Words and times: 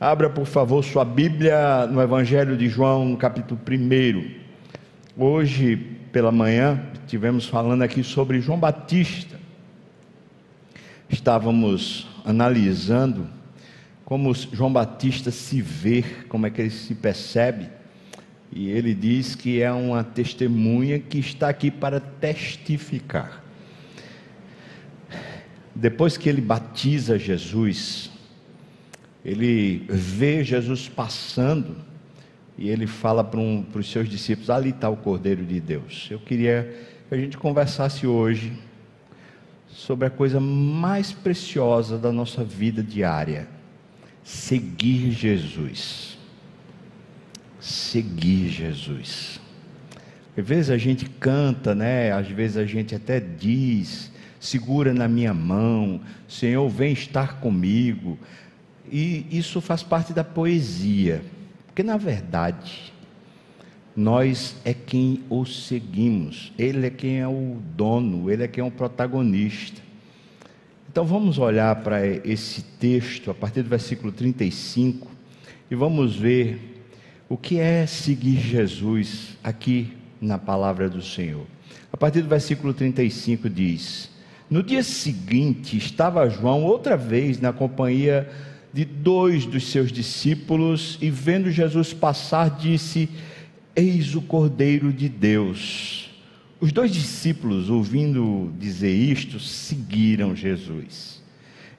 Abra, 0.00 0.30
por 0.30 0.46
favor, 0.46 0.84
sua 0.84 1.04
Bíblia 1.04 1.84
no 1.88 2.00
Evangelho 2.00 2.56
de 2.56 2.68
João, 2.68 3.04
no 3.04 3.16
capítulo 3.16 3.60
1. 3.68 4.30
Hoje, 5.16 5.74
pela 6.12 6.30
manhã, 6.30 6.80
tivemos 7.08 7.46
falando 7.46 7.82
aqui 7.82 8.04
sobre 8.04 8.40
João 8.40 8.60
Batista. 8.60 9.36
Estávamos 11.10 12.06
analisando 12.24 13.26
como 14.04 14.32
João 14.32 14.72
Batista 14.72 15.32
se 15.32 15.60
vê, 15.60 16.04
como 16.28 16.46
é 16.46 16.50
que 16.50 16.60
ele 16.60 16.70
se 16.70 16.94
percebe. 16.94 17.68
E 18.52 18.70
ele 18.70 18.94
diz 18.94 19.34
que 19.34 19.60
é 19.60 19.72
uma 19.72 20.04
testemunha 20.04 21.00
que 21.00 21.18
está 21.18 21.48
aqui 21.48 21.72
para 21.72 21.98
testificar. 21.98 23.42
Depois 25.74 26.16
que 26.16 26.28
ele 26.28 26.40
batiza 26.40 27.18
Jesus, 27.18 28.12
ele 29.28 29.84
vê 29.88 30.42
Jesus 30.42 30.88
passando 30.88 31.76
e 32.56 32.70
ele 32.70 32.86
fala 32.86 33.22
para, 33.22 33.38
um, 33.38 33.62
para 33.62 33.80
os 33.80 33.90
seus 33.90 34.08
discípulos: 34.08 34.48
ali 34.48 34.70
está 34.70 34.88
o 34.88 34.96
Cordeiro 34.96 35.44
de 35.44 35.60
Deus. 35.60 36.08
Eu 36.10 36.18
queria 36.18 36.74
que 37.08 37.14
a 37.14 37.18
gente 37.18 37.36
conversasse 37.36 38.06
hoje 38.06 38.54
sobre 39.68 40.06
a 40.06 40.10
coisa 40.10 40.40
mais 40.40 41.12
preciosa 41.12 41.98
da 41.98 42.10
nossa 42.10 42.42
vida 42.42 42.82
diária: 42.82 43.46
seguir 44.24 45.10
Jesus. 45.10 46.16
Seguir 47.60 48.48
Jesus. 48.48 49.40
Às 50.36 50.46
vezes 50.46 50.70
a 50.70 50.78
gente 50.78 51.04
canta, 51.04 51.74
né? 51.74 52.12
Às 52.12 52.28
vezes 52.28 52.56
a 52.56 52.64
gente 52.64 52.94
até 52.94 53.20
diz: 53.20 54.10
segura 54.40 54.94
na 54.94 55.06
minha 55.06 55.34
mão, 55.34 56.00
Senhor, 56.26 56.66
vem 56.70 56.94
estar 56.94 57.40
comigo. 57.40 58.18
E 58.90 59.26
isso 59.30 59.60
faz 59.60 59.82
parte 59.82 60.12
da 60.12 60.24
poesia, 60.24 61.22
porque 61.66 61.82
na 61.82 61.96
verdade, 61.96 62.92
nós 63.94 64.54
é 64.64 64.72
quem 64.72 65.24
o 65.28 65.44
seguimos, 65.44 66.52
ele 66.56 66.86
é 66.86 66.90
quem 66.90 67.20
é 67.20 67.26
o 67.26 67.56
dono, 67.74 68.30
ele 68.30 68.44
é 68.44 68.48
quem 68.48 68.62
é 68.62 68.66
o 68.66 68.70
protagonista. 68.70 69.82
Então 70.90 71.04
vamos 71.04 71.38
olhar 71.38 71.74
para 71.76 72.06
esse 72.06 72.62
texto 72.62 73.30
a 73.30 73.34
partir 73.34 73.62
do 73.62 73.68
versículo 73.68 74.10
35 74.12 75.08
e 75.70 75.74
vamos 75.74 76.16
ver 76.16 76.86
o 77.28 77.36
que 77.36 77.58
é 77.58 77.86
seguir 77.86 78.38
Jesus 78.38 79.36
aqui 79.44 79.92
na 80.20 80.38
palavra 80.38 80.88
do 80.88 81.02
Senhor. 81.02 81.46
A 81.92 81.96
partir 81.96 82.22
do 82.22 82.28
versículo 82.28 82.72
35 82.72 83.50
diz: 83.50 84.10
No 84.48 84.62
dia 84.62 84.82
seguinte 84.82 85.76
estava 85.76 86.28
João 86.28 86.64
outra 86.64 86.96
vez 86.96 87.40
na 87.40 87.52
companhia 87.52 88.28
de 88.78 88.84
dois 88.84 89.44
dos 89.44 89.72
seus 89.72 89.90
discípulos 89.90 90.98
e, 91.02 91.10
vendo 91.10 91.50
Jesus 91.50 91.92
passar, 91.92 92.48
disse: 92.48 93.08
Eis 93.74 94.14
o 94.14 94.22
Cordeiro 94.22 94.92
de 94.92 95.08
Deus. 95.08 96.10
Os 96.60 96.70
dois 96.70 96.92
discípulos, 96.92 97.70
ouvindo 97.70 98.52
dizer 98.56 98.94
isto, 98.94 99.40
seguiram 99.40 100.36
Jesus. 100.36 101.20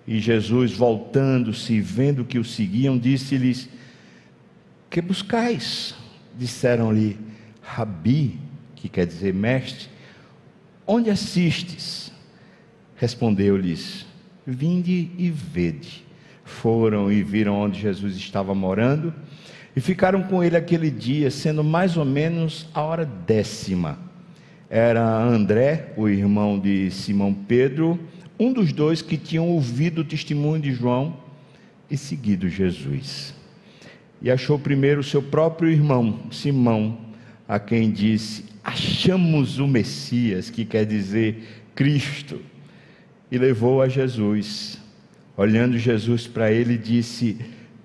E 0.05 0.19
Jesus, 0.19 0.73
voltando-se 0.73 1.71
e 1.71 1.79
vendo 1.79 2.25
que 2.25 2.37
o 2.37 2.43
seguiam, 2.43 2.97
disse-lhes: 2.97 3.69
Que 4.89 5.01
buscais? 5.01 5.95
Disseram-lhe: 6.37 7.17
Rabi, 7.61 8.37
que 8.75 8.89
quer 8.89 9.07
dizer 9.07 9.33
mestre, 9.33 9.87
onde 10.85 11.09
assistes? 11.09 12.11
Respondeu-lhes: 12.97 14.05
Vinde 14.45 15.11
e 15.17 15.29
vede 15.29 16.08
foram 16.49 17.11
e 17.11 17.23
viram 17.23 17.55
onde 17.55 17.79
Jesus 17.79 18.15
estava 18.15 18.53
morando 18.53 19.13
e 19.75 19.81
ficaram 19.81 20.23
com 20.23 20.43
ele 20.43 20.57
aquele 20.57 20.89
dia, 20.89 21.29
sendo 21.29 21.63
mais 21.63 21.95
ou 21.95 22.03
menos 22.03 22.67
a 22.73 22.81
hora 22.81 23.05
décima. 23.05 23.97
Era 24.69 25.01
André, 25.01 25.93
o 25.95 26.07
irmão 26.07 26.59
de 26.59 26.91
Simão 26.91 27.33
Pedro, 27.33 27.99
um 28.39 28.51
dos 28.51 28.73
dois 28.73 29.01
que 29.01 29.17
tinham 29.17 29.47
ouvido 29.47 30.01
o 30.01 30.05
testemunho 30.05 30.61
de 30.61 30.73
João 30.73 31.17
e 31.89 31.97
seguido 31.97 32.49
Jesus. 32.49 33.33
E 34.21 34.29
achou 34.29 34.59
primeiro 34.59 35.01
o 35.01 35.03
seu 35.03 35.21
próprio 35.21 35.69
irmão, 35.69 36.19
Simão, 36.31 36.97
a 37.47 37.59
quem 37.59 37.91
disse: 37.91 38.45
Achamos 38.63 39.59
o 39.59 39.67
Messias, 39.67 40.49
que 40.49 40.65
quer 40.65 40.85
dizer 40.85 41.63
Cristo, 41.73 42.41
e 43.31 43.37
levou 43.37 43.81
a 43.81 43.87
Jesus. 43.87 44.78
Olhando 45.39 45.77
Jesus 45.77 46.27
para 46.27 46.51
ele, 46.51 46.77
disse: 46.77 47.37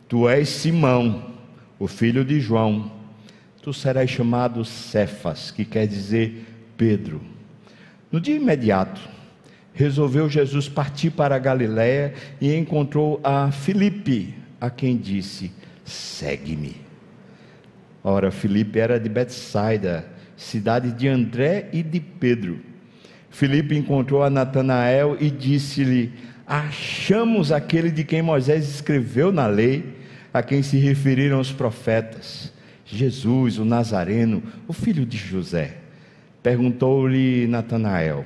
Tu 0.09 0.29
és 0.29 0.49
Simão, 0.49 1.31
o 1.79 1.87
filho 1.87 2.25
de 2.25 2.41
João. 2.41 2.91
Tu 3.63 3.73
serás 3.73 4.11
chamado 4.11 4.65
Cefas, 4.65 5.53
que 5.53 5.65
quer 5.65 5.87
dizer 5.87 6.45
Pedro. 6.77 7.21
No 8.11 8.21
dia 8.21 8.35
imediato, 8.35 9.01
resolveu 9.73 10.29
Jesus 10.29 10.69
partir 10.69 11.11
para 11.11 11.37
a 11.37 11.39
Galiléia 11.39 12.15
e 12.41 12.53
encontrou 12.53 13.21
a 13.23 13.53
Filipe, 13.53 14.35
a 14.61 14.69
quem 14.69 14.97
disse: 14.97 15.53
Segue-me. 15.85 16.75
Ora, 18.03 18.33
Filipe 18.33 18.81
era 18.81 18.99
de 18.99 19.09
Betsaida, 19.09 20.05
cidade 20.37 20.91
de 20.91 21.07
André 21.07 21.69
e 21.73 21.85
de 21.85 22.01
Pedro. 22.01 22.59
Filipe 23.31 23.77
encontrou 23.77 24.25
a 24.25 24.31
Natanael 24.31 25.17
e 25.21 25.31
disse-lhe: 25.31 26.34
achamos 26.47 27.51
aquele 27.51 27.91
de 27.91 28.05
quem 28.05 28.23
Moisés 28.23 28.69
escreveu 28.69 29.33
na 29.33 29.47
lei, 29.47 29.97
a 30.33 30.43
quem 30.43 30.63
se 30.63 30.77
referiram 30.77 31.41
os 31.41 31.53
profetas, 31.53 32.53
Jesus, 32.85 33.59
o 33.59 33.65
Nazareno, 33.65 34.43
o 34.69 34.73
filho 34.73 35.07
de 35.07 35.17
José. 35.17 35.77
Perguntou-lhe 36.43 37.47
Natanael: 37.47 38.25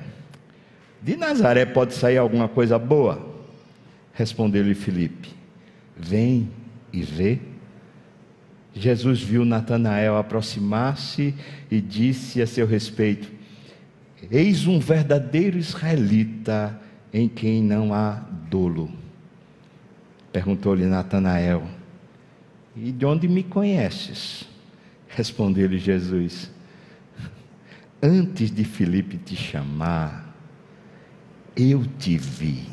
De 1.01 1.15
Nazaré 1.15 1.65
pode 1.65 1.93
sair 1.93 2.17
alguma 2.17 2.47
coisa 2.47 2.77
boa? 2.77 3.25
Respondeu-lhe 4.13 4.75
Filipe: 4.75 5.29
Vem 5.95 6.49
e 6.91 7.01
vê. 7.01 7.39
Jesus 8.73 9.21
viu 9.21 9.43
Natanael 9.45 10.17
aproximar-se 10.17 11.33
e 11.71 11.79
disse 11.79 12.41
a 12.41 12.47
seu 12.47 12.67
respeito: 12.67 13.31
Eis 14.29 14.67
um 14.67 14.79
verdadeiro 14.79 15.57
israelita 15.57 16.79
em 17.13 17.27
quem 17.27 17.61
não 17.61 17.93
há 17.93 18.23
dolo. 18.49 18.89
Perguntou-lhe 20.31 20.85
Natanael: 20.85 21.63
E 22.75 22.91
de 22.91 23.05
onde 23.05 23.27
me 23.27 23.43
conheces? 23.43 24.47
Respondeu-lhe 25.07 25.79
Jesus: 25.79 26.51
Antes 28.01 28.51
de 28.51 28.63
Filipe 28.63 29.17
te 29.17 29.35
chamar, 29.35 30.33
eu 31.55 31.85
te 31.85 32.17
vi. 32.17 32.67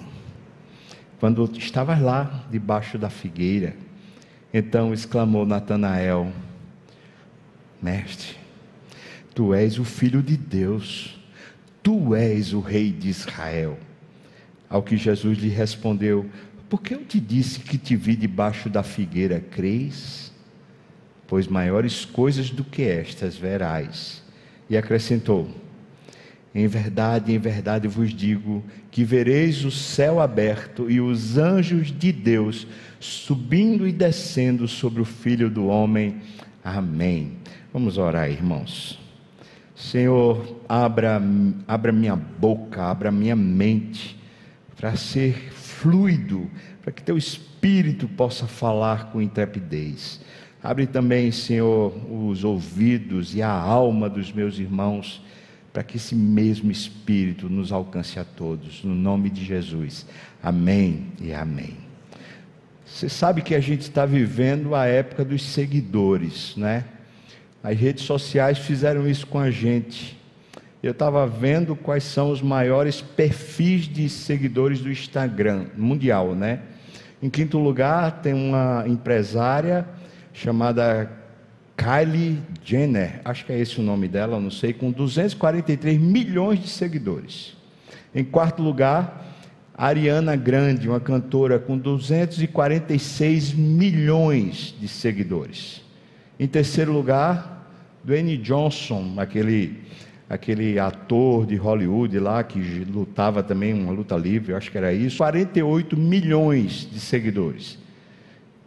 Quando 1.19 1.51
estavas 1.57 2.01
lá, 2.01 2.47
debaixo 2.51 2.99
da 2.99 3.09
figueira, 3.09 3.75
então 4.53 4.93
exclamou 4.93 5.47
Natanael: 5.47 6.31
Mestre, 7.81 8.37
tu 9.35 9.55
és 9.55 9.79
o 9.79 9.85
filho 9.85 10.23
de 10.23 10.37
Deus, 10.37 11.19
tu 11.83 12.15
és 12.15 12.53
o 12.53 12.61
rei 12.61 12.93
de 12.93 13.09
Israel. 13.09 13.79
Ao 14.69 14.83
que 14.83 14.97
Jesus 14.97 15.39
lhe 15.39 15.49
respondeu: 15.49 16.27
Por 16.69 16.83
que 16.83 16.95
eu 16.95 17.05
te 17.05 17.21
disse 17.21 17.61
que 17.61 17.79
te 17.79 17.95
vi 17.95 18.17
debaixo 18.17 18.69
da 18.69 18.83
figueira, 18.83 19.41
crês? 19.41 20.33
Pois 21.27 21.47
maiores 21.47 22.05
coisas 22.05 22.51
do 22.51 22.65
que 22.65 22.83
estas 22.83 23.37
verás. 23.37 24.23
E 24.69 24.77
acrescentou: 24.77 25.49
Em 26.55 26.67
verdade, 26.67 27.33
em 27.33 27.39
verdade 27.39 27.87
vos 27.87 28.13
digo 28.13 28.65
que 28.91 29.05
vereis 29.05 29.65
o 29.65 29.71
céu 29.71 30.21
aberto 30.21 30.91
e 30.91 31.01
os 31.01 31.39
anjos 31.39 31.97
de 31.97 32.11
Deus 32.13 32.67
subindo 32.99 33.87
e 33.87 33.93
descendo 33.93 34.67
sobre 34.67 35.01
o 35.01 35.05
filho 35.05 35.49
do 35.49 35.67
homem. 35.67 36.17
Amém. 36.65 37.33
Vamos 37.73 37.99
orar, 37.99 38.29
irmãos. 38.31 38.99
Senhor, 39.77 40.57
abra, 40.69 41.21
abra 41.69 41.93
minha 41.93 42.17
boca, 42.17 42.83
abra 42.83 43.13
minha 43.13 43.37
mente 43.37 44.16
para 44.77 44.95
ser 44.97 45.35
fluido, 45.53 46.51
para 46.83 46.93
que 46.93 47.03
teu 47.03 47.17
espírito 47.17 48.07
possa 48.07 48.47
falar 48.47 49.11
com 49.11 49.21
intrepidez. 49.21 50.21
Abre 50.63 50.87
também, 50.87 51.31
Senhor, 51.31 51.93
os 52.11 52.45
ouvidos 52.45 53.35
e 53.35 53.43
a 53.43 53.51
alma 53.51 54.09
dos 54.09 54.33
meus 54.33 54.59
irmãos, 54.59 55.23
para 55.73 55.83
que 55.83 55.97
esse 55.97 56.15
mesmo 56.15 56.71
espírito 56.71 57.49
nos 57.49 57.73
alcance 57.73 58.19
a 58.19 58.25
todos, 58.25 58.83
no 58.83 58.95
nome 58.95 59.31
de 59.31 59.45
Jesus. 59.45 60.07
Amém 60.43 61.07
e 61.21 61.33
amém. 61.33 61.77
Você 62.85 63.09
sabe 63.09 63.43
que 63.43 63.55
a 63.55 63.61
gente 63.61 63.83
está 63.83 64.07
vivendo 64.07 64.75
a 64.75 64.87
época 64.87 65.25
dos 65.25 65.43
seguidores, 65.43 66.55
né? 66.57 66.85
As 67.63 67.77
redes 67.77 68.05
sociais 68.05 68.59
fizeram 68.59 69.09
isso 69.09 69.27
com 69.27 69.39
a 69.39 69.51
gente 69.51 70.16
eu 70.83 70.93
estava 70.93 71.27
vendo 71.27 71.75
quais 71.75 72.05
são 72.05 72.31
os 72.31 72.43
maiores 72.43 73.01
perfis 73.01 73.89
de 73.89 74.09
seguidores 74.09 74.81
do 74.81 74.91
Instagram 74.91 75.67
mundial, 75.77 76.35
né? 76.35 76.61
Em 77.23 77.31
quinto 77.31 77.59
lugar, 77.59 78.21
tem 78.21 78.35
uma 78.35 78.85
empresária 78.87 79.87
chamada 80.33 81.11
Kylie 81.77 82.43
Jenner, 82.65 83.21
acho 83.25 83.45
que 83.45 83.53
é 83.53 83.59
esse 83.59 83.81
o 83.81 83.83
nome 83.83 84.09
dela, 84.09 84.39
não 84.41 84.51
sei, 84.51 84.73
com 84.73 84.91
243 84.91 85.99
milhões 85.99 86.61
de 86.61 86.69
seguidores. 86.69 87.57
Em 88.15 88.25
quarto 88.25 88.63
lugar, 88.63 89.25
Ariana 89.77 90.37
Grande, 90.37 90.89
uma 90.89 91.01
cantora 91.01 91.59
com 91.59 91.77
246 91.77 93.53
milhões 93.53 94.75
de 94.81 94.89
seguidores. 94.89 95.83
Em 96.41 96.47
terceiro 96.47 96.93
lugar, 96.93 97.71
Dwayne 98.03 98.39
Johnson, 98.39 99.15
aquele, 99.19 99.83
aquele 100.29 100.79
ator 100.79 101.47
de 101.47 101.57
Hollywood 101.57 102.19
lá 102.19 102.43
que 102.43 102.59
lutava 102.85 103.43
também 103.43 103.73
uma 103.73 103.93
luta 103.93 104.17
livre, 104.17 104.55
acho 104.55 104.71
que 104.71 104.79
era 104.79 104.93
isso, 104.93 105.19
48 105.19 105.97
milhões 105.97 106.89
de 106.91 106.99
seguidores. 106.99 107.79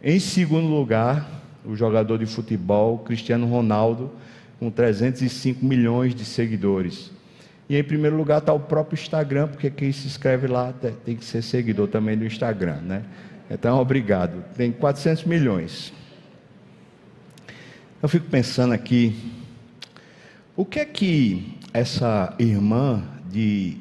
Em 0.02 0.18
segundo 0.18 0.68
lugar, 0.68 1.28
o 1.64 1.76
jogador 1.76 2.18
de 2.18 2.26
futebol 2.26 2.98
Cristiano 3.00 3.46
Ronaldo, 3.46 4.10
com 4.58 4.70
305 4.70 5.64
milhões 5.64 6.14
de 6.14 6.24
seguidores. 6.24 7.10
E 7.68 7.76
em 7.76 7.84
primeiro 7.84 8.16
lugar 8.16 8.38
está 8.38 8.52
o 8.52 8.60
próprio 8.60 8.98
Instagram, 8.98 9.48
porque 9.48 9.70
quem 9.70 9.92
se 9.92 10.06
inscreve 10.06 10.46
lá 10.46 10.74
tem 11.04 11.14
que 11.14 11.24
ser 11.24 11.42
seguidor 11.42 11.88
também 11.88 12.16
do 12.16 12.24
Instagram, 12.24 12.78
né? 12.82 13.02
Então, 13.50 13.78
obrigado. 13.78 14.44
Tem 14.56 14.72
400 14.72 15.24
milhões. 15.24 15.92
Eu 18.02 18.08
fico 18.08 18.26
pensando 18.26 18.72
aqui, 18.72 19.14
o 20.60 20.64
que 20.66 20.78
é 20.78 20.84
que 20.84 21.56
essa 21.72 22.34
irmã 22.38 23.02
de 23.30 23.78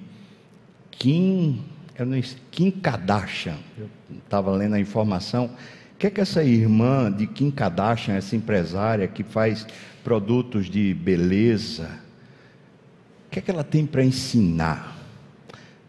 Kim, 0.89 1.61
eu 1.97 2.05
não, 2.05 2.17
Kim 2.49 2.71
Kardashian, 2.71 3.57
eu 3.77 3.89
estava 4.23 4.49
lendo 4.51 4.75
a 4.75 4.79
informação, 4.79 5.49
que 5.97 6.07
é 6.07 6.09
que 6.09 6.21
essa 6.21 6.41
irmã 6.41 7.11
de 7.11 7.27
Kim 7.27 7.51
Kardashian, 7.51 8.15
essa 8.15 8.33
empresária 8.33 9.09
que 9.09 9.25
faz 9.25 9.67
produtos 10.05 10.69
de 10.69 10.93
beleza, 10.93 11.99
o 13.27 13.29
que 13.29 13.39
é 13.39 13.41
que 13.41 13.51
ela 13.51 13.65
tem 13.65 13.85
para 13.85 14.01
ensinar? 14.01 14.97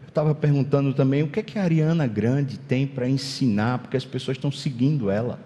Eu 0.01 0.09
estava 0.09 0.35
perguntando 0.35 0.93
também 0.93 1.23
o 1.23 1.29
que 1.29 1.39
é 1.39 1.43
que 1.43 1.57
a 1.57 1.63
Ariana 1.63 2.05
Grande 2.05 2.59
tem 2.59 2.85
para 2.85 3.07
ensinar, 3.07 3.79
porque 3.79 3.95
as 3.95 4.03
pessoas 4.03 4.35
estão 4.35 4.51
seguindo 4.51 5.09
ela. 5.09 5.39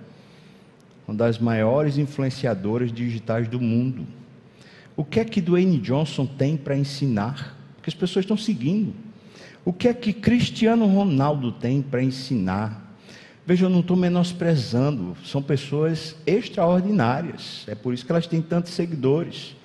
Uma 1.08 1.16
das 1.16 1.38
maiores 1.38 2.00
influenciadoras 2.00 2.92
digitais 2.92 3.48
do 3.48 3.62
mundo. 3.62 4.08
O 4.96 5.04
que 5.04 5.20
é 5.20 5.26
que 5.26 5.42
Dwayne 5.42 5.78
Johnson 5.78 6.26
tem 6.26 6.56
para 6.56 6.78
ensinar? 6.78 7.58
Porque 7.76 7.90
as 7.90 7.96
pessoas 7.96 8.24
estão 8.24 8.38
seguindo. 8.38 8.94
O 9.66 9.74
que 9.74 9.88
é 9.88 9.94
que 9.94 10.14
Cristiano 10.14 10.86
Ronaldo 10.86 11.52
tem 11.52 11.82
para 11.82 12.02
ensinar? 12.02 12.96
Veja, 13.46 13.66
eu 13.66 13.70
não 13.70 13.82
estou 13.82 13.96
menosprezando, 13.96 15.16
são 15.24 15.42
pessoas 15.42 16.16
extraordinárias, 16.26 17.64
é 17.68 17.76
por 17.76 17.94
isso 17.94 18.04
que 18.04 18.12
elas 18.12 18.26
têm 18.26 18.42
tantos 18.42 18.74
seguidores. 18.74 19.56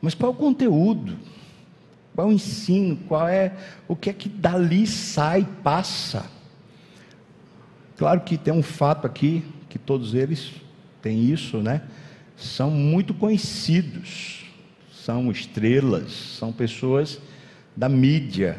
Mas 0.00 0.14
qual 0.14 0.30
é 0.30 0.34
o 0.34 0.38
conteúdo? 0.38 1.16
Qual 2.14 2.28
é 2.28 2.30
o 2.30 2.32
ensino? 2.32 2.96
Qual 3.08 3.26
é 3.26 3.52
o 3.88 3.96
que 3.96 4.10
é 4.10 4.12
que 4.12 4.28
dali 4.28 4.86
sai, 4.86 5.46
passa? 5.62 6.30
Claro 7.96 8.20
que 8.20 8.36
tem 8.36 8.54
um 8.54 8.62
fato 8.62 9.06
aqui, 9.06 9.44
que 9.68 9.78
todos 9.78 10.14
eles 10.14 10.52
têm 11.02 11.24
isso, 11.24 11.58
né? 11.58 11.82
São 12.36 12.70
muito 12.70 13.14
conhecidos, 13.14 14.44
são 14.92 15.30
estrelas, 15.30 16.12
são 16.12 16.52
pessoas 16.52 17.20
da 17.76 17.88
mídia. 17.88 18.58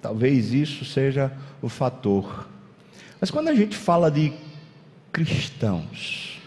Talvez 0.00 0.52
isso 0.52 0.84
seja 0.84 1.32
o 1.60 1.68
fator. 1.68 2.48
Mas 3.20 3.30
quando 3.30 3.48
a 3.48 3.54
gente 3.54 3.76
fala 3.76 4.10
de 4.10 4.32
cristãos, 5.12 6.40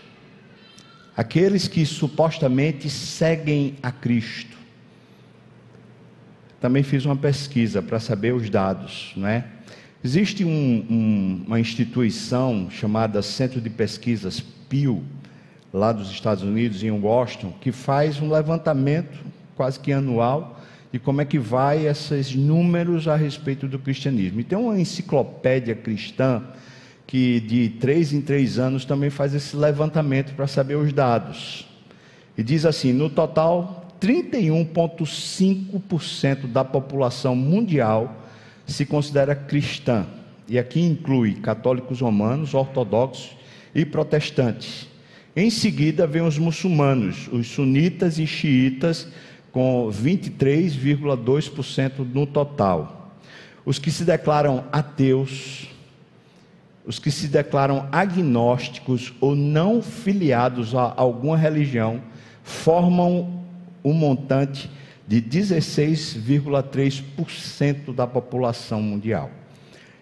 aqueles 1.15 1.67
que 1.67 1.85
supostamente 1.85 2.89
seguem 2.89 3.75
a 3.81 3.91
Cristo, 3.91 4.57
também 6.59 6.83
fiz 6.83 7.05
uma 7.05 7.15
pesquisa 7.15 7.81
para 7.81 7.99
saber 7.99 8.33
os 8.33 8.49
dados, 8.49 9.13
não 9.15 9.27
é? 9.27 9.45
Existe 10.03 10.45
um, 10.45 10.85
um, 10.89 11.43
uma 11.47 11.59
instituição 11.59 12.69
chamada 12.69 13.21
Centro 13.21 13.59
de 13.59 13.69
Pesquisas 13.69 14.39
Pew, 14.39 15.03
lá 15.73 15.91
dos 15.91 16.11
Estados 16.11 16.43
Unidos, 16.43 16.83
em 16.83 16.91
Washington, 16.91 17.51
que 17.61 17.71
faz 17.71 18.21
um 18.21 18.29
levantamento 18.29 19.17
quase 19.55 19.79
que 19.79 19.91
anual 19.91 20.59
de 20.91 20.97
como 20.97 21.21
é 21.21 21.25
que 21.25 21.37
vai 21.37 21.85
esses 21.85 22.33
números 22.33 23.07
a 23.07 23.15
respeito 23.15 23.67
do 23.67 23.77
cristianismo. 23.77 24.39
E 24.39 24.43
tem 24.43 24.57
uma 24.57 24.79
enciclopédia 24.79 25.75
cristã 25.75 26.41
que 27.05 27.39
de 27.39 27.69
três 27.69 28.11
em 28.13 28.21
três 28.21 28.57
anos 28.59 28.85
também 28.85 29.09
faz 29.09 29.33
esse 29.35 29.55
levantamento 29.55 30.35
para 30.35 30.47
saber 30.47 30.75
os 30.75 30.91
dados. 30.91 31.65
E 32.37 32.43
diz 32.43 32.65
assim: 32.65 32.91
no 32.93 33.09
total, 33.09 33.87
31,5% 34.01 36.47
da 36.47 36.63
população 36.63 37.35
mundial 37.35 38.25
se 38.65 38.85
considera 38.85 39.35
cristã. 39.35 40.07
E 40.47 40.57
aqui 40.57 40.81
inclui 40.81 41.35
católicos 41.35 42.01
romanos, 42.01 42.55
ortodoxos 42.55 43.37
e 43.75 43.85
protestantes. 43.85 44.88
Em 45.39 45.49
seguida, 45.49 46.05
vem 46.05 46.21
os 46.21 46.37
muçulmanos, 46.37 47.29
os 47.31 47.47
sunitas 47.47 48.19
e 48.19 48.27
xiitas, 48.27 49.07
com 49.53 49.89
23,2% 49.89 52.05
no 52.13 52.25
total. 52.25 53.13
Os 53.65 53.79
que 53.79 53.89
se 53.89 54.03
declaram 54.03 54.65
ateus, 54.69 55.69
os 56.85 56.99
que 56.99 57.09
se 57.09 57.29
declaram 57.29 57.87
agnósticos 57.89 59.13
ou 59.21 59.33
não 59.33 59.81
filiados 59.81 60.75
a 60.75 60.93
alguma 60.97 61.37
religião 61.37 62.01
formam 62.43 63.45
um 63.81 63.93
montante 63.93 64.69
de 65.07 65.21
16,3% 65.21 67.95
da 67.95 68.05
população 68.05 68.81
mundial. 68.81 69.31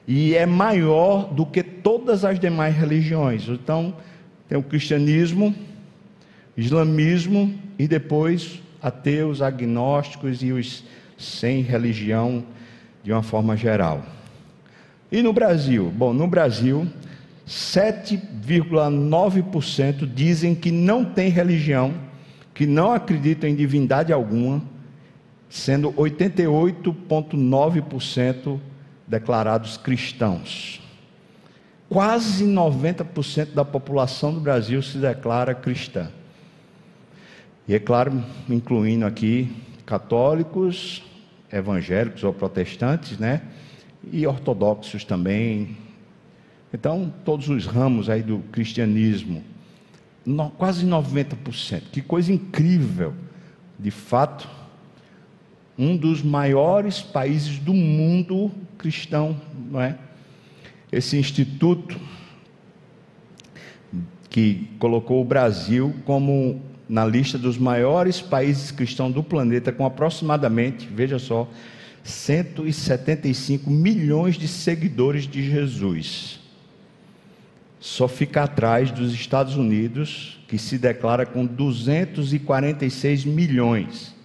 E 0.08 0.34
é 0.34 0.48
maior 0.48 1.32
do 1.32 1.46
que 1.46 1.62
todas 1.62 2.26
as 2.26 2.40
demais 2.40 2.76
religiões. 2.76 3.48
Então, 3.48 3.94
tem 4.48 4.58
o 4.58 4.64
cristianismo, 4.64 5.54
islamismo 6.56 7.54
e 7.78 7.88
depois 7.88 8.62
ateus, 8.82 9.42
agnósticos 9.42 10.42
e 10.42 10.52
os 10.52 10.84
sem 11.18 11.62
religião 11.62 12.44
de 13.04 13.12
uma 13.12 13.24
forma 13.24 13.58
geral. 13.58 14.06
E 15.12 15.22
no 15.22 15.34
Brasil? 15.34 15.92
Bom, 15.96 16.14
no 16.14 16.28
Brasil, 16.28 16.88
7,9% 17.48 20.14
dizem 20.14 20.54
que 20.54 20.70
não 20.72 21.06
tem 21.06 21.30
religião, 21.30 21.94
que 22.54 22.68
não 22.68 22.92
acreditam 22.92 23.50
em 23.50 23.56
divindade 23.56 24.12
alguma, 24.12 24.62
sendo 25.50 25.94
88,9% 25.94 28.60
declarados 29.08 29.78
cristãos. 29.78 30.82
Quase 31.90 32.46
90% 32.46 33.54
da 33.54 33.64
população 33.64 34.34
do 34.34 34.40
Brasil 34.40 34.82
se 34.82 34.98
declara 34.98 35.56
cristã. 35.56 36.10
E 37.68 37.74
é 37.74 37.80
claro, 37.80 38.24
incluindo 38.50 39.06
aqui 39.06 39.56
católicos, 39.86 41.04
evangélicos 41.52 42.24
ou 42.24 42.34
protestantes, 42.34 43.18
né? 43.18 43.42
e 44.12 44.26
ortodoxos 44.26 45.04
também. 45.04 45.78
Então, 46.74 47.14
todos 47.24 47.50
os 47.50 47.66
ramos 47.66 48.10
aí 48.10 48.22
do 48.22 48.40
cristianismo, 48.52 49.44
no, 50.26 50.50
quase 50.52 50.86
90%. 50.86 51.84
Que 51.92 52.02
coisa 52.02 52.32
incrível! 52.32 53.14
De 53.80 53.92
fato, 53.92 54.50
um 55.78 55.96
dos 55.96 56.24
maiores 56.24 57.02
países 57.02 57.60
do 57.60 57.74
mundo 57.74 58.52
cristão, 58.78 59.40
não 59.70 59.80
é? 59.80 59.98
Esse 60.92 61.18
instituto 61.18 62.00
que 64.30 64.70
colocou 64.80 65.22
o 65.22 65.26
Brasil 65.26 65.94
como 66.06 66.62
na 66.88 67.06
lista 67.06 67.38
dos 67.38 67.58
maiores 67.58 68.22
países 68.22 68.72
cristãos 68.72 69.14
do 69.14 69.22
planeta, 69.22 69.72
com 69.72 69.86
aproximadamente, 69.86 70.88
veja 70.88 71.20
só, 71.20 71.50
175 72.04 73.70
milhões 73.70 74.36
de 74.36 74.48
seguidores 74.48 75.28
de 75.28 75.44
Jesus. 75.44 76.40
Só 77.80 78.08
fica 78.08 78.44
atrás 78.44 78.90
dos 78.92 79.14
Estados 79.14 79.56
Unidos, 79.56 80.40
que 80.48 80.58
se 80.58 80.78
declara 80.78 81.26
com 81.26 81.46
246 81.46 83.26
milhões. 83.26 84.16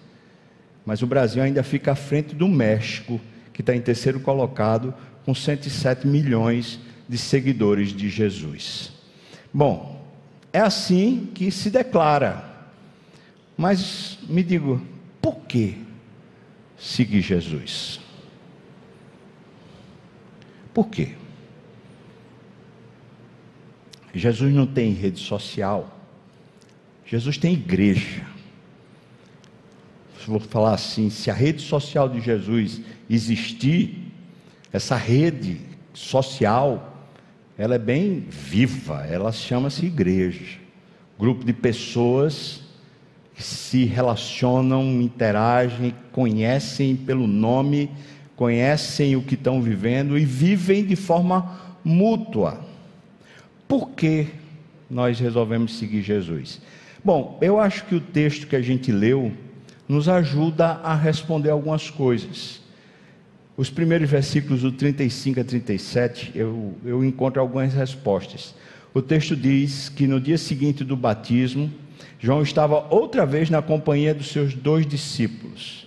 Mas 0.86 1.02
o 1.02 1.06
Brasil 1.06 1.42
ainda 1.42 1.62
fica 1.62 1.92
à 1.92 1.96
frente 1.96 2.34
do 2.34 2.48
México, 2.48 3.20
que 3.52 3.60
está 3.60 3.74
em 3.74 3.80
terceiro 3.80 4.20
colocado, 4.20 4.94
com 5.24 5.34
107 5.34 6.06
milhões 6.06 6.78
de 7.08 7.18
seguidores 7.18 7.90
de 7.90 8.08
Jesus. 8.08 8.92
Bom, 9.52 10.04
é 10.52 10.60
assim 10.60 11.28
que 11.34 11.50
se 11.50 11.70
declara. 11.70 12.50
Mas 13.56 14.18
me 14.28 14.42
digo, 14.42 14.80
por 15.20 15.36
quê? 15.40 15.76
seguir 16.82 17.22
Jesus. 17.22 18.00
Por 20.74 20.88
quê? 20.88 21.14
Jesus 24.12 24.52
não 24.52 24.66
tem 24.66 24.92
rede 24.92 25.20
social, 25.20 25.96
Jesus 27.06 27.38
tem 27.38 27.54
igreja. 27.54 28.26
Vou 30.26 30.40
falar 30.40 30.74
assim: 30.74 31.08
se 31.08 31.30
a 31.30 31.34
rede 31.34 31.62
social 31.62 32.08
de 32.08 32.20
Jesus 32.20 32.80
existir, 33.08 34.01
essa 34.72 34.96
rede 34.96 35.60
social, 35.92 37.10
ela 37.58 37.74
é 37.74 37.78
bem 37.78 38.24
viva, 38.28 39.06
ela 39.06 39.30
chama-se 39.30 39.84
igreja. 39.84 40.58
Grupo 41.18 41.44
de 41.44 41.52
pessoas 41.52 42.62
que 43.34 43.42
se 43.42 43.84
relacionam, 43.84 45.00
interagem, 45.00 45.94
conhecem 46.10 46.96
pelo 46.96 47.26
nome, 47.26 47.90
conhecem 48.34 49.14
o 49.14 49.22
que 49.22 49.34
estão 49.34 49.60
vivendo 49.60 50.18
e 50.18 50.24
vivem 50.24 50.84
de 50.84 50.96
forma 50.96 51.76
mútua. 51.84 52.60
Por 53.68 53.90
que 53.90 54.28
nós 54.88 55.20
resolvemos 55.20 55.78
seguir 55.78 56.02
Jesus? 56.02 56.60
Bom, 57.04 57.38
eu 57.42 57.60
acho 57.60 57.84
que 57.84 57.94
o 57.94 58.00
texto 58.00 58.46
que 58.46 58.56
a 58.56 58.62
gente 58.62 58.90
leu 58.90 59.32
nos 59.88 60.08
ajuda 60.08 60.80
a 60.82 60.94
responder 60.94 61.50
algumas 61.50 61.90
coisas. 61.90 62.61
Os 63.56 63.68
primeiros 63.68 64.08
versículos 64.08 64.62
do 64.62 64.72
35 64.72 65.40
a 65.40 65.44
37, 65.44 66.32
eu, 66.34 66.74
eu 66.84 67.04
encontro 67.04 67.40
algumas 67.40 67.74
respostas. 67.74 68.54
O 68.94 69.02
texto 69.02 69.36
diz 69.36 69.88
que 69.88 70.06
no 70.06 70.20
dia 70.20 70.38
seguinte 70.38 70.82
do 70.82 70.96
batismo, 70.96 71.70
João 72.18 72.42
estava 72.42 72.86
outra 72.88 73.26
vez 73.26 73.50
na 73.50 73.60
companhia 73.60 74.14
dos 74.14 74.28
seus 74.28 74.54
dois 74.54 74.86
discípulos. 74.86 75.86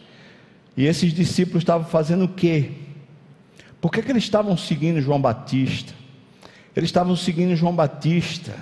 E 0.78 0.86
esses 0.86 1.14
discípulos 1.14 1.62
estavam 1.62 1.88
fazendo 1.88 2.26
o 2.26 2.30
quê? 2.30 2.72
Por 3.80 3.92
que, 3.92 4.02
que 4.02 4.12
eles 4.12 4.24
estavam 4.24 4.58
seguindo 4.58 5.02
João 5.02 5.22
Batista? 5.22 5.94
Eles 6.76 6.90
estavam 6.90 7.16
seguindo 7.16 7.56
João 7.56 7.76
Batista 7.76 8.54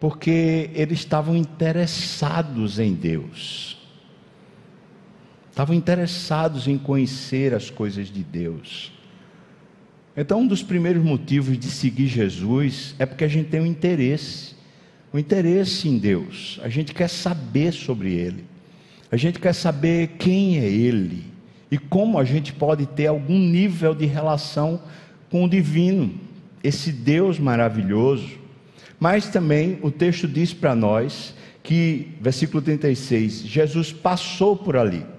porque 0.00 0.70
eles 0.74 0.98
estavam 1.00 1.36
interessados 1.36 2.78
em 2.78 2.94
Deus. 2.94 3.75
Estavam 5.56 5.74
interessados 5.74 6.68
em 6.68 6.76
conhecer 6.76 7.54
as 7.54 7.70
coisas 7.70 8.08
de 8.08 8.22
Deus. 8.22 8.92
Então, 10.14 10.40
um 10.40 10.46
dos 10.46 10.62
primeiros 10.62 11.02
motivos 11.02 11.58
de 11.58 11.70
seguir 11.70 12.08
Jesus 12.08 12.94
é 12.98 13.06
porque 13.06 13.24
a 13.24 13.28
gente 13.28 13.48
tem 13.48 13.62
um 13.62 13.66
interesse, 13.66 14.54
um 15.14 15.18
interesse 15.18 15.88
em 15.88 15.96
Deus. 15.96 16.60
A 16.62 16.68
gente 16.68 16.92
quer 16.92 17.08
saber 17.08 17.72
sobre 17.72 18.12
Ele. 18.12 18.44
A 19.10 19.16
gente 19.16 19.40
quer 19.40 19.54
saber 19.54 20.08
quem 20.18 20.58
é 20.58 20.66
Ele 20.66 21.24
e 21.70 21.78
como 21.78 22.18
a 22.18 22.24
gente 22.24 22.52
pode 22.52 22.84
ter 22.84 23.06
algum 23.06 23.38
nível 23.38 23.94
de 23.94 24.04
relação 24.04 24.82
com 25.30 25.42
o 25.42 25.48
divino, 25.48 26.12
esse 26.62 26.92
Deus 26.92 27.38
maravilhoso. 27.38 28.28
Mas 29.00 29.26
também 29.30 29.78
o 29.80 29.90
texto 29.90 30.28
diz 30.28 30.52
para 30.52 30.74
nós 30.74 31.34
que, 31.62 32.08
versículo 32.20 32.60
36, 32.60 33.46
Jesus 33.46 33.90
passou 33.90 34.54
por 34.54 34.76
ali. 34.76 35.15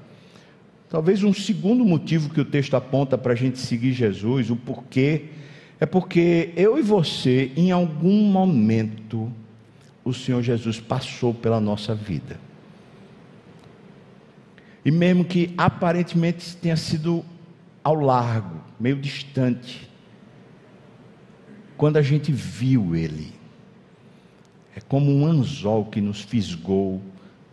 Talvez 0.89 1.21
um 1.23 1.33
segundo 1.33 1.83
motivo 1.83 2.29
que 2.29 2.39
o 2.39 2.45
texto 2.45 2.75
aponta 2.75 3.17
para 3.17 3.33
a 3.33 3.35
gente 3.35 3.59
seguir 3.59 3.91
Jesus, 3.91 4.49
o 4.49 4.55
porquê, 4.55 5.25
é 5.79 5.85
porque 5.85 6.53
eu 6.55 6.79
e 6.79 6.81
você, 6.81 7.51
em 7.57 7.71
algum 7.71 8.23
momento, 8.23 9.31
o 10.03 10.13
Senhor 10.13 10.41
Jesus 10.41 10.79
passou 10.79 11.33
pela 11.33 11.59
nossa 11.59 11.93
vida. 11.93 12.39
E 14.85 14.89
mesmo 14.89 15.25
que 15.25 15.53
aparentemente 15.57 16.55
tenha 16.55 16.77
sido 16.77 17.25
ao 17.83 17.95
largo, 17.95 18.61
meio 18.79 18.95
distante, 18.95 19.89
quando 21.75 21.97
a 21.97 22.01
gente 22.01 22.31
viu 22.31 22.95
Ele, 22.95 23.33
é 24.73 24.79
como 24.79 25.11
um 25.13 25.27
anzol 25.27 25.85
que 25.85 25.99
nos 25.99 26.21
fisgou 26.21 27.01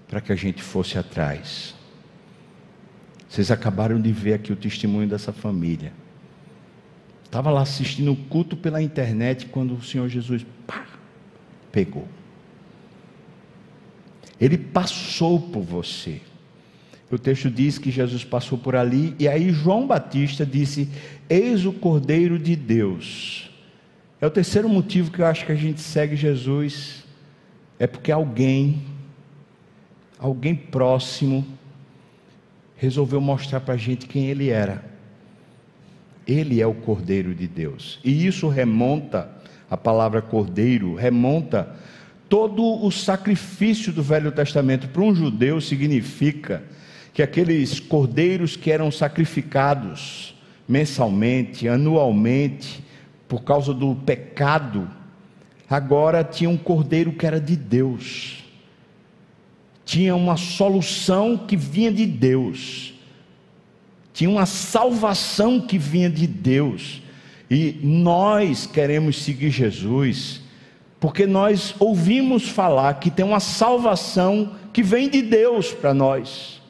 para 0.06 0.20
que 0.20 0.32
a 0.32 0.36
gente 0.36 0.62
fosse 0.62 0.96
atrás. 0.96 1.74
Vocês 3.34 3.50
acabaram 3.50 4.00
de 4.00 4.12
ver 4.12 4.34
aqui 4.34 4.52
o 4.52 4.56
testemunho 4.56 5.08
dessa 5.08 5.32
família. 5.32 5.92
Estava 7.24 7.50
lá 7.50 7.62
assistindo 7.62 8.12
o 8.12 8.16
culto 8.16 8.56
pela 8.56 8.80
internet 8.80 9.46
quando 9.46 9.74
o 9.74 9.82
Senhor 9.82 10.08
Jesus 10.08 10.46
pá, 10.64 10.86
pegou. 11.72 12.06
Ele 14.40 14.56
passou 14.56 15.40
por 15.40 15.62
você. 15.64 16.20
O 17.10 17.18
texto 17.18 17.50
diz 17.50 17.76
que 17.76 17.90
Jesus 17.90 18.22
passou 18.22 18.56
por 18.56 18.76
ali, 18.76 19.16
e 19.18 19.26
aí 19.26 19.50
João 19.50 19.84
Batista 19.84 20.46
disse: 20.46 20.88
Eis 21.28 21.66
o 21.66 21.72
Cordeiro 21.72 22.38
de 22.38 22.54
Deus. 22.54 23.50
É 24.20 24.26
o 24.28 24.30
terceiro 24.30 24.68
motivo 24.68 25.10
que 25.10 25.18
eu 25.18 25.26
acho 25.26 25.44
que 25.44 25.50
a 25.50 25.56
gente 25.56 25.80
segue 25.80 26.14
Jesus, 26.14 27.02
é 27.80 27.88
porque 27.88 28.12
alguém, 28.12 28.80
alguém 30.20 30.54
próximo, 30.54 31.44
resolveu 32.76 33.20
mostrar 33.20 33.60
para 33.60 33.74
a 33.74 33.76
gente 33.78 34.06
quem 34.06 34.26
ele 34.26 34.48
era. 34.48 34.84
Ele 36.26 36.60
é 36.60 36.66
o 36.66 36.74
Cordeiro 36.74 37.34
de 37.34 37.46
Deus. 37.46 37.98
E 38.04 38.26
isso 38.26 38.48
remonta, 38.48 39.30
a 39.70 39.76
palavra 39.76 40.22
Cordeiro, 40.22 40.94
remonta 40.94 41.74
todo 42.28 42.84
o 42.84 42.90
sacrifício 42.90 43.92
do 43.92 44.02
Velho 44.02 44.32
Testamento. 44.32 44.88
Para 44.88 45.02
um 45.02 45.14
judeu 45.14 45.60
significa 45.60 46.62
que 47.12 47.22
aqueles 47.22 47.78
cordeiros 47.78 48.56
que 48.56 48.70
eram 48.70 48.90
sacrificados 48.90 50.34
mensalmente, 50.66 51.68
anualmente, 51.68 52.82
por 53.28 53.42
causa 53.42 53.72
do 53.74 53.94
pecado, 53.94 54.90
agora 55.68 56.24
tinha 56.24 56.48
um 56.48 56.56
cordeiro 56.56 57.12
que 57.12 57.26
era 57.26 57.40
de 57.40 57.56
Deus 57.56 58.43
tinha 59.84 60.14
uma 60.14 60.36
solução 60.36 61.36
que 61.36 61.56
vinha 61.56 61.92
de 61.92 62.06
Deus, 62.06 62.94
tinha 64.12 64.30
uma 64.30 64.46
salvação 64.46 65.60
que 65.60 65.76
vinha 65.76 66.08
de 66.08 66.26
Deus, 66.26 67.02
e 67.50 67.78
nós 67.82 68.66
queremos 68.66 69.22
seguir 69.22 69.50
Jesus, 69.50 70.40
porque 70.98 71.26
nós 71.26 71.74
ouvimos 71.78 72.48
falar 72.48 72.94
que 72.94 73.10
tem 73.10 73.24
uma 73.24 73.40
salvação 73.40 74.54
que 74.72 74.82
vem 74.82 75.08
de 75.08 75.20
Deus 75.20 75.72
para 75.72 75.92
nós. 75.92 76.62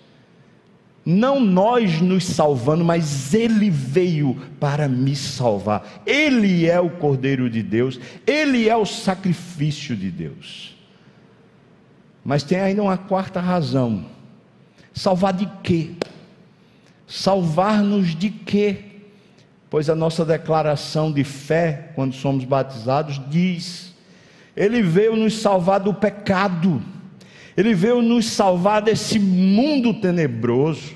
Não 1.07 1.39
nós 1.39 2.01
nos 2.01 2.25
salvando, 2.25 2.85
mas 2.85 3.35
Ele 3.35 3.69
veio 3.69 4.37
para 4.59 4.89
me 4.89 5.15
salvar. 5.15 6.03
Ele 6.07 6.67
é 6.67 6.81
o 6.81 6.91
Cordeiro 6.91 7.49
de 7.49 7.63
Deus, 7.63 8.01
Ele 8.27 8.69
é 8.69 8.77
o 8.77 8.87
sacrifício 8.87 9.95
de 9.95 10.11
Deus. 10.11 10.74
Mas 12.25 12.43
tem 12.43 12.59
ainda 12.59 12.83
uma 12.83 12.97
quarta 12.97 13.41
razão: 13.41 14.07
salvar 14.93 15.35
de 15.35 15.47
quê? 15.63 15.91
Salvar-nos 17.07 18.15
de 18.15 18.31
quê? 18.31 18.79
Pois 19.69 19.91
a 19.91 19.95
nossa 19.95 20.25
declaração 20.25 21.13
de 21.13 21.23
fé, 21.23 21.91
quando 21.95 22.15
somos 22.15 22.45
batizados, 22.45 23.21
diz: 23.29 23.93
Ele 24.57 24.81
veio 24.81 25.17
nos 25.17 25.39
salvar 25.39 25.81
do 25.81 25.93
pecado, 25.93 26.83
Ele 27.57 27.75
veio 27.75 28.01
nos 28.01 28.27
salvar 28.31 28.81
desse 28.81 29.19
mundo 29.19 29.93
tenebroso, 29.93 30.95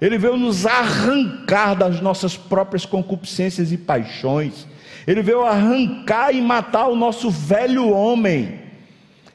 Ele 0.00 0.18
veio 0.18 0.36
nos 0.36 0.66
arrancar 0.66 1.74
das 1.74 2.00
nossas 2.00 2.36
próprias 2.36 2.84
concupiscências 2.84 3.70
e 3.70 3.76
paixões, 3.76 4.66
Ele 5.06 5.22
veio 5.22 5.42
arrancar 5.42 6.34
e 6.34 6.40
matar 6.40 6.88
o 6.88 6.96
nosso 6.96 7.30
velho 7.30 7.90
homem 7.90 8.59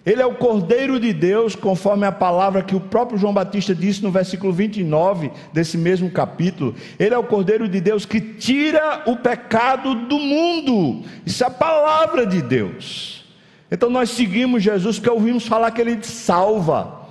ele 0.06 0.22
é 0.22 0.26
o 0.26 0.36
Cordeiro 0.36 1.00
de 1.00 1.12
Deus, 1.12 1.56
conforme 1.56 2.06
a 2.06 2.12
palavra 2.12 2.62
que 2.62 2.76
o 2.76 2.80
próprio 2.80 3.18
João 3.18 3.34
Batista 3.34 3.74
disse 3.74 4.04
no 4.04 4.12
versículo 4.12 4.54
29 4.54 5.32
desse 5.52 5.80
mesmo 5.80 6.12
capítulo. 6.12 6.76
Ele 7.00 7.16
é 7.16 7.18
o 7.18 7.24
Cordeiro 7.24 7.68
de 7.68 7.82
Deus 7.82 8.06
que 8.06 8.22
tira 8.22 9.02
o 9.08 9.16
pecado 9.16 9.96
do 9.96 10.20
mundo. 10.20 11.04
Isso 11.26 11.44
é 11.44 11.48
a 11.48 11.50
palavra 11.50 12.24
de 12.24 12.40
Deus. 12.40 13.26
Então 13.72 13.90
nós 13.90 14.12
seguimos 14.12 14.62
Jesus 14.62 15.00
porque 15.00 15.10
ouvimos 15.10 15.48
falar 15.48 15.72
que 15.72 15.82
ele 15.82 15.98
salva. 16.04 17.04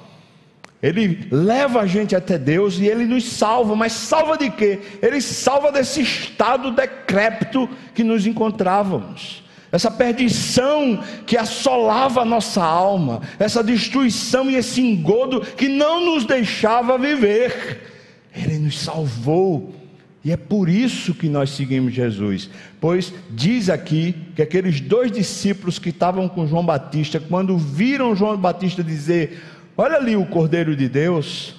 Ele 0.80 1.26
leva 1.32 1.80
a 1.80 1.86
gente 1.86 2.14
até 2.14 2.38
Deus 2.38 2.78
e 2.78 2.86
ele 2.86 3.06
nos 3.06 3.24
salva, 3.24 3.74
mas 3.74 3.92
salva 3.92 4.36
de 4.36 4.50
quê? 4.50 4.80
Ele 5.02 5.20
salva 5.20 5.72
desse 5.72 6.02
estado 6.02 6.70
decrépito 6.70 7.68
que 7.92 8.04
nos 8.04 8.24
encontrávamos 8.24 9.43
essa 9.74 9.90
perdição 9.90 11.02
que 11.26 11.36
assolava 11.36 12.20
a 12.20 12.24
nossa 12.24 12.62
alma, 12.62 13.22
essa 13.40 13.60
destruição 13.60 14.48
e 14.48 14.54
esse 14.54 14.80
engodo 14.80 15.40
que 15.40 15.66
não 15.66 16.14
nos 16.14 16.24
deixava 16.24 16.96
viver. 16.96 17.90
Ele 18.32 18.56
nos 18.58 18.78
salvou. 18.78 19.74
E 20.22 20.30
é 20.30 20.36
por 20.36 20.68
isso 20.68 21.12
que 21.12 21.28
nós 21.28 21.50
seguimos 21.50 21.92
Jesus, 21.92 22.48
pois 22.80 23.12
diz 23.28 23.68
aqui 23.68 24.14
que 24.36 24.42
aqueles 24.42 24.80
dois 24.80 25.10
discípulos 25.10 25.80
que 25.80 25.88
estavam 25.88 26.28
com 26.28 26.46
João 26.46 26.64
Batista, 26.64 27.18
quando 27.18 27.58
viram 27.58 28.14
João 28.14 28.36
Batista 28.36 28.82
dizer: 28.82 29.42
Olha 29.76 29.96
ali 29.96 30.14
o 30.14 30.24
Cordeiro 30.24 30.76
de 30.76 30.88
Deus, 30.88 31.52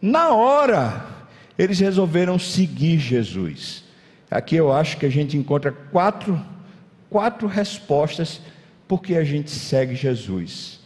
na 0.00 0.30
hora 0.30 1.04
eles 1.58 1.78
resolveram 1.78 2.38
seguir 2.38 2.98
Jesus. 2.98 3.84
Aqui 4.30 4.56
eu 4.56 4.72
acho 4.72 4.96
que 4.96 5.04
a 5.04 5.10
gente 5.10 5.36
encontra 5.36 5.70
quatro 5.70 6.40
quatro 7.10 7.46
respostas 7.46 8.40
porque 8.86 9.14
a 9.14 9.24
gente 9.24 9.50
segue 9.50 9.94
Jesus. 9.94 10.80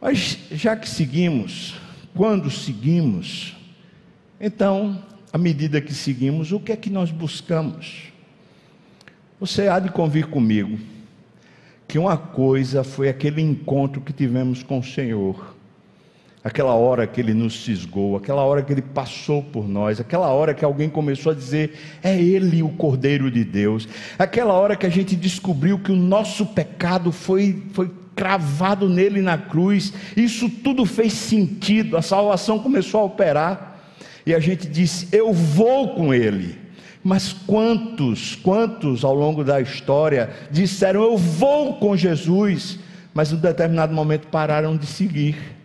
Mas 0.00 0.38
já 0.52 0.76
que 0.76 0.88
seguimos, 0.88 1.74
quando 2.14 2.50
seguimos, 2.50 3.56
então, 4.40 5.02
à 5.32 5.38
medida 5.38 5.80
que 5.80 5.94
seguimos, 5.94 6.52
o 6.52 6.60
que 6.60 6.72
é 6.72 6.76
que 6.76 6.90
nós 6.90 7.10
buscamos? 7.10 8.12
Você 9.40 9.68
há 9.68 9.78
de 9.78 9.90
convir 9.90 10.26
comigo 10.26 10.78
que 11.88 11.98
uma 11.98 12.16
coisa 12.16 12.84
foi 12.84 13.08
aquele 13.08 13.40
encontro 13.40 14.00
que 14.00 14.12
tivemos 14.12 14.62
com 14.62 14.78
o 14.78 14.84
Senhor 14.84 15.55
aquela 16.46 16.74
hora 16.74 17.08
que 17.08 17.20
ele 17.20 17.34
nos 17.34 17.64
cisgou, 17.64 18.16
aquela 18.16 18.44
hora 18.44 18.62
que 18.62 18.72
ele 18.72 18.80
passou 18.80 19.42
por 19.42 19.68
nós, 19.68 19.98
aquela 19.98 20.28
hora 20.28 20.54
que 20.54 20.64
alguém 20.64 20.88
começou 20.88 21.32
a 21.32 21.34
dizer: 21.34 21.76
é 22.00 22.16
ele 22.16 22.62
o 22.62 22.68
Cordeiro 22.68 23.28
de 23.32 23.42
Deus, 23.42 23.88
aquela 24.16 24.52
hora 24.52 24.76
que 24.76 24.86
a 24.86 24.88
gente 24.88 25.16
descobriu 25.16 25.76
que 25.76 25.90
o 25.90 25.96
nosso 25.96 26.46
pecado 26.46 27.10
foi, 27.10 27.64
foi 27.72 27.90
cravado 28.14 28.88
nele 28.88 29.20
na 29.20 29.36
cruz, 29.36 29.92
isso 30.16 30.48
tudo 30.48 30.86
fez 30.86 31.14
sentido, 31.14 31.96
a 31.96 32.02
salvação 32.02 32.60
começou 32.60 33.00
a 33.00 33.04
operar, 33.04 33.80
e 34.24 34.32
a 34.32 34.38
gente 34.38 34.68
disse: 34.68 35.08
eu 35.10 35.32
vou 35.32 35.96
com 35.96 36.14
ele. 36.14 36.64
Mas 37.02 37.32
quantos, 37.32 38.36
quantos 38.36 39.04
ao 39.04 39.14
longo 39.14 39.42
da 39.44 39.60
história 39.60 40.30
disseram: 40.50 41.04
Eu 41.04 41.16
vou 41.16 41.74
com 41.74 41.96
Jesus, 41.96 42.80
mas 43.14 43.30
em 43.30 43.36
um 43.36 43.38
determinado 43.38 43.94
momento 43.94 44.26
pararam 44.26 44.76
de 44.76 44.86
seguir 44.86 45.55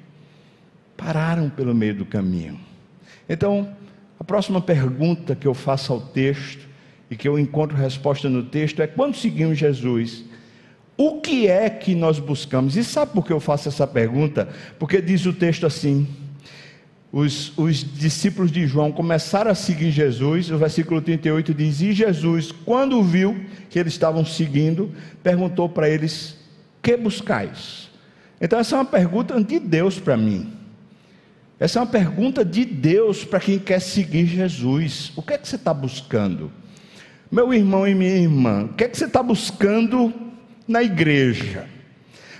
pararam 1.03 1.49
pelo 1.49 1.73
meio 1.73 1.95
do 1.95 2.05
caminho. 2.05 2.59
Então, 3.27 3.69
a 4.19 4.23
próxima 4.23 4.61
pergunta 4.61 5.35
que 5.35 5.47
eu 5.47 5.53
faço 5.53 5.91
ao 5.91 5.99
texto 5.99 6.69
e 7.09 7.15
que 7.15 7.27
eu 7.27 7.39
encontro 7.39 7.75
resposta 7.75 8.29
no 8.29 8.43
texto 8.43 8.81
é: 8.81 8.87
quando 8.87 9.15
seguimos 9.15 9.57
Jesus, 9.57 10.23
o 10.95 11.19
que 11.19 11.47
é 11.47 11.69
que 11.69 11.95
nós 11.95 12.19
buscamos? 12.19 12.77
E 12.77 12.83
sabe 12.83 13.13
por 13.13 13.25
que 13.25 13.33
eu 13.33 13.39
faço 13.39 13.67
essa 13.67 13.87
pergunta? 13.87 14.47
Porque 14.77 15.01
diz 15.01 15.25
o 15.25 15.33
texto 15.33 15.65
assim: 15.65 16.07
os, 17.11 17.57
os, 17.57 17.77
discípulos 17.77 18.51
de 18.51 18.67
João 18.67 18.91
começaram 18.91 19.49
a 19.49 19.55
seguir 19.55 19.89
Jesus, 19.89 20.51
o 20.51 20.57
versículo 20.59 21.01
38 21.01 21.51
diz: 21.51 21.81
E 21.81 21.93
Jesus, 21.93 22.51
quando 22.51 23.01
viu 23.01 23.43
que 23.71 23.79
eles 23.79 23.93
estavam 23.93 24.23
seguindo, 24.23 24.91
perguntou 25.23 25.67
para 25.67 25.89
eles: 25.89 26.37
Que 26.79 26.95
buscais? 26.95 27.89
Então, 28.39 28.59
essa 28.59 28.75
é 28.75 28.79
uma 28.79 28.85
pergunta 28.85 29.43
de 29.43 29.59
Deus 29.59 29.99
para 29.99 30.15
mim. 30.15 30.60
Essa 31.61 31.77
é 31.77 31.81
uma 31.83 31.87
pergunta 31.87 32.43
de 32.43 32.65
Deus 32.65 33.23
para 33.23 33.39
quem 33.39 33.59
quer 33.59 33.79
seguir 33.79 34.25
Jesus. 34.25 35.11
O 35.15 35.21
que 35.21 35.33
é 35.33 35.37
que 35.37 35.47
você 35.47 35.57
está 35.57 35.71
buscando? 35.71 36.51
Meu 37.31 37.53
irmão 37.53 37.87
e 37.87 37.93
minha 37.93 38.15
irmã, 38.15 38.63
o 38.63 38.73
que 38.73 38.83
é 38.83 38.87
que 38.87 38.97
você 38.97 39.05
está 39.05 39.21
buscando 39.21 40.11
na 40.67 40.81
igreja? 40.81 41.67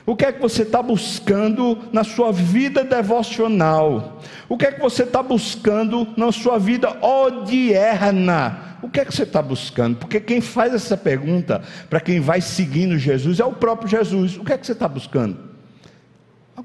O 0.08 0.16
que 0.16 0.25
é 0.25 0.32
que 0.32 0.42
você 0.42 0.63
está 0.63 0.82
buscando 0.82 1.78
na 1.94 2.04
sua 2.04 2.32
vida 2.32 2.84
devocional? 2.84 4.20
O 4.50 4.58
que 4.58 4.66
é 4.66 4.72
que 4.72 4.82
você 4.82 5.04
está 5.04 5.22
buscando 5.22 6.08
na 6.18 6.32
sua 6.32 6.58
vida 6.58 6.90
odierna? 7.06 8.80
O 8.82 8.90
que 8.90 9.01
é 9.01 9.06
que 9.06 9.13
você 9.13 9.22
está 9.22 9.44
buscando? 9.44 9.98
Porque 9.98 10.20
quem 10.20 10.42
faz 10.42 10.74
essa 10.74 10.98
pergunta 10.98 11.62
para 11.92 12.00
quem 12.00 12.20
vai 12.20 12.42
seguindo 12.42 12.98
Jesus 12.98 13.40
é 13.40 13.46
o 13.46 13.54
próprio 13.54 13.88
Jesus. 13.88 14.36
O 14.36 14.44
que 14.44 14.54
é 14.54 14.58
que 14.58 14.66
você 14.66 14.72
está 14.72 14.88
buscando? 14.88 15.38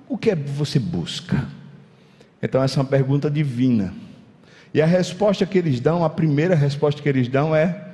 O 0.08 0.16
que 0.16 0.30
é 0.30 0.36
que 0.36 0.48
você 0.48 0.78
busca? 0.78 1.54
Então, 2.46 2.62
essa 2.62 2.78
é 2.78 2.80
uma 2.80 2.88
pergunta 2.88 3.28
divina. 3.28 3.92
E 4.72 4.80
a 4.80 4.86
resposta 4.86 5.44
que 5.44 5.58
eles 5.58 5.80
dão, 5.80 6.04
a 6.04 6.08
primeira 6.08 6.54
resposta 6.54 7.02
que 7.02 7.08
eles 7.08 7.26
dão 7.26 7.54
é: 7.54 7.88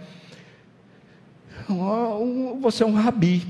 Você 2.61 2.83
é 2.83 2.87
um 2.87 2.93
rabi. 2.93 3.47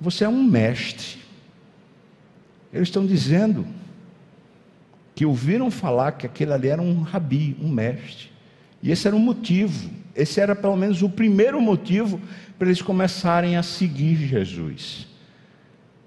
Você 0.00 0.22
é 0.22 0.28
um 0.28 0.44
mestre. 0.44 1.18
Eles 2.72 2.86
estão 2.86 3.04
dizendo 3.04 3.66
que 5.12 5.26
ouviram 5.26 5.68
falar 5.68 6.12
que 6.12 6.24
aquele 6.24 6.52
ali 6.52 6.68
era 6.68 6.80
um 6.80 7.02
rabi, 7.02 7.56
um 7.60 7.68
mestre. 7.68 8.30
E 8.80 8.92
esse 8.92 9.08
era 9.08 9.16
o 9.16 9.20
motivo, 9.20 9.90
esse 10.14 10.40
era 10.40 10.54
pelo 10.54 10.76
menos 10.76 11.02
o 11.02 11.10
primeiro 11.10 11.60
motivo 11.60 12.20
para 12.56 12.68
eles 12.68 12.80
começarem 12.80 13.56
a 13.56 13.62
seguir 13.64 14.16
Jesus. 14.16 15.11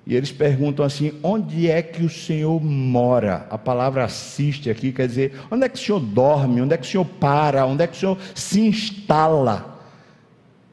E 0.06 0.16
eles 0.16 0.32
perguntam 0.32 0.86
assim: 0.86 1.14
onde 1.24 1.70
é 1.70 1.82
que 1.82 2.04
o 2.04 2.10
Senhor 2.10 2.64
mora? 2.64 3.48
A 3.50 3.58
palavra 3.58 4.04
assiste 4.04 4.70
aqui 4.70 4.92
quer 4.92 5.08
dizer: 5.08 5.34
onde 5.50 5.66
é 5.66 5.70
que 5.70 5.80
o 5.80 5.82
Senhor 5.82 6.00
dorme? 6.00 6.62
Onde 6.62 6.74
é 6.74 6.78
que 6.78 6.86
o 6.86 6.90
Senhor 6.90 7.06
para? 7.06 7.66
Onde 7.66 7.84
é 7.84 7.88
que 7.88 7.96
o 7.96 8.00
Senhor 8.00 8.18
se 8.34 8.60
instala? 8.62 9.80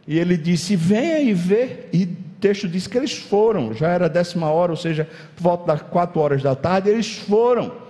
E 0.07 0.19
ele 0.19 0.37
disse: 0.37 0.77
venha 0.77 1.21
e 1.21 1.33
vê. 1.33 1.87
E 1.93 2.05
o 2.05 2.17
texto 2.41 2.69
diz 2.69 2.87
que 2.87 2.99
eles 2.99 3.13
foram, 3.13 3.73
já 3.73 3.89
era 3.89 4.09
décima 4.09 4.51
hora, 4.51 4.73
ou 4.73 4.77
seja, 4.77 5.09
por 5.37 5.43
volta 5.43 5.67
das 5.73 5.83
quatro 5.83 6.21
horas 6.21 6.43
da 6.43 6.55
tarde, 6.55 6.91
eles 6.91 7.17
foram 7.17 7.82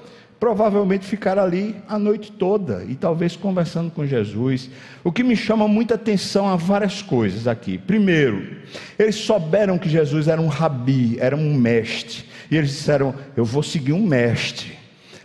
provavelmente 0.42 1.06
ficaram 1.06 1.40
ali 1.40 1.76
a 1.88 1.96
noite 1.96 2.32
toda 2.32 2.84
e 2.88 2.96
talvez 2.96 3.36
conversando 3.36 3.92
com 3.92 4.04
Jesus. 4.04 4.68
O 5.04 5.12
que 5.12 5.22
me 5.22 5.36
chama 5.36 5.68
muita 5.68 5.94
atenção 5.94 6.48
há 6.48 6.56
várias 6.56 7.00
coisas 7.00 7.46
aqui. 7.46 7.78
Primeiro, 7.78 8.56
eles 8.98 9.14
souberam 9.14 9.78
que 9.78 9.88
Jesus 9.88 10.26
era 10.26 10.40
um 10.40 10.48
rabi, 10.48 11.16
era 11.20 11.36
um 11.36 11.54
mestre, 11.54 12.24
e 12.50 12.56
eles 12.56 12.70
disseram: 12.70 13.14
Eu 13.36 13.44
vou 13.44 13.62
seguir 13.62 13.92
um 13.92 14.04
mestre. 14.04 14.76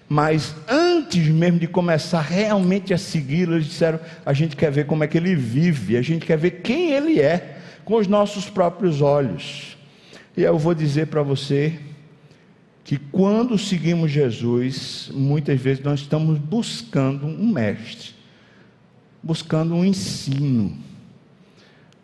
Mas 0.08 0.54
antes 0.70 1.28
mesmo 1.30 1.58
de 1.58 1.68
começar 1.68 2.22
realmente 2.22 2.94
a 2.94 2.98
segui-lo, 3.00 3.56
eles 3.56 3.66
disseram: 3.66 4.00
A 4.24 4.34
gente 4.34 4.56
quer 4.56 4.70
ver 4.70 4.86
como 4.86 5.04
é 5.04 5.08
que 5.08 5.18
ele 5.18 5.34
vive, 5.34 5.98
a 5.98 6.02
gente 6.04 6.28
quer 6.28 6.38
ver 6.38 6.62
quem 6.62 6.92
ele 6.92 7.20
é, 7.20 7.58
com 7.84 7.96
os 7.96 8.08
nossos 8.08 8.52
próprios 8.52 9.02
olhos. 9.02 9.80
E 10.38 10.44
eu 10.44 10.60
vou 10.60 10.76
dizer 10.76 11.08
para 11.08 11.24
você 11.24 11.74
que 12.88 12.96
quando 12.98 13.58
seguimos 13.58 14.10
Jesus, 14.10 15.12
muitas 15.14 15.60
vezes 15.60 15.84
nós 15.84 16.00
estamos 16.00 16.40
buscando 16.40 17.28
um 17.28 17.52
mestre, 17.52 18.12
buscando 19.22 19.76
um 19.76 19.84
ensino. 19.84 20.74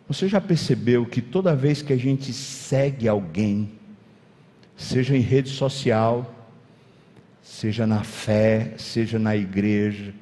Você 0.06 0.28
já 0.28 0.42
percebeu 0.42 1.06
que 1.06 1.22
toda 1.22 1.56
vez 1.56 1.80
que 1.80 1.90
a 1.90 1.96
gente 1.96 2.34
segue 2.34 3.08
alguém, 3.08 3.70
seja 4.76 5.16
em 5.16 5.20
rede 5.20 5.48
social, 5.48 6.50
seja 7.40 7.86
na 7.86 8.04
fé, 8.04 8.74
seja 8.76 9.18
na 9.18 9.34
igreja, 9.34 10.12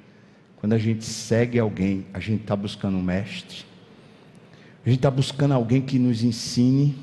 quando 0.59 0.75
a 0.75 0.79
gente 0.79 1.05
segue 1.05 1.59
alguém, 1.59 2.07
a 2.14 2.20
gente 2.20 2.42
está 2.42 2.55
buscando 2.55 2.96
um 2.98 3.03
mestre, 3.03 3.64
a 4.87 4.88
gente 4.88 4.98
está 5.01 5.11
buscando 5.11 5.55
alguém 5.55 5.83
que 5.83 5.98
nos 5.98 6.22
ensine 6.22 6.96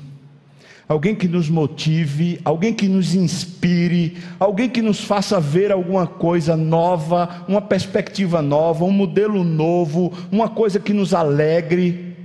alguém 0.90 1.14
que 1.14 1.28
nos 1.28 1.48
motive, 1.48 2.40
alguém 2.44 2.74
que 2.74 2.88
nos 2.88 3.14
inspire, 3.14 4.16
alguém 4.40 4.68
que 4.68 4.82
nos 4.82 5.00
faça 5.04 5.38
ver 5.38 5.70
alguma 5.70 6.04
coisa 6.04 6.56
nova, 6.56 7.44
uma 7.46 7.62
perspectiva 7.62 8.42
nova, 8.42 8.84
um 8.84 8.90
modelo 8.90 9.44
novo, 9.44 10.12
uma 10.32 10.48
coisa 10.48 10.80
que 10.80 10.92
nos 10.92 11.14
alegre. 11.14 12.16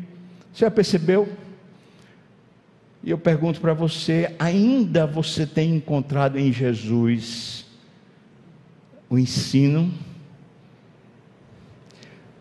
Você 0.52 0.66
já 0.66 0.72
percebeu? 0.72 1.30
E 3.04 3.12
eu 3.12 3.20
pergunto 3.20 3.62
para 3.62 3.76
você: 3.76 4.34
ainda 4.40 5.06
você 5.06 5.46
tem 5.46 5.76
encontrado 5.76 6.40
em 6.40 6.52
Jesus 6.52 7.68
o 9.08 9.20
ensino? 9.20 9.94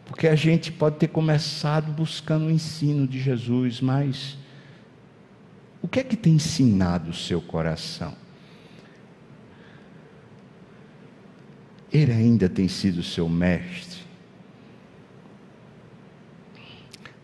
Porque 0.07 0.27
a 0.27 0.35
gente 0.35 0.73
pode 0.73 0.97
ter 0.97 1.09
começado 1.09 1.93
buscando 1.93 2.47
o 2.47 2.51
ensino 2.51 3.07
de 3.07 3.21
Jesus, 3.21 3.83
mas 3.83 4.39
que 5.95 6.01
é 6.01 6.03
que 6.03 6.17
tem 6.17 6.33
ensinado 6.33 7.11
o 7.11 7.15
seu 7.15 7.41
coração? 7.41 8.17
Ele 11.93 12.11
ainda 12.11 12.49
tem 12.49 12.67
sido 12.67 13.01
seu 13.01 13.29
mestre. 13.29 14.01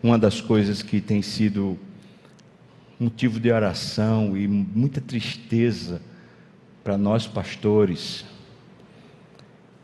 Uma 0.01 0.17
das 0.17 0.39
coisas 0.39 0.81
que 0.81 1.01
tem 1.01 1.21
sido 1.21 1.77
motivo 2.97 3.41
de 3.41 3.51
oração 3.51 4.37
e 4.37 4.47
muita 4.47 5.01
tristeza 5.01 6.01
para 6.81 6.97
nós 6.97 7.27
pastores 7.27 8.23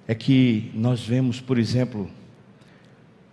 é 0.07 0.15
que 0.15 0.71
nós 0.73 1.05
vemos, 1.05 1.41
por 1.41 1.57
exemplo, 1.57 2.09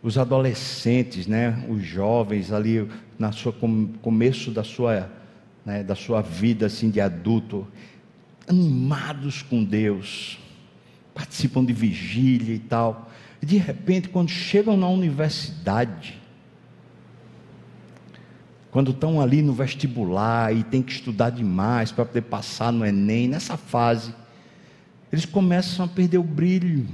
os 0.03 0.19
adolescentes, 0.19 1.29
né, 1.29 1.65
os 1.69 1.85
jovens 1.85 2.51
ali 2.51 2.91
na 3.17 3.31
sua 3.31 3.55
começo 4.03 4.51
da 4.51 4.65
sua 4.65 5.23
né, 5.65 5.83
da 5.83 5.95
sua 5.95 6.21
vida 6.21 6.67
assim 6.67 6.91
de 6.91 7.01
adulto, 7.01 7.67
animados 8.47 9.43
com 9.43 9.65
Deus, 9.65 10.39
participam 11.15 11.65
de 11.65 11.73
vigília 11.73 12.55
e 12.55 12.59
tal. 12.59 13.11
E 13.41 13.47
de 13.47 13.57
repente, 13.57 14.09
quando 14.09 14.29
chegam 14.29 14.77
na 14.77 14.89
universidade, 14.89 16.21
quando 18.71 18.91
estão 18.91 19.21
ali 19.21 19.41
no 19.41 19.53
vestibular 19.53 20.55
e 20.55 20.65
tem 20.65 20.83
que 20.83 20.93
estudar 20.93 21.31
demais 21.31 21.93
para 21.93 22.05
poder 22.05 22.23
passar 22.23 22.73
no 22.73 22.85
Enem, 22.85 23.29
nessa 23.29 23.57
fase, 23.57 24.13
eles 25.13 25.25
começam 25.25 25.85
a 25.85 25.89
perder 25.89 26.19
o 26.19 26.25
brilho. 26.25 26.89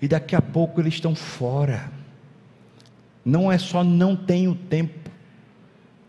E 0.00 0.06
daqui 0.06 0.36
a 0.36 0.42
pouco 0.42 0.78
eles 0.78 0.94
estão 0.94 1.14
fora. 1.14 1.90
Não 3.24 3.50
é 3.50 3.56
só 3.56 3.82
não 3.82 4.14
tenho 4.14 4.54
tempo, 4.54 5.05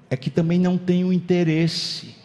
é 0.09 0.15
que 0.17 0.29
também 0.29 0.59
não 0.59 0.77
tem 0.77 1.03
o 1.03 1.11
interesse. 1.11 2.15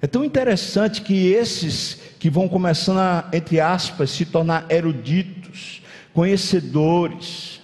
É 0.00 0.06
tão 0.06 0.24
interessante 0.24 1.02
que 1.02 1.28
esses 1.28 1.98
que 2.18 2.28
vão 2.30 2.48
começando 2.48 2.98
a, 2.98 3.28
entre 3.32 3.60
aspas, 3.60 4.10
se 4.10 4.24
tornar 4.24 4.66
eruditos, 4.70 5.82
conhecedores, 6.12 7.60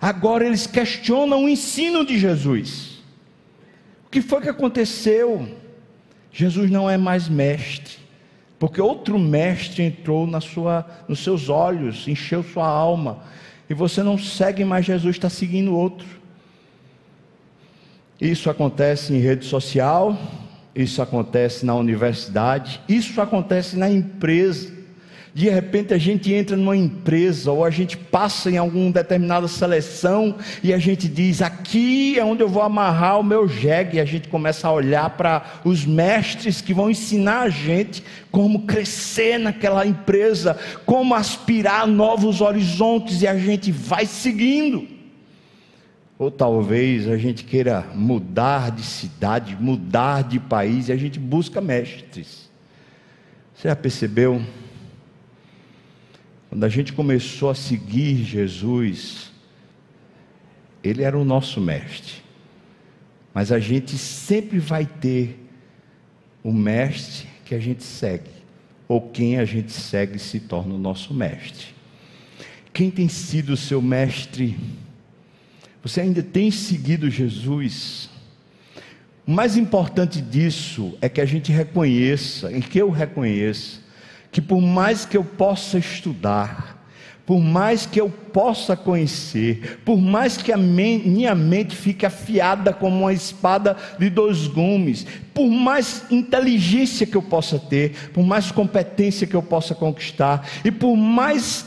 agora 0.00 0.44
eles 0.44 0.66
questionam 0.66 1.44
o 1.44 1.48
ensino 1.48 2.04
de 2.04 2.18
Jesus. 2.18 3.02
O 4.06 4.10
que 4.10 4.20
foi 4.20 4.40
que 4.42 4.48
aconteceu? 4.48 5.48
Jesus 6.32 6.70
não 6.70 6.88
é 6.88 6.96
mais 6.96 7.28
mestre, 7.28 7.98
porque 8.58 8.80
outro 8.80 9.18
mestre 9.18 9.82
entrou 9.82 10.26
na 10.26 10.40
sua, 10.40 10.86
nos 11.06 11.22
seus 11.22 11.48
olhos, 11.48 12.08
encheu 12.08 12.42
sua 12.42 12.66
alma, 12.66 13.22
e 13.68 13.74
você 13.74 14.02
não 14.02 14.16
segue 14.16 14.64
mais 14.64 14.86
Jesus, 14.86 15.16
está 15.16 15.28
seguindo 15.28 15.74
outro. 15.74 16.21
Isso 18.22 18.48
acontece 18.48 19.12
em 19.12 19.18
rede 19.18 19.44
social, 19.44 20.16
isso 20.76 21.02
acontece 21.02 21.66
na 21.66 21.74
universidade, 21.74 22.80
isso 22.88 23.20
acontece 23.20 23.76
na 23.76 23.90
empresa. 23.90 24.70
De 25.34 25.48
repente 25.48 25.92
a 25.92 25.98
gente 25.98 26.32
entra 26.32 26.56
numa 26.56 26.76
empresa 26.76 27.50
ou 27.50 27.64
a 27.64 27.70
gente 27.70 27.96
passa 27.96 28.48
em 28.48 28.56
alguma 28.56 28.92
determinada 28.92 29.48
seleção 29.48 30.36
e 30.62 30.72
a 30.72 30.78
gente 30.78 31.08
diz: 31.08 31.42
aqui 31.42 32.16
é 32.16 32.24
onde 32.24 32.44
eu 32.44 32.48
vou 32.48 32.62
amarrar 32.62 33.18
o 33.18 33.24
meu 33.24 33.48
jegue. 33.48 33.96
E 33.96 34.00
a 34.00 34.04
gente 34.04 34.28
começa 34.28 34.68
a 34.68 34.72
olhar 34.72 35.10
para 35.16 35.60
os 35.64 35.84
mestres 35.84 36.60
que 36.60 36.72
vão 36.72 36.88
ensinar 36.88 37.40
a 37.40 37.48
gente 37.48 38.04
como 38.30 38.66
crescer 38.66 39.36
naquela 39.36 39.84
empresa, 39.84 40.56
como 40.86 41.12
aspirar 41.12 41.80
a 41.80 41.86
novos 41.88 42.40
horizontes 42.40 43.20
e 43.20 43.26
a 43.26 43.36
gente 43.36 43.72
vai 43.72 44.06
seguindo. 44.06 45.01
Ou 46.22 46.30
talvez 46.30 47.08
a 47.08 47.16
gente 47.16 47.42
queira 47.42 47.80
mudar 47.96 48.70
de 48.70 48.84
cidade, 48.84 49.56
mudar 49.56 50.22
de 50.22 50.38
país 50.38 50.88
e 50.88 50.92
a 50.92 50.96
gente 50.96 51.18
busca 51.18 51.60
mestres. 51.60 52.48
Você 53.52 53.66
já 53.66 53.74
percebeu? 53.74 54.40
Quando 56.48 56.62
a 56.62 56.68
gente 56.68 56.92
começou 56.92 57.50
a 57.50 57.56
seguir 57.56 58.22
Jesus, 58.22 59.32
Ele 60.80 61.02
era 61.02 61.18
o 61.18 61.24
nosso 61.24 61.60
mestre. 61.60 62.22
Mas 63.34 63.50
a 63.50 63.58
gente 63.58 63.98
sempre 63.98 64.60
vai 64.60 64.86
ter 64.86 65.44
o 66.40 66.52
mestre 66.52 67.26
que 67.44 67.52
a 67.52 67.58
gente 67.58 67.82
segue, 67.82 68.30
ou 68.86 69.10
quem 69.10 69.40
a 69.40 69.44
gente 69.44 69.72
segue 69.72 70.20
se 70.20 70.38
torna 70.38 70.72
o 70.72 70.78
nosso 70.78 71.12
mestre. 71.12 71.74
Quem 72.72 72.92
tem 72.92 73.08
sido 73.08 73.54
o 73.54 73.56
seu 73.56 73.82
mestre? 73.82 74.56
Você 75.82 76.00
ainda 76.00 76.22
tem 76.22 76.50
seguido 76.50 77.10
Jesus? 77.10 78.08
O 79.26 79.32
mais 79.32 79.56
importante 79.56 80.20
disso 80.20 80.94
é 81.00 81.08
que 81.08 81.20
a 81.20 81.24
gente 81.24 81.50
reconheça, 81.50 82.52
e 82.52 82.60
que 82.60 82.78
eu 82.78 82.88
reconheça, 82.90 83.80
que 84.30 84.40
por 84.40 84.60
mais 84.60 85.04
que 85.04 85.16
eu 85.16 85.24
possa 85.24 85.78
estudar, 85.78 86.80
por 87.26 87.40
mais 87.40 87.84
que 87.84 88.00
eu 88.00 88.08
possa 88.08 88.76
conhecer, 88.76 89.80
por 89.84 89.96
mais 89.96 90.36
que 90.36 90.52
a 90.52 90.56
minha 90.56 91.34
mente 91.34 91.74
fique 91.74 92.06
afiada 92.06 92.72
como 92.72 93.00
uma 93.00 93.12
espada 93.12 93.76
de 93.98 94.08
dois 94.08 94.46
gumes, 94.46 95.06
por 95.34 95.48
mais 95.48 96.04
inteligência 96.10 97.06
que 97.06 97.16
eu 97.16 97.22
possa 97.22 97.58
ter, 97.58 98.10
por 98.12 98.24
mais 98.24 98.50
competência 98.52 99.26
que 99.26 99.34
eu 99.34 99.42
possa 99.42 99.74
conquistar, 99.74 100.48
e 100.64 100.70
por 100.70 100.96
mais, 100.96 101.66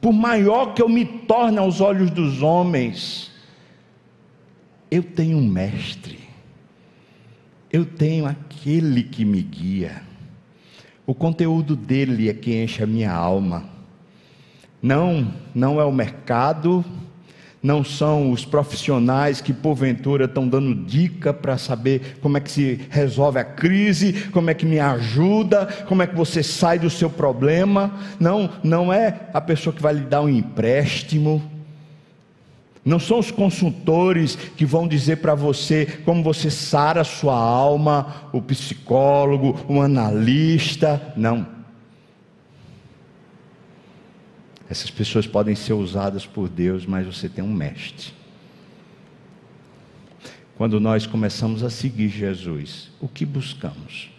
por 0.00 0.12
maior 0.12 0.74
que 0.74 0.82
eu 0.82 0.88
me 0.88 1.04
torne 1.04 1.58
aos 1.58 1.80
olhos 1.80 2.10
dos 2.10 2.42
homens, 2.42 3.31
eu 4.92 5.02
tenho 5.02 5.38
um 5.38 5.48
mestre, 5.48 6.18
eu 7.72 7.82
tenho 7.82 8.26
aquele 8.26 9.02
que 9.02 9.24
me 9.24 9.40
guia, 9.40 10.02
o 11.06 11.14
conteúdo 11.14 11.74
dele 11.74 12.28
é 12.28 12.34
que 12.34 12.62
enche 12.62 12.82
a 12.82 12.86
minha 12.86 13.10
alma. 13.10 13.64
Não, 14.82 15.32
não 15.54 15.80
é 15.80 15.84
o 15.86 15.90
mercado, 15.90 16.84
não 17.62 17.82
são 17.82 18.32
os 18.32 18.44
profissionais 18.44 19.40
que 19.40 19.54
porventura 19.54 20.26
estão 20.26 20.46
dando 20.46 20.74
dica 20.74 21.32
para 21.32 21.56
saber 21.56 22.18
como 22.20 22.36
é 22.36 22.40
que 22.40 22.50
se 22.50 22.80
resolve 22.90 23.38
a 23.38 23.44
crise, 23.44 24.28
como 24.30 24.50
é 24.50 24.54
que 24.54 24.66
me 24.66 24.78
ajuda, 24.78 25.66
como 25.88 26.02
é 26.02 26.06
que 26.06 26.14
você 26.14 26.42
sai 26.42 26.78
do 26.78 26.90
seu 26.90 27.08
problema. 27.08 27.94
Não, 28.20 28.50
não 28.62 28.92
é 28.92 29.30
a 29.32 29.40
pessoa 29.40 29.74
que 29.74 29.80
vai 29.80 29.94
lhe 29.94 30.04
dar 30.04 30.20
um 30.20 30.28
empréstimo. 30.28 31.51
Não 32.84 32.98
são 32.98 33.18
os 33.18 33.30
consultores 33.30 34.34
que 34.34 34.66
vão 34.66 34.88
dizer 34.88 35.18
para 35.18 35.34
você 35.34 35.86
como 36.04 36.22
você 36.22 36.50
sara 36.50 37.02
a 37.02 37.04
sua 37.04 37.36
alma, 37.36 38.28
o 38.32 38.42
psicólogo, 38.42 39.58
o 39.68 39.80
analista. 39.80 41.12
Não. 41.16 41.46
Essas 44.68 44.90
pessoas 44.90 45.26
podem 45.26 45.54
ser 45.54 45.74
usadas 45.74 46.26
por 46.26 46.48
Deus, 46.48 46.84
mas 46.84 47.06
você 47.06 47.28
tem 47.28 47.44
um 47.44 47.52
mestre. 47.52 48.12
Quando 50.56 50.80
nós 50.80 51.06
começamos 51.06 51.62
a 51.62 51.70
seguir 51.70 52.08
Jesus, 52.08 52.90
o 53.00 53.06
que 53.06 53.24
buscamos? 53.24 54.12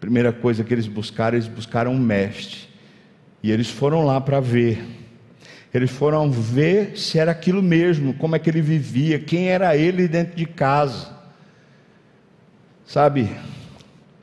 primeira 0.00 0.32
coisa 0.32 0.62
que 0.62 0.72
eles 0.72 0.86
buscaram, 0.86 1.36
eles 1.36 1.48
buscaram 1.48 1.92
um 1.92 1.98
mestre. 1.98 2.68
E 3.42 3.50
eles 3.50 3.68
foram 3.68 4.04
lá 4.04 4.20
para 4.20 4.40
ver 4.40 4.84
eles 5.72 5.90
foram 5.90 6.30
ver 6.30 6.96
se 6.98 7.18
era 7.18 7.30
aquilo 7.32 7.62
mesmo, 7.62 8.14
como 8.14 8.34
é 8.34 8.38
que 8.38 8.48
ele 8.48 8.62
vivia, 8.62 9.18
quem 9.18 9.48
era 9.48 9.76
ele 9.76 10.08
dentro 10.08 10.34
de 10.34 10.46
casa. 10.46 11.16
Sabe, 12.86 13.30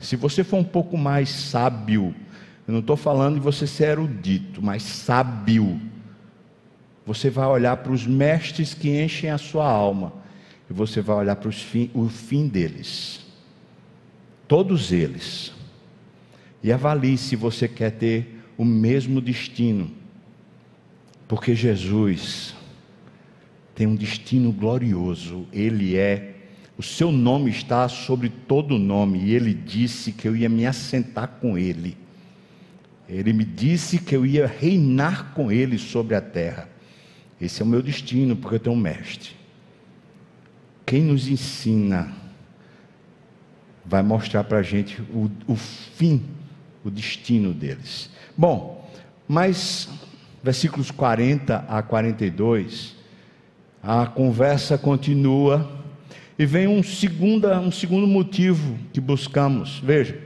se 0.00 0.16
você 0.16 0.42
for 0.42 0.56
um 0.56 0.64
pouco 0.64 0.98
mais 0.98 1.28
sábio, 1.28 2.14
eu 2.66 2.72
não 2.72 2.80
estou 2.80 2.96
falando 2.96 3.34
de 3.34 3.40
você 3.40 3.64
ser 3.66 3.90
erudito, 3.90 4.60
mas 4.60 4.82
sábio, 4.82 5.80
você 7.06 7.30
vai 7.30 7.46
olhar 7.46 7.76
para 7.76 7.92
os 7.92 8.04
mestres 8.04 8.74
que 8.74 8.90
enchem 9.00 9.30
a 9.30 9.38
sua 9.38 9.68
alma, 9.68 10.12
e 10.68 10.72
você 10.72 11.00
vai 11.00 11.16
olhar 11.16 11.36
para 11.36 11.48
o 11.48 12.08
fim 12.08 12.48
deles, 12.48 13.24
todos 14.48 14.90
eles, 14.90 15.52
e 16.60 16.72
avalie 16.72 17.16
se 17.16 17.36
você 17.36 17.68
quer 17.68 17.92
ter 17.92 18.42
o 18.58 18.64
mesmo 18.64 19.20
destino 19.20 20.05
porque 21.28 21.54
Jesus 21.54 22.54
tem 23.74 23.86
um 23.86 23.94
destino 23.94 24.52
glorioso, 24.52 25.46
ele 25.52 25.96
é, 25.96 26.34
o 26.78 26.82
seu 26.82 27.12
nome 27.12 27.50
está 27.50 27.88
sobre 27.88 28.28
todo 28.28 28.78
nome, 28.78 29.18
e 29.24 29.34
ele 29.34 29.52
disse 29.52 30.12
que 30.12 30.26
eu 30.26 30.36
ia 30.36 30.48
me 30.48 30.66
assentar 30.66 31.28
com 31.40 31.58
ele. 31.58 31.96
Ele 33.08 33.32
me 33.32 33.44
disse 33.44 33.98
que 33.98 34.16
eu 34.16 34.24
ia 34.26 34.46
reinar 34.46 35.32
com 35.34 35.52
ele 35.52 35.78
sobre 35.78 36.14
a 36.14 36.20
terra. 36.20 36.68
Esse 37.40 37.60
é 37.60 37.64
o 37.64 37.68
meu 37.68 37.82
destino, 37.82 38.34
porque 38.34 38.56
eu 38.56 38.60
tenho 38.60 38.76
um 38.76 38.80
mestre. 38.80 39.30
Quem 40.84 41.02
nos 41.02 41.28
ensina 41.28 42.12
vai 43.84 44.02
mostrar 44.02 44.44
para 44.44 44.58
a 44.58 44.62
gente 44.62 45.00
o, 45.02 45.30
o 45.46 45.54
fim, 45.54 46.22
o 46.84 46.90
destino 46.90 47.52
deles. 47.52 48.10
Bom, 48.36 48.90
mas 49.28 49.88
versículos 50.46 50.92
40 50.92 51.64
a 51.68 51.82
42, 51.82 52.94
a 53.82 54.06
conversa 54.06 54.78
continua 54.78 55.68
e 56.38 56.46
vem 56.46 56.68
um, 56.68 56.84
segunda, 56.84 57.58
um 57.58 57.72
segundo 57.72 58.06
motivo 58.06 58.78
que 58.92 59.00
buscamos. 59.00 59.80
Veja, 59.82 60.16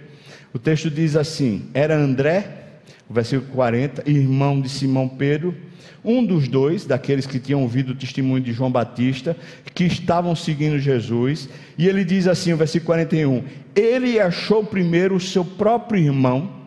o 0.53 0.59
texto 0.59 0.91
diz 0.91 1.17
assim: 1.17 1.71
Era 1.73 1.97
André, 1.97 2.83
versículo 3.09 3.51
40, 3.53 4.11
irmão 4.11 4.61
de 4.61 4.69
Simão 4.69 5.09
Pedro, 5.09 5.57
um 6.05 6.23
dos 6.23 6.49
dois, 6.49 6.85
daqueles 6.85 7.25
que 7.25 7.39
tinham 7.39 7.63
ouvido 7.63 7.93
o 7.93 7.97
testemunho 7.97 8.43
de 8.43 8.53
João 8.53 8.71
Batista, 8.71 9.35
que 9.75 9.85
estavam 9.85 10.37
seguindo 10.37 10.79
Jesus, 10.79 11.49
e 11.79 11.89
ele 11.89 12.05
diz 12.05 12.27
assim, 12.27 12.55
versículo 12.55 12.89
41, 12.89 13.43
ele 13.75 14.21
achou 14.21 14.63
primeiro 14.63 15.15
o 15.15 15.21
seu 15.21 15.47
próprio 15.47 15.99
irmão, 15.99 16.61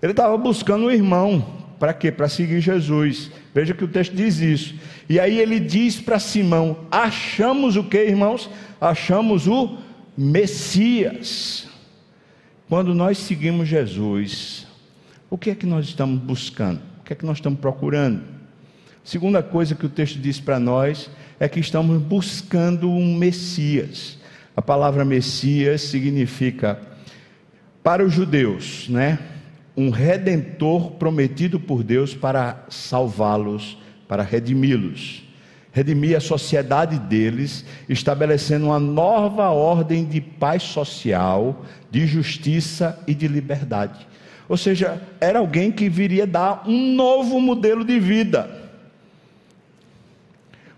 ele 0.00 0.12
estava 0.12 0.36
buscando 0.36 0.84
o 0.86 0.92
irmão, 0.92 1.59
para 1.80 1.94
quê? 1.94 2.12
Para 2.12 2.28
seguir 2.28 2.60
Jesus. 2.60 3.30
Veja 3.54 3.72
que 3.72 3.82
o 3.82 3.88
texto 3.88 4.14
diz 4.14 4.38
isso. 4.38 4.74
E 5.08 5.18
aí 5.18 5.38
ele 5.38 5.58
diz 5.58 5.98
para 5.98 6.18
Simão: 6.18 6.84
Achamos 6.90 7.74
o 7.74 7.82
que, 7.82 7.96
irmãos? 8.04 8.50
Achamos 8.78 9.48
o 9.48 9.78
Messias. 10.16 11.66
Quando 12.68 12.94
nós 12.94 13.16
seguimos 13.16 13.66
Jesus, 13.66 14.66
o 15.30 15.38
que 15.38 15.50
é 15.50 15.54
que 15.54 15.64
nós 15.64 15.86
estamos 15.86 16.20
buscando? 16.20 16.82
O 17.00 17.04
que 17.04 17.14
é 17.14 17.16
que 17.16 17.24
nós 17.24 17.38
estamos 17.38 17.58
procurando? 17.58 18.22
Segunda 19.02 19.42
coisa 19.42 19.74
que 19.74 19.86
o 19.86 19.88
texto 19.88 20.18
diz 20.18 20.38
para 20.38 20.60
nós 20.60 21.10
é 21.40 21.48
que 21.48 21.58
estamos 21.58 22.00
buscando 22.02 22.90
um 22.90 23.16
Messias. 23.16 24.18
A 24.54 24.60
palavra 24.60 25.02
Messias 25.02 25.80
significa 25.80 26.78
para 27.82 28.04
os 28.04 28.12
judeus, 28.12 28.86
né? 28.90 29.18
Um 29.76 29.90
redentor 29.90 30.92
prometido 30.92 31.58
por 31.58 31.82
Deus 31.82 32.14
para 32.14 32.64
salvá-los, 32.68 33.78
para 34.08 34.22
redimi-los. 34.22 35.24
redimir 35.72 36.16
a 36.16 36.20
sociedade 36.20 36.98
deles, 36.98 37.64
estabelecendo 37.88 38.66
uma 38.66 38.80
nova 38.80 39.50
ordem 39.50 40.04
de 40.04 40.20
paz 40.20 40.64
social, 40.64 41.64
de 41.90 42.06
justiça 42.06 42.98
e 43.06 43.14
de 43.14 43.28
liberdade. 43.28 44.06
Ou 44.48 44.56
seja, 44.56 45.00
era 45.20 45.38
alguém 45.38 45.70
que 45.70 45.88
viria 45.88 46.26
dar 46.26 46.64
um 46.66 46.94
novo 46.94 47.40
modelo 47.40 47.84
de 47.84 48.00
vida, 48.00 48.50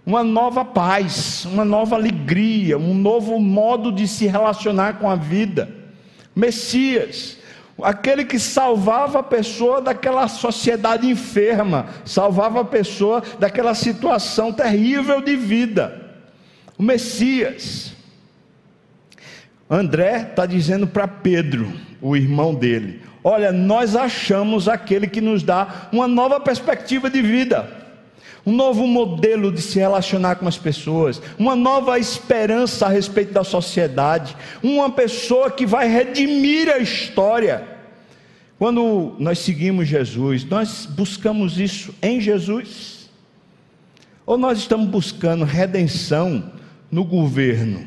uma 0.04 0.22
nova 0.22 0.64
paz, 0.64 1.46
uma 1.46 1.64
nova 1.64 1.94
alegria, 1.96 2.76
um 2.76 2.92
novo 2.92 3.38
modo 3.40 3.90
de 3.90 4.06
se 4.06 4.26
relacionar 4.26 4.98
com 4.98 5.08
a 5.08 5.14
vida. 5.14 5.70
Messias, 6.34 7.38
aquele 7.80 8.24
que 8.24 8.38
salvava 8.38 9.20
a 9.20 9.22
pessoa 9.22 9.80
daquela 9.80 10.28
sociedade 10.28 11.08
enferma, 11.08 11.86
salvava 12.04 12.60
a 12.60 12.64
pessoa 12.64 13.22
daquela 13.38 13.74
situação 13.74 14.52
terrível 14.52 15.20
de 15.20 15.36
vida. 15.36 16.10
O 16.78 16.82
Messias. 16.82 17.92
André 19.70 20.28
está 20.30 20.44
dizendo 20.44 20.86
para 20.86 21.08
Pedro, 21.08 21.72
o 22.00 22.14
irmão 22.16 22.54
dele: 22.54 23.00
Olha, 23.24 23.50
nós 23.52 23.96
achamos 23.96 24.68
aquele 24.68 25.06
que 25.06 25.20
nos 25.20 25.42
dá 25.42 25.88
uma 25.92 26.06
nova 26.06 26.38
perspectiva 26.40 27.08
de 27.08 27.22
vida 27.22 27.81
um 28.44 28.52
novo 28.52 28.86
modelo 28.86 29.52
de 29.52 29.62
se 29.62 29.78
relacionar 29.78 30.36
com 30.36 30.48
as 30.48 30.58
pessoas, 30.58 31.22
uma 31.38 31.54
nova 31.54 31.98
esperança 31.98 32.86
a 32.86 32.88
respeito 32.88 33.32
da 33.32 33.44
sociedade, 33.44 34.36
uma 34.62 34.90
pessoa 34.90 35.50
que 35.50 35.64
vai 35.64 35.88
redimir 35.88 36.68
a 36.68 36.78
história. 36.78 37.66
Quando 38.58 39.14
nós 39.18 39.38
seguimos 39.38 39.88
Jesus, 39.88 40.44
nós 40.44 40.86
buscamos 40.86 41.58
isso 41.58 41.94
em 42.02 42.20
Jesus? 42.20 43.10
Ou 44.26 44.38
nós 44.38 44.58
estamos 44.58 44.88
buscando 44.88 45.44
redenção 45.44 46.52
no 46.90 47.04
governo? 47.04 47.86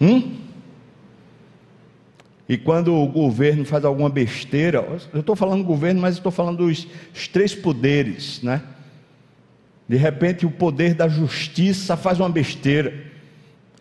Hum? 0.00 0.43
E 2.48 2.58
quando 2.58 2.94
o 2.94 3.06
governo 3.06 3.64
faz 3.64 3.84
alguma 3.84 4.10
besteira, 4.10 4.86
eu 5.12 5.20
estou 5.20 5.34
falando 5.34 5.64
governo, 5.64 6.00
mas 6.00 6.16
estou 6.16 6.30
falando 6.30 6.58
dos 6.58 6.86
três 7.32 7.54
poderes, 7.54 8.42
né? 8.42 8.62
De 9.88 9.96
repente 9.96 10.44
o 10.44 10.50
poder 10.50 10.94
da 10.94 11.08
justiça 11.08 11.96
faz 11.96 12.20
uma 12.20 12.28
besteira. 12.28 12.94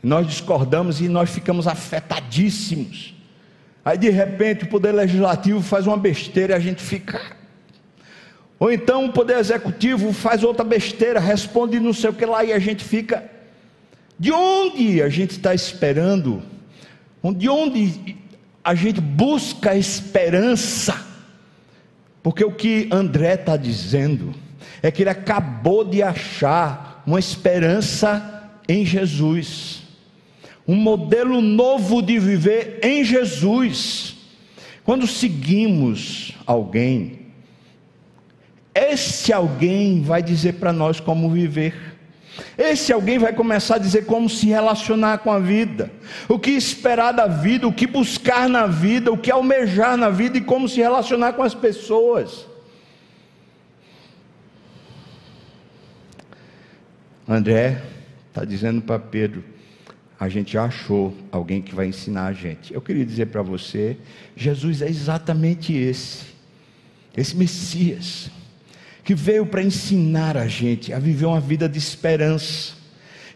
Nós 0.02 0.28
discordamos 0.28 1.02
e 1.02 1.08
nós 1.08 1.30
ficamos 1.30 1.68
afetadíssimos. 1.68 3.14
Aí 3.84 3.98
de 3.98 4.10
repente 4.10 4.64
o 4.64 4.68
poder 4.68 4.94
legislativo 4.94 5.62
faz 5.62 5.86
uma 5.86 5.98
besteira 5.98 6.54
e 6.54 6.56
a 6.56 6.60
gente 6.60 6.82
fica. 6.82 7.22
Ou 8.60 8.72
então 8.72 9.06
o 9.06 9.12
poder 9.12 9.38
executivo 9.40 10.14
faz 10.14 10.42
outra 10.42 10.64
besteira, 10.64 11.20
responde 11.20 11.80
não 11.82 11.94
sei 11.94 12.10
o 12.10 12.14
que 12.14 12.26
lá 12.26 12.46
e 12.46 12.54
a 12.54 12.60
gente 12.60 12.84
fica. 12.84 13.30
De 14.18 14.32
onde 14.32 15.02
a 15.02 15.10
gente 15.10 15.32
está 15.32 15.54
esperando? 15.54 16.42
De 17.36 17.50
onde 17.50 18.23
a 18.64 18.76
gente 18.76 19.02
busca 19.02 19.76
esperança? 19.76 21.06
Porque 22.22 22.44
o 22.44 22.52
que 22.52 22.88
André 22.92 23.34
está 23.34 23.58
dizendo 23.58 24.34
é 24.82 24.90
que 24.90 25.04
ele 25.04 25.10
acabou 25.10 25.84
de 25.84 26.02
achar 26.02 27.04
uma 27.06 27.20
esperança 27.20 28.52
em 28.68 28.86
Jesus 28.86 29.84
um 30.68 30.76
modelo 30.76 31.42
novo 31.42 32.02
de 32.02 32.18
viver 32.20 32.80
em 32.82 33.04
Jesus. 33.04 34.16
Quando 34.84 35.08
seguimos 35.08 36.34
alguém, 36.46 37.20
esse 38.74 39.32
alguém 39.32 40.02
vai 40.02 40.22
dizer 40.24 40.54
para 40.54 40.74
nós 40.74 41.00
como 41.00 41.30
viver. 41.30 41.93
Esse 42.58 42.92
alguém 42.92 43.20
vai 43.20 43.34
começar 43.34 43.76
a 43.76 43.80
dizer 43.80 44.06
como 44.06 44.30
se 44.30 44.48
relacionar 44.48 45.20
com 45.20 45.32
a 45.32 45.40
vida, 45.40 45.92
o 46.28 46.40
que 46.40 46.52
esperar 46.52 47.12
da 47.12 47.28
vida, 47.28 47.68
o 47.68 47.74
que 47.74 47.86
buscar 47.86 48.50
na 48.50 48.66
vida, 48.66 49.12
o 49.12 49.18
que 49.18 49.32
almejar 49.32 49.98
na 49.98 50.10
vida 50.10 50.38
e 50.38 50.42
como 50.42 50.68
se 50.68 50.80
relacionar 50.82 51.34
com 51.34 51.44
as 51.44 51.54
pessoas. 51.54 52.48
André 57.28 57.82
está 58.30 58.44
dizendo 58.44 58.82
para 58.82 59.00
Pedro: 59.00 59.44
a 60.20 60.28
gente 60.28 60.58
achou 60.58 61.16
alguém 61.32 61.62
que 61.62 61.74
vai 61.74 61.88
ensinar 61.88 62.28
a 62.28 62.34
gente. 62.34 62.74
Eu 62.74 62.82
queria 62.82 63.06
dizer 63.06 63.28
para 63.28 63.42
você: 63.42 63.98
Jesus 64.36 64.82
é 64.82 64.90
exatamente 64.90 65.74
esse, 65.74 66.26
esse 67.16 67.36
Messias, 67.36 68.30
que 69.04 69.14
veio 69.14 69.46
para 69.46 69.62
ensinar 69.62 70.38
a 70.38 70.48
gente 70.48 70.94
a 70.94 71.00
viver 71.00 71.26
uma 71.26 71.40
vida 71.40 71.68
de 71.68 71.78
esperança 71.78 72.83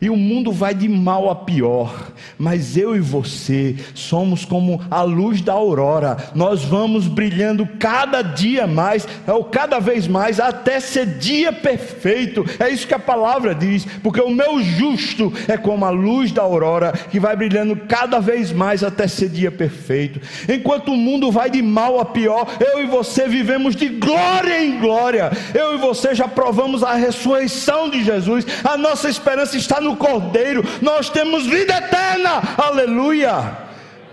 e 0.02 0.10
o 0.10 0.16
mundo 0.16 0.52
vai 0.52 0.74
de 0.74 0.88
mal 0.88 1.30
a 1.30 1.36
pior, 1.36 2.12
mas 2.38 2.78
eu 2.78 2.96
e 2.96 3.00
você 3.00 3.76
somos 3.94 4.46
como 4.46 4.82
a 4.90 5.02
luz 5.02 5.42
da 5.42 5.54
aurora, 5.54 6.18
nós 6.36 6.64
vamos 6.64 7.08
brilhando 7.08 7.68
cada 7.80 8.22
dia 8.22 8.68
mais, 8.68 9.08
ou 9.28 9.46
cada 9.46 9.80
vez 9.80 10.08
mais, 10.08 10.40
até 10.40 10.80
ser 10.80 11.18
dia 11.18 11.52
perfeito, 11.52 12.46
é 12.60 12.70
isso 12.70 12.88
que 12.88 12.94
a 12.94 13.00
palavra 13.00 13.56
diz, 13.56 13.86
porque 14.04 14.22
o 14.22 14.30
meu 14.30 14.62
justo 14.62 15.34
é 15.48 15.58
como 15.58 15.86
a 15.86 15.90
luz 15.90 16.32
da 16.32 16.42
aurora, 16.42 16.92
que 16.92 17.20
vai 17.20 17.36
brilhando 17.36 17.76
cada 17.88 18.20
vez 18.20 18.52
mais 18.52 18.84
até 18.84 19.08
ser 19.08 19.30
dia 19.30 19.52
perfeito, 19.52 20.22
enquanto 20.48 20.92
o 20.92 20.98
mundo 20.98 21.32
vai 21.32 21.50
de 21.50 21.62
mal 21.62 22.00
a 22.00 22.06
pior, 22.06 22.48
eu 22.60 22.84
e 22.84 22.86
você 22.86 23.28
vivemos 23.28 23.76
de 23.76 23.90
glória 23.90 24.64
em 24.64 24.80
glória, 24.80 25.32
eu 25.54 25.76
e 25.76 25.78
você 25.78 26.14
já 26.14 26.28
provamos 26.28 26.84
a 26.84 26.94
ressurreição 26.94 27.90
de 27.90 28.04
Jesus, 28.04 28.46
a 28.64 28.78
nossa 28.78 29.10
esperança 29.10 29.58
está 29.58 29.82
no 29.82 29.87
no 29.88 29.96
Cordeiro, 29.96 30.64
nós 30.82 31.10
temos 31.10 31.46
vida 31.46 31.78
eterna, 31.78 32.42
aleluia. 32.58 33.58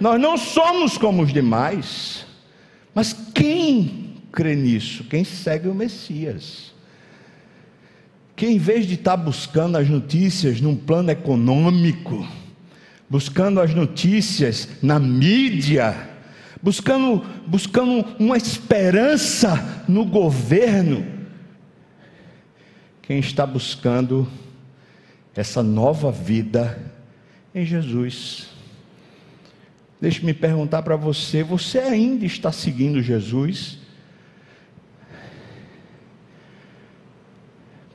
Nós 0.00 0.20
não 0.20 0.36
somos 0.36 0.96
como 0.96 1.22
os 1.22 1.32
demais, 1.32 2.24
mas 2.94 3.12
quem 3.34 4.14
crê 4.32 4.54
nisso? 4.54 5.04
Quem 5.04 5.24
segue 5.24 5.68
o 5.68 5.74
Messias? 5.74 6.72
Que 8.36 8.46
em 8.46 8.58
vez 8.58 8.86
de 8.86 8.94
estar 8.94 9.16
buscando 9.16 9.76
as 9.76 9.88
notícias 9.88 10.60
num 10.60 10.76
plano 10.76 11.10
econômico, 11.10 12.26
buscando 13.08 13.60
as 13.60 13.74
notícias 13.74 14.68
na 14.82 14.98
mídia, 14.98 15.96
buscando, 16.62 17.24
buscando 17.46 18.04
uma 18.18 18.36
esperança 18.36 19.84
no 19.88 20.04
governo, 20.04 21.06
quem 23.02 23.18
está 23.18 23.44
buscando 23.46 24.26
essa 25.36 25.62
nova 25.62 26.10
vida 26.10 26.78
em 27.54 27.64
Jesus. 27.64 28.48
Deixe-me 30.00 30.34
perguntar 30.34 30.82
para 30.82 30.96
você: 30.96 31.42
você 31.42 31.78
ainda 31.78 32.24
está 32.24 32.52
seguindo 32.52 33.02
Jesus? 33.02 33.78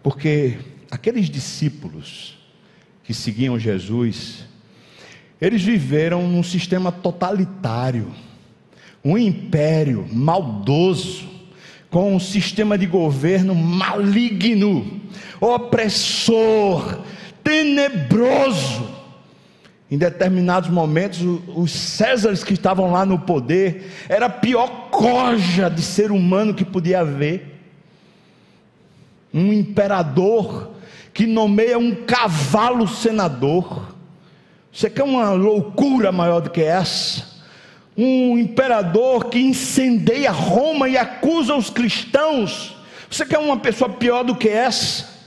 Porque 0.01 0.57
aqueles 0.89 1.29
discípulos 1.29 2.37
que 3.03 3.13
seguiam 3.13 3.59
Jesus, 3.59 4.45
eles 5.39 5.61
viveram 5.61 6.27
num 6.27 6.43
sistema 6.43 6.91
totalitário, 6.91 8.11
um 9.03 9.17
império 9.17 10.07
maldoso, 10.11 11.27
com 11.89 12.15
um 12.15 12.19
sistema 12.19 12.77
de 12.77 12.85
governo 12.85 13.53
maligno, 13.55 15.01
opressor, 15.39 17.03
tenebroso. 17.43 18.99
Em 19.91 19.97
determinados 19.97 20.69
momentos, 20.69 21.19
os 21.55 21.71
Césares 21.71 22.43
que 22.43 22.53
estavam 22.53 22.91
lá 22.91 23.05
no 23.05 23.17
poder, 23.19 23.91
era 24.07 24.27
a 24.27 24.29
pior 24.29 24.89
coja 24.91 25.67
de 25.67 25.81
ser 25.81 26.11
humano 26.11 26.53
que 26.53 26.63
podia 26.63 26.99
haver. 26.99 27.59
Um 29.33 29.51
imperador 29.51 30.71
que 31.11 31.25
nomeia 31.25 31.77
um 31.77 31.95
cavalo 32.05 32.87
senador. 32.87 33.95
Você 34.71 34.89
quer 34.89 35.03
uma 35.03 35.31
loucura 35.31 36.11
maior 36.11 36.39
do 36.39 36.51
que 36.51 36.61
essa? 36.61 37.27
Um 37.97 38.37
imperador 38.37 39.25
que 39.25 39.39
incendeia 39.39 40.31
Roma 40.31 40.87
e 40.87 40.97
acusa 40.97 41.55
os 41.55 41.69
cristãos. 41.69 42.75
Você 43.09 43.25
quer 43.25 43.39
uma 43.39 43.57
pessoa 43.57 43.89
pior 43.89 44.23
do 44.23 44.35
que 44.35 44.47
essa? 44.47 45.18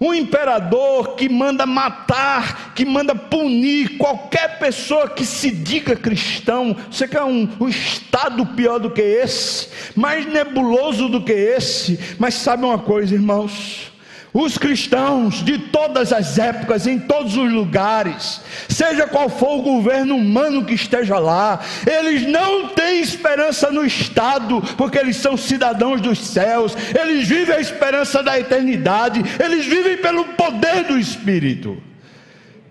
Um 0.00 0.12
imperador 0.12 1.14
que 1.14 1.28
manda 1.28 1.64
matar, 1.64 2.72
que 2.74 2.84
manda 2.84 3.14
punir 3.14 3.96
qualquer 3.96 4.58
pessoa 4.58 5.08
que 5.08 5.24
se 5.24 5.50
diga 5.50 5.96
cristão. 5.96 6.76
Você 6.90 7.06
quer 7.08 7.22
um, 7.22 7.48
um 7.60 7.68
estado 7.68 8.44
pior 8.46 8.78
do 8.78 8.90
que 8.90 9.02
esse, 9.02 9.68
mais 9.96 10.26
nebuloso 10.26 11.08
do 11.08 11.22
que 11.22 11.32
esse? 11.32 11.98
Mas 12.18 12.34
sabe 12.34 12.64
uma 12.64 12.78
coisa, 12.78 13.14
irmãos? 13.14 13.93
Os 14.34 14.58
cristãos 14.58 15.44
de 15.44 15.56
todas 15.58 16.12
as 16.12 16.40
épocas, 16.40 16.88
em 16.88 16.98
todos 16.98 17.36
os 17.36 17.52
lugares, 17.52 18.40
seja 18.68 19.06
qual 19.06 19.28
for 19.28 19.60
o 19.60 19.62
governo 19.62 20.16
humano 20.16 20.64
que 20.64 20.74
esteja 20.74 21.20
lá, 21.20 21.60
eles 21.86 22.26
não 22.26 22.70
têm 22.70 23.00
esperança 23.00 23.70
no 23.70 23.86
Estado, 23.86 24.60
porque 24.76 24.98
eles 24.98 25.16
são 25.18 25.36
cidadãos 25.36 26.00
dos 26.00 26.18
céus, 26.18 26.76
eles 27.00 27.28
vivem 27.28 27.54
a 27.54 27.60
esperança 27.60 28.24
da 28.24 28.36
eternidade, 28.36 29.22
eles 29.38 29.66
vivem 29.66 29.98
pelo 29.98 30.24
poder 30.24 30.82
do 30.82 30.98
Espírito. 30.98 31.80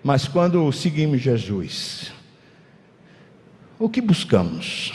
Mas 0.02 0.28
quando 0.28 0.70
seguimos 0.70 1.22
Jesus, 1.22 2.12
o 3.78 3.88
que 3.88 4.02
buscamos? 4.02 4.92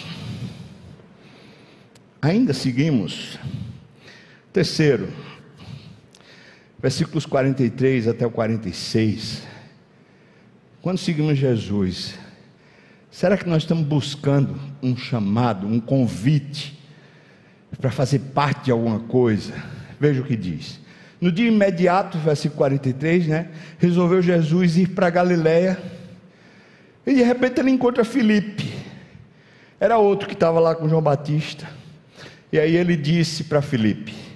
Ainda 2.21 2.53
seguimos. 2.53 3.39
Terceiro, 4.53 5.11
versículos 6.81 7.25
43 7.25 8.07
até 8.07 8.25
o 8.25 8.31
46. 8.31 9.43
Quando 10.81 10.97
seguimos 10.97 11.37
Jesus, 11.37 12.17
será 13.11 13.37
que 13.37 13.47
nós 13.47 13.63
estamos 13.63 13.85
buscando 13.85 14.59
um 14.81 14.95
chamado, 14.95 15.67
um 15.67 15.79
convite 15.79 16.79
para 17.79 17.91
fazer 17.91 18.19
parte 18.33 18.65
de 18.65 18.71
alguma 18.71 18.99
coisa? 18.99 19.53
Veja 19.99 20.21
o 20.21 20.25
que 20.25 20.35
diz. 20.35 20.79
No 21.19 21.31
dia 21.31 21.49
imediato, 21.49 22.17
versículo 22.17 22.57
43, 22.59 23.27
né? 23.27 23.49
Resolveu 23.77 24.21
Jesus 24.21 24.77
ir 24.77 24.89
para 24.89 25.09
Galiléia. 25.09 25.77
E 27.05 27.13
de 27.13 27.23
repente 27.23 27.59
ele 27.59 27.71
encontra 27.71 28.05
Filipe. 28.05 28.73
Era 29.79 29.97
outro 29.97 30.27
que 30.27 30.33
estava 30.33 30.61
lá 30.61 30.73
com 30.75 30.87
João 30.87 31.01
Batista. 31.01 31.67
E 32.53 32.57
aí 32.57 32.75
ele 32.77 32.95
disse 32.95 33.43
para 33.43 33.61
Filipe: 33.61 34.28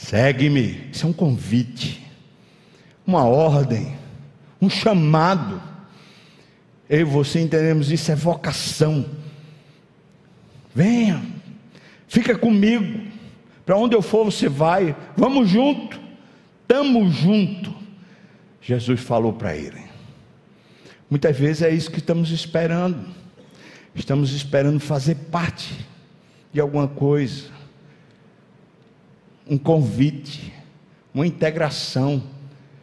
Segue-me. 0.00 0.88
Isso 0.90 1.06
é 1.06 1.08
um 1.10 1.12
convite, 1.12 2.04
uma 3.06 3.24
ordem, 3.24 3.94
um 4.60 4.68
chamado. 4.68 5.62
Eu 6.88 7.00
e 7.00 7.04
você 7.04 7.38
entendemos 7.38 7.92
isso 7.92 8.10
é 8.10 8.16
vocação. 8.16 9.04
Venha, 10.74 11.22
fica 12.08 12.36
comigo. 12.36 13.08
Para 13.64 13.76
onde 13.76 13.94
eu 13.94 14.00
for, 14.00 14.24
você 14.24 14.48
vai. 14.48 14.96
Vamos 15.16 15.50
junto. 15.50 16.00
Estamos 16.62 17.14
junto. 17.14 17.72
Jesus 18.60 19.00
falou 19.00 19.34
para 19.34 19.54
ele. 19.54 19.82
Muitas 21.10 21.38
vezes 21.38 21.62
é 21.62 21.70
isso 21.70 21.90
que 21.90 21.98
estamos 21.98 22.30
esperando. 22.30 23.06
Estamos 23.94 24.32
esperando 24.32 24.80
fazer 24.80 25.14
parte 25.30 25.86
de 26.52 26.60
alguma 26.60 26.88
coisa 26.88 27.59
um 29.50 29.58
convite, 29.58 30.54
uma 31.12 31.26
integração, 31.26 32.22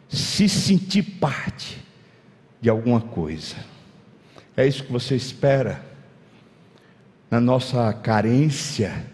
se 0.06 0.46
sentir 0.50 1.02
parte 1.02 1.82
de 2.60 2.68
alguma 2.68 3.00
coisa. 3.00 3.56
É 4.54 4.66
isso 4.66 4.84
que 4.84 4.92
você 4.92 5.16
espera? 5.16 5.82
Na 7.30 7.40
nossa 7.40 7.90
carência, 7.94 9.06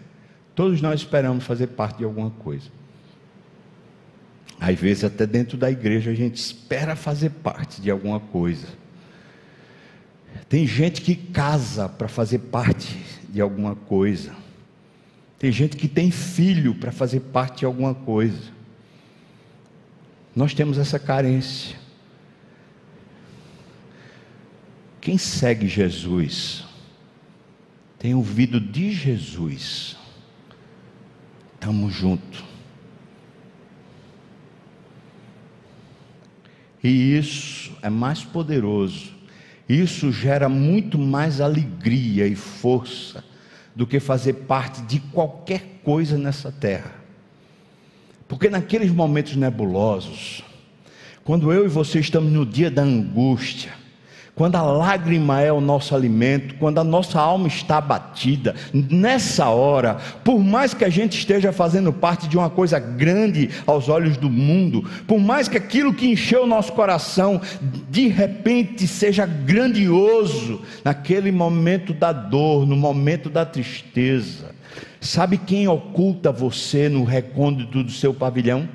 todos 0.53 0.81
nós 0.81 0.99
esperamos 0.99 1.45
fazer 1.45 1.67
parte 1.67 1.99
de 1.99 2.03
alguma 2.03 2.29
coisa. 2.29 2.69
Às 4.59 4.77
vezes, 4.77 5.05
até 5.05 5.25
dentro 5.25 5.57
da 5.57 5.71
igreja, 5.71 6.11
a 6.11 6.13
gente 6.13 6.35
espera 6.35 6.95
fazer 6.95 7.29
parte 7.29 7.81
de 7.81 7.89
alguma 7.89 8.19
coisa. 8.19 8.67
Tem 10.49 10.67
gente 10.67 11.01
que 11.01 11.15
casa 11.15 11.87
para 11.87 12.07
fazer 12.07 12.39
parte 12.39 12.97
de 13.29 13.39
alguma 13.39 13.75
coisa. 13.75 14.44
Tem 15.37 15.51
gente 15.51 15.75
que 15.75 15.87
tem 15.87 16.11
filho 16.11 16.75
para 16.75 16.91
fazer 16.91 17.19
parte 17.19 17.59
de 17.59 17.65
alguma 17.65 17.93
coisa. 17.93 18.53
Nós 20.35 20.53
temos 20.53 20.77
essa 20.77 20.97
carência. 20.97 21.77
Quem 25.01 25.17
segue 25.17 25.67
Jesus 25.67 26.63
tem 27.99 28.13
ouvido 28.13 28.59
de 28.59 28.91
Jesus. 28.91 29.97
Estamos 31.53 31.93
juntos. 31.93 32.43
E 36.83 37.17
isso 37.17 37.75
é 37.81 37.89
mais 37.89 38.23
poderoso. 38.23 39.13
Isso 39.67 40.11
gera 40.11 40.47
muito 40.47 40.97
mais 40.99 41.41
alegria 41.41 42.27
e 42.27 42.35
força 42.35 43.23
do 43.75 43.85
que 43.85 43.99
fazer 43.99 44.33
parte 44.33 44.81
de 44.83 44.99
qualquer 44.99 45.81
coisa 45.83 46.17
nessa 46.17 46.51
terra. 46.51 46.91
Porque 48.27 48.49
naqueles 48.49 48.91
momentos 48.91 49.35
nebulosos, 49.35 50.43
quando 51.23 51.51
eu 51.51 51.65
e 51.65 51.69
você 51.69 51.99
estamos 51.99 52.31
no 52.31 52.45
dia 52.45 52.71
da 52.71 52.83
angústia, 52.83 53.73
quando 54.35 54.57
a 54.57 54.61
lágrima 54.61 55.41
é 55.41 55.51
o 55.51 55.61
nosso 55.61 55.95
alimento, 55.95 56.55
quando 56.55 56.77
a 56.79 56.83
nossa 56.83 57.19
alma 57.19 57.47
está 57.47 57.77
abatida, 57.77 58.53
nessa 58.73 59.47
hora, 59.47 59.95
por 60.25 60.43
mais 60.43 60.73
que 60.73 60.83
a 60.83 60.89
gente 60.89 61.17
esteja 61.17 61.53
fazendo 61.53 61.93
parte 61.93 62.27
de 62.27 62.37
uma 62.37 62.49
coisa 62.49 62.77
grande 62.77 63.49
aos 63.65 63.87
olhos 63.87 64.17
do 64.17 64.29
mundo, 64.29 64.83
por 65.07 65.19
mais 65.19 65.47
que 65.47 65.57
aquilo 65.57 65.93
que 65.93 66.11
encheu 66.11 66.43
o 66.43 66.47
nosso 66.47 66.73
coração 66.73 67.41
de 67.89 68.09
repente 68.09 68.85
seja 68.87 69.25
grandioso, 69.25 70.61
naquele 70.83 71.31
momento 71.31 71.93
da 71.93 72.11
dor, 72.11 72.67
no 72.67 72.75
momento 72.75 73.29
da 73.29 73.45
tristeza, 73.45 74.53
sabe 74.99 75.37
quem 75.37 75.67
oculta 75.69 76.29
você 76.29 76.89
no 76.89 77.05
recôndito 77.05 77.81
do 77.83 77.91
seu 77.91 78.13
pavilhão? 78.13 78.67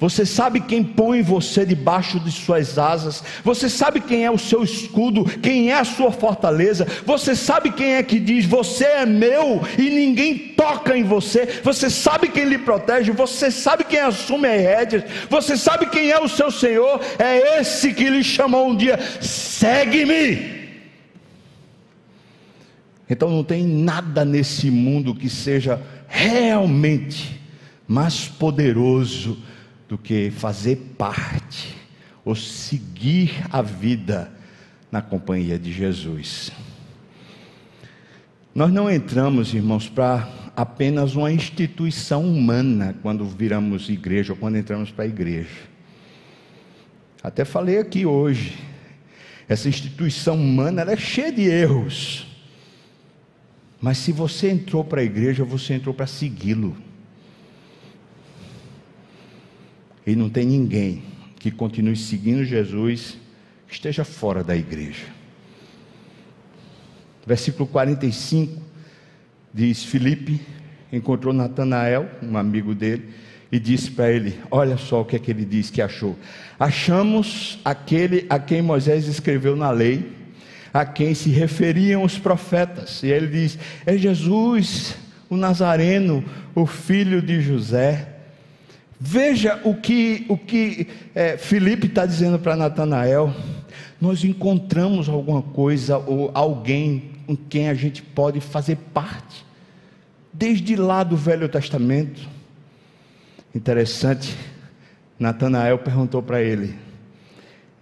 Você 0.00 0.24
sabe 0.24 0.60
quem 0.60 0.82
põe 0.82 1.20
você 1.20 1.66
debaixo 1.66 2.18
de 2.18 2.32
suas 2.32 2.78
asas. 2.78 3.22
Você 3.44 3.68
sabe 3.68 4.00
quem 4.00 4.24
é 4.24 4.30
o 4.30 4.38
seu 4.38 4.64
escudo, 4.64 5.26
quem 5.26 5.70
é 5.70 5.78
a 5.78 5.84
sua 5.84 6.10
fortaleza. 6.10 6.86
Você 7.04 7.36
sabe 7.36 7.70
quem 7.70 7.96
é 7.96 8.02
que 8.02 8.18
diz: 8.18 8.46
Você 8.46 8.84
é 8.84 9.04
meu 9.04 9.60
e 9.76 9.90
ninguém 9.90 10.38
toca 10.56 10.96
em 10.96 11.04
você. 11.04 11.60
Você 11.62 11.90
sabe 11.90 12.28
quem 12.28 12.46
lhe 12.46 12.56
protege. 12.56 13.12
Você 13.12 13.50
sabe 13.50 13.84
quem 13.84 14.00
assume 14.00 14.48
as 14.48 14.60
rédeas. 14.62 15.04
Você 15.28 15.54
sabe 15.54 15.84
quem 15.84 16.10
é 16.10 16.18
o 16.18 16.28
seu 16.28 16.50
Senhor. 16.50 16.98
É 17.18 17.60
esse 17.60 17.92
que 17.92 18.08
lhe 18.08 18.24
chamou 18.24 18.70
um 18.70 18.76
dia: 18.76 18.98
Segue-me. 19.20 20.60
Então 23.10 23.28
não 23.28 23.44
tem 23.44 23.64
nada 23.64 24.24
nesse 24.24 24.70
mundo 24.70 25.14
que 25.14 25.28
seja 25.28 25.78
realmente 26.08 27.38
mais 27.86 28.26
poderoso 28.26 29.49
do 29.90 29.98
que 29.98 30.30
fazer 30.30 30.76
parte 30.96 31.76
ou 32.24 32.36
seguir 32.36 33.44
a 33.50 33.60
vida 33.60 34.30
na 34.90 35.02
companhia 35.02 35.58
de 35.58 35.72
Jesus. 35.72 36.52
Nós 38.54 38.72
não 38.72 38.88
entramos, 38.88 39.52
irmãos, 39.52 39.88
para 39.88 40.28
apenas 40.56 41.16
uma 41.16 41.32
instituição 41.32 42.24
humana 42.24 42.94
quando 43.02 43.24
viramos 43.24 43.88
igreja 43.88 44.32
ou 44.32 44.38
quando 44.38 44.58
entramos 44.58 44.92
para 44.92 45.04
a 45.04 45.08
igreja. 45.08 45.68
Até 47.20 47.44
falei 47.44 47.78
aqui 47.78 48.06
hoje, 48.06 48.56
essa 49.48 49.68
instituição 49.68 50.36
humana 50.36 50.82
é 50.82 50.96
cheia 50.96 51.32
de 51.32 51.42
erros. 51.42 52.28
Mas 53.80 53.98
se 53.98 54.12
você 54.12 54.50
entrou 54.50 54.84
para 54.84 55.00
a 55.00 55.04
igreja, 55.04 55.42
você 55.42 55.74
entrou 55.74 55.92
para 55.92 56.06
segui-lo. 56.06 56.76
E 60.10 60.16
não 60.16 60.28
tem 60.28 60.44
ninguém 60.44 61.04
que 61.38 61.52
continue 61.52 61.94
seguindo 61.94 62.44
Jesus 62.44 63.16
que 63.68 63.74
esteja 63.74 64.02
fora 64.04 64.42
da 64.42 64.56
igreja. 64.56 65.04
Versículo 67.24 67.64
45 67.68 68.60
diz: 69.54 69.84
Filipe 69.84 70.40
encontrou 70.92 71.32
Natanael, 71.32 72.10
um 72.20 72.36
amigo 72.36 72.74
dele, 72.74 73.04
e 73.52 73.60
disse 73.60 73.92
para 73.92 74.10
ele: 74.10 74.36
Olha 74.50 74.76
só 74.76 75.02
o 75.02 75.04
que 75.04 75.14
é 75.14 75.18
que 75.20 75.30
ele 75.30 75.44
disse 75.44 75.70
que 75.70 75.80
achou. 75.80 76.18
Achamos 76.58 77.60
aquele 77.64 78.26
a 78.28 78.40
quem 78.40 78.60
Moisés 78.60 79.06
escreveu 79.06 79.54
na 79.54 79.70
lei, 79.70 80.10
a 80.74 80.84
quem 80.84 81.14
se 81.14 81.30
referiam 81.30 82.02
os 82.02 82.18
profetas. 82.18 83.04
E 83.04 83.06
ele 83.06 83.28
diz: 83.28 83.56
É 83.86 83.96
Jesus, 83.96 84.96
o 85.28 85.36
Nazareno, 85.36 86.24
o 86.52 86.66
filho 86.66 87.22
de 87.22 87.40
José. 87.40 88.09
Veja 89.02 89.58
o 89.64 89.74
que, 89.74 90.26
o 90.28 90.36
que 90.36 90.86
é, 91.14 91.38
Felipe 91.38 91.86
está 91.86 92.04
dizendo 92.04 92.38
para 92.38 92.54
Natanael. 92.54 93.34
Nós 93.98 94.22
encontramos 94.24 95.08
alguma 95.08 95.40
coisa 95.40 95.96
ou 95.96 96.30
alguém 96.34 97.10
com 97.26 97.34
quem 97.34 97.70
a 97.70 97.74
gente 97.74 98.02
pode 98.02 98.40
fazer 98.40 98.76
parte, 98.92 99.46
desde 100.30 100.76
lá 100.76 101.02
do 101.02 101.16
Velho 101.16 101.48
Testamento. 101.48 102.28
Interessante, 103.54 104.36
Natanael 105.18 105.78
perguntou 105.78 106.22
para 106.22 106.42
ele: 106.42 106.74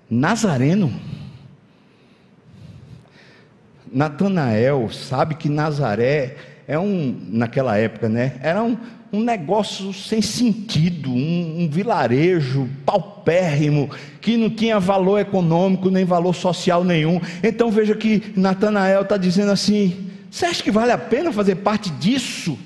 Nazareno? 0.09 0.93
Natanael 3.91 4.89
sabe 4.91 5.35
que 5.35 5.49
Nazaré 5.49 6.37
é 6.69 6.79
um, 6.79 7.19
naquela 7.29 7.77
época, 7.77 8.09
né? 8.09 8.39
Era 8.43 8.63
um, 8.63 8.77
um 9.13 9.23
negócio 9.23 9.93
sem 9.93 10.21
sentido, 10.21 11.11
um, 11.11 11.63
um 11.63 11.69
vilarejo 11.69 12.69
paupérrimo, 12.85 13.91
que 14.21 14.37
não 14.37 14.51
tinha 14.51 14.79
valor 14.79 15.19
econômico 15.19 15.91
nem 15.91 16.05
valor 16.05 16.35
social 16.35 16.85
nenhum. 16.85 17.21
Então 17.43 17.71
veja 17.71 17.95
que 17.95 18.33
Natanael 18.37 19.03
está 19.03 19.17
dizendo 19.17 19.51
assim: 19.51 20.09
você 20.31 20.47
acha 20.47 20.63
que 20.63 20.71
vale 20.71 20.93
a 20.93 20.99
pena 20.99 21.33
fazer 21.33 21.57
parte 21.57 21.91
disso? 21.91 22.59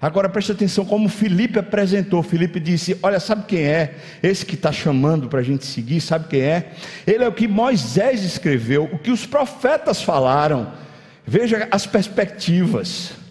Agora 0.00 0.28
preste 0.28 0.50
atenção 0.50 0.84
como 0.84 1.08
Felipe 1.08 1.58
apresentou. 1.58 2.22
Felipe 2.22 2.58
disse: 2.58 2.98
Olha, 3.02 3.20
sabe 3.20 3.44
quem 3.46 3.62
é? 3.62 3.94
Esse 4.22 4.44
que 4.44 4.56
está 4.56 4.72
chamando 4.72 5.28
para 5.28 5.40
a 5.40 5.44
gente 5.44 5.64
seguir, 5.64 6.00
sabe 6.00 6.28
quem 6.28 6.40
é? 6.40 6.72
Ele 7.06 7.24
é 7.24 7.28
o 7.28 7.32
que 7.32 7.48
Moisés 7.48 8.24
escreveu, 8.24 8.90
o 8.92 8.98
que 8.98 9.10
os 9.10 9.24
profetas 9.24 10.02
falaram. 10.02 10.72
Veja 11.24 11.68
as 11.70 11.86
perspectivas. 11.86 13.21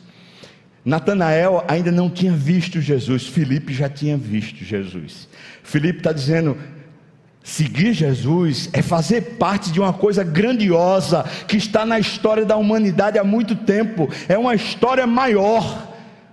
Natanael 0.83 1.63
ainda 1.67 1.91
não 1.91 2.09
tinha 2.09 2.33
visto 2.33 2.81
Jesus, 2.81 3.27
Felipe 3.27 3.73
já 3.73 3.87
tinha 3.87 4.17
visto 4.17 4.63
Jesus. 4.65 5.27
Felipe 5.63 5.99
está 5.99 6.11
dizendo: 6.11 6.57
Seguir 7.43 7.93
Jesus 7.93 8.69
é 8.73 8.81
fazer 8.81 9.37
parte 9.37 9.71
de 9.71 9.79
uma 9.79 9.93
coisa 9.93 10.23
grandiosa 10.23 11.23
que 11.47 11.57
está 11.57 11.85
na 11.85 11.99
história 11.99 12.45
da 12.45 12.55
humanidade 12.55 13.17
há 13.17 13.23
muito 13.23 13.55
tempo, 13.55 14.09
é 14.27 14.37
uma 14.37 14.55
história 14.55 15.07
maior. 15.07 15.89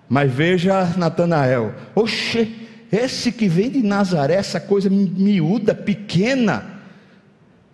Mas 0.08 0.32
veja 0.32 0.84
Natanael, 0.96 1.74
oxe, 1.94 2.68
esse 2.90 3.30
que 3.30 3.48
vem 3.48 3.70
de 3.70 3.82
Nazaré, 3.82 4.34
essa 4.34 4.58
coisa 4.58 4.88
miúda, 4.88 5.74
pequena, 5.74 6.80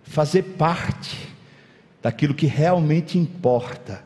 fazer 0.03 0.43
parte 0.57 1.17
daquilo 2.01 2.33
que 2.33 2.45
realmente 2.45 3.17
importa 3.17 4.03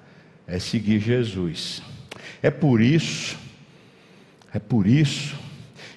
é 0.48 0.58
seguir 0.58 1.00
Jesus. 1.00 1.82
É 2.42 2.50
por 2.50 2.82
isso, 2.82 3.38
é 4.54 4.60
por 4.60 4.88
isso 4.88 5.38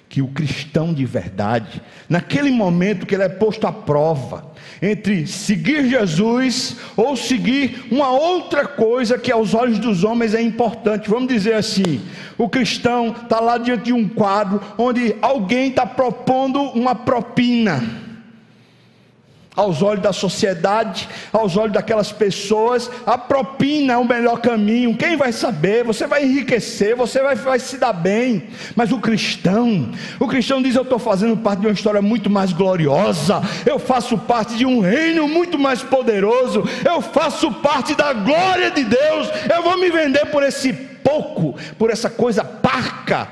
que 0.09 0.21
o 0.21 0.27
cristão 0.27 0.93
de 0.93 1.05
verdade, 1.05 1.81
naquele 2.07 2.51
momento 2.51 3.05
que 3.05 3.15
ele 3.15 3.23
é 3.23 3.29
posto 3.29 3.65
à 3.65 3.71
prova, 3.71 4.53
entre 4.79 5.25
seguir 5.25 5.89
Jesus 5.89 6.75
ou 6.95 7.15
seguir 7.15 7.87
uma 7.89 8.11
outra 8.11 8.67
coisa 8.67 9.17
que 9.17 9.31
aos 9.31 9.55
olhos 9.55 9.79
dos 9.79 10.03
homens 10.03 10.35
é 10.35 10.41
importante. 10.41 11.09
Vamos 11.09 11.29
dizer 11.29 11.55
assim: 11.55 12.01
o 12.37 12.47
cristão 12.47 13.07
está 13.07 13.39
lá 13.39 13.57
diante 13.57 13.85
de 13.85 13.93
um 13.93 14.07
quadro 14.07 14.61
onde 14.77 15.15
alguém 15.21 15.69
está 15.69 15.85
propondo 15.85 16.61
uma 16.61 16.93
propina 16.93 18.02
aos 19.55 19.81
olhos 19.81 20.01
da 20.01 20.11
sociedade, 20.11 21.07
aos 21.31 21.55
olhos 21.57 21.73
daquelas 21.73 22.11
pessoas, 22.11 22.89
a 23.05 23.17
propina 23.17 23.93
é 23.93 23.97
o 23.97 24.07
melhor 24.07 24.39
caminho. 24.39 24.97
Quem 24.97 25.15
vai 25.15 25.31
saber? 25.31 25.83
Você 25.83 26.07
vai 26.07 26.23
enriquecer, 26.23 26.95
você 26.95 27.21
vai, 27.21 27.35
vai 27.35 27.59
se 27.59 27.77
dar 27.77 27.93
bem. 27.93 28.43
Mas 28.75 28.91
o 28.91 28.99
cristão, 28.99 29.89
o 30.19 30.27
cristão 30.27 30.61
diz: 30.61 30.75
Eu 30.75 30.83
estou 30.83 30.99
fazendo 30.99 31.37
parte 31.37 31.59
de 31.59 31.67
uma 31.67 31.73
história 31.73 32.01
muito 32.01 32.29
mais 32.29 32.51
gloriosa, 32.51 33.41
eu 33.65 33.77
faço 33.77 34.17
parte 34.17 34.55
de 34.55 34.65
um 34.65 34.79
reino 34.79 35.27
muito 35.27 35.59
mais 35.59 35.83
poderoso, 35.83 36.63
eu 36.83 37.01
faço 37.01 37.51
parte 37.51 37.95
da 37.95 38.13
glória 38.13 38.71
de 38.71 38.83
Deus. 38.83 39.29
Eu 39.53 39.61
vou 39.61 39.77
me 39.77 39.89
vender 39.89 40.25
por 40.27 40.43
esse 40.43 40.73
pouco, 40.73 41.55
por 41.77 41.91
essa 41.91 42.09
coisa 42.09 42.43
parca. 42.43 43.27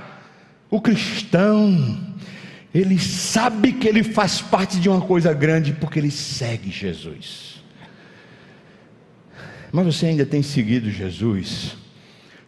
O 0.70 0.80
cristão, 0.80 1.98
ele 2.74 2.98
sabe 2.98 3.74
que 3.74 3.88
ele 3.88 4.04
faz 4.04 4.42
parte 4.42 4.80
de 4.80 4.88
uma 4.88 5.02
coisa 5.02 5.34
grande 5.34 5.74
porque 5.74 6.00
ele 6.00 6.12
segue 6.12 6.72
Jesus. 6.72 7.62
Mas 9.72 9.86
você 9.86 10.08
ainda 10.08 10.26
tem 10.26 10.42
seguido 10.42 10.90
Jesus? 10.90 11.76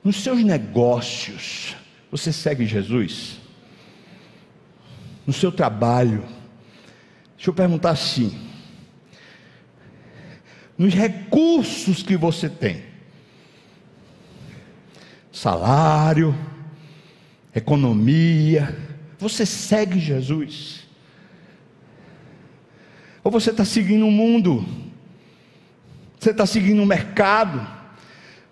Nos 0.04 0.18
seus 0.18 0.44
negócios, 0.44 1.76
você 2.12 2.32
segue 2.32 2.66
Jesus? 2.66 3.40
No 5.26 5.34
seu 5.34 5.52
trabalho? 5.52 6.24
Deixa 7.36 7.50
eu 7.50 7.54
perguntar 7.54 7.92
assim: 7.92 8.38
nos 10.78 10.94
recursos 10.94 12.02
que 12.02 12.16
você 12.16 12.50
tem, 12.50 12.84
salário, 15.32 16.36
economia, 17.54 18.93
você 19.24 19.46
segue 19.46 20.00
Jesus? 20.00 20.86
Ou 23.24 23.32
você 23.32 23.52
está 23.52 23.64
seguindo 23.64 24.06
o 24.06 24.12
mundo? 24.12 24.66
Você 26.20 26.32
está 26.32 26.46
seguindo 26.46 26.84
o 26.84 26.86
mercado? 26.86 27.66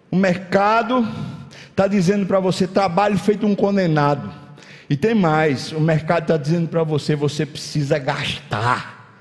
O 0.09 0.15
mercado 0.15 1.07
está 1.69 1.87
dizendo 1.87 2.25
para 2.25 2.39
você: 2.39 2.65
trabalho 2.65 3.17
feito 3.17 3.45
um 3.45 3.53
condenado. 3.53 4.31
E 4.89 4.95
tem 4.95 5.13
mais: 5.13 5.71
o 5.73 5.79
mercado 5.79 6.23
está 6.23 6.37
dizendo 6.37 6.69
para 6.69 6.83
você: 6.83 7.15
você 7.15 7.45
precisa 7.45 7.99
gastar. 7.99 9.19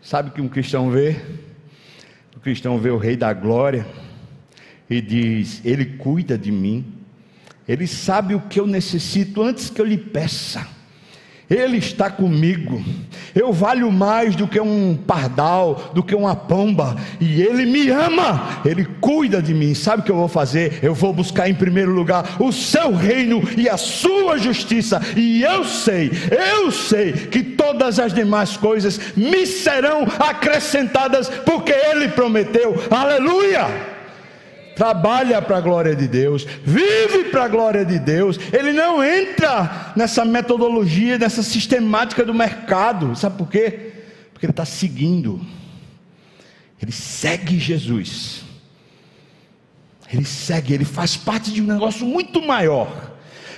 Sabe 0.00 0.30
o 0.30 0.32
que 0.32 0.40
um 0.40 0.48
cristão 0.48 0.90
vê? 0.90 1.20
O 2.34 2.40
cristão 2.40 2.78
vê 2.78 2.90
o 2.90 2.98
Rei 2.98 3.16
da 3.16 3.32
Glória 3.32 3.86
e 4.88 5.00
diz: 5.00 5.60
Ele 5.64 5.84
cuida 5.84 6.36
de 6.36 6.50
mim. 6.50 7.01
Ele 7.68 7.86
sabe 7.86 8.34
o 8.34 8.40
que 8.40 8.58
eu 8.58 8.66
necessito 8.66 9.42
antes 9.42 9.70
que 9.70 9.80
eu 9.80 9.84
lhe 9.84 9.98
peça. 9.98 10.66
Ele 11.48 11.76
está 11.76 12.08
comigo. 12.08 12.82
Eu 13.34 13.52
valho 13.52 13.92
mais 13.92 14.34
do 14.34 14.48
que 14.48 14.58
um 14.58 14.96
pardal, 14.96 15.90
do 15.94 16.02
que 16.02 16.14
uma 16.14 16.34
pomba. 16.34 16.96
E 17.20 17.42
Ele 17.42 17.66
me 17.66 17.90
ama. 17.90 18.60
Ele 18.64 18.86
cuida 19.00 19.42
de 19.42 19.52
mim. 19.52 19.74
Sabe 19.74 20.00
o 20.00 20.04
que 20.04 20.10
eu 20.10 20.16
vou 20.16 20.28
fazer? 20.28 20.78
Eu 20.82 20.94
vou 20.94 21.12
buscar 21.12 21.50
em 21.50 21.54
primeiro 21.54 21.92
lugar 21.92 22.36
o 22.40 22.52
seu 22.52 22.94
reino 22.94 23.42
e 23.56 23.68
a 23.68 23.76
sua 23.76 24.38
justiça. 24.38 25.00
E 25.14 25.42
eu 25.42 25.64
sei, 25.64 26.10
eu 26.30 26.70
sei 26.70 27.12
que 27.12 27.42
todas 27.42 27.98
as 27.98 28.14
demais 28.14 28.56
coisas 28.56 28.98
me 29.14 29.46
serão 29.46 30.06
acrescentadas, 30.18 31.28
porque 31.28 31.72
Ele 31.72 32.08
prometeu. 32.08 32.82
Aleluia! 32.90 33.91
Trabalha 34.74 35.40
para 35.40 35.58
a 35.58 35.60
glória 35.60 35.94
de 35.94 36.08
Deus, 36.08 36.46
vive 36.64 37.24
para 37.24 37.44
a 37.44 37.48
glória 37.48 37.84
de 37.84 37.98
Deus. 37.98 38.38
Ele 38.52 38.72
não 38.72 39.02
entra 39.02 39.92
nessa 39.96 40.24
metodologia, 40.24 41.18
nessa 41.18 41.42
sistemática 41.42 42.24
do 42.24 42.34
mercado. 42.34 43.14
Sabe 43.16 43.38
por 43.38 43.48
quê? 43.48 43.92
Porque 44.32 44.46
ele 44.46 44.52
está 44.52 44.64
seguindo. 44.64 45.40
Ele 46.80 46.92
segue 46.92 47.58
Jesus. 47.58 48.42
Ele 50.12 50.24
segue, 50.24 50.74
ele 50.74 50.84
faz 50.84 51.16
parte 51.16 51.50
de 51.50 51.62
um 51.62 51.66
negócio 51.66 52.04
muito 52.04 52.42
maior, 52.42 53.12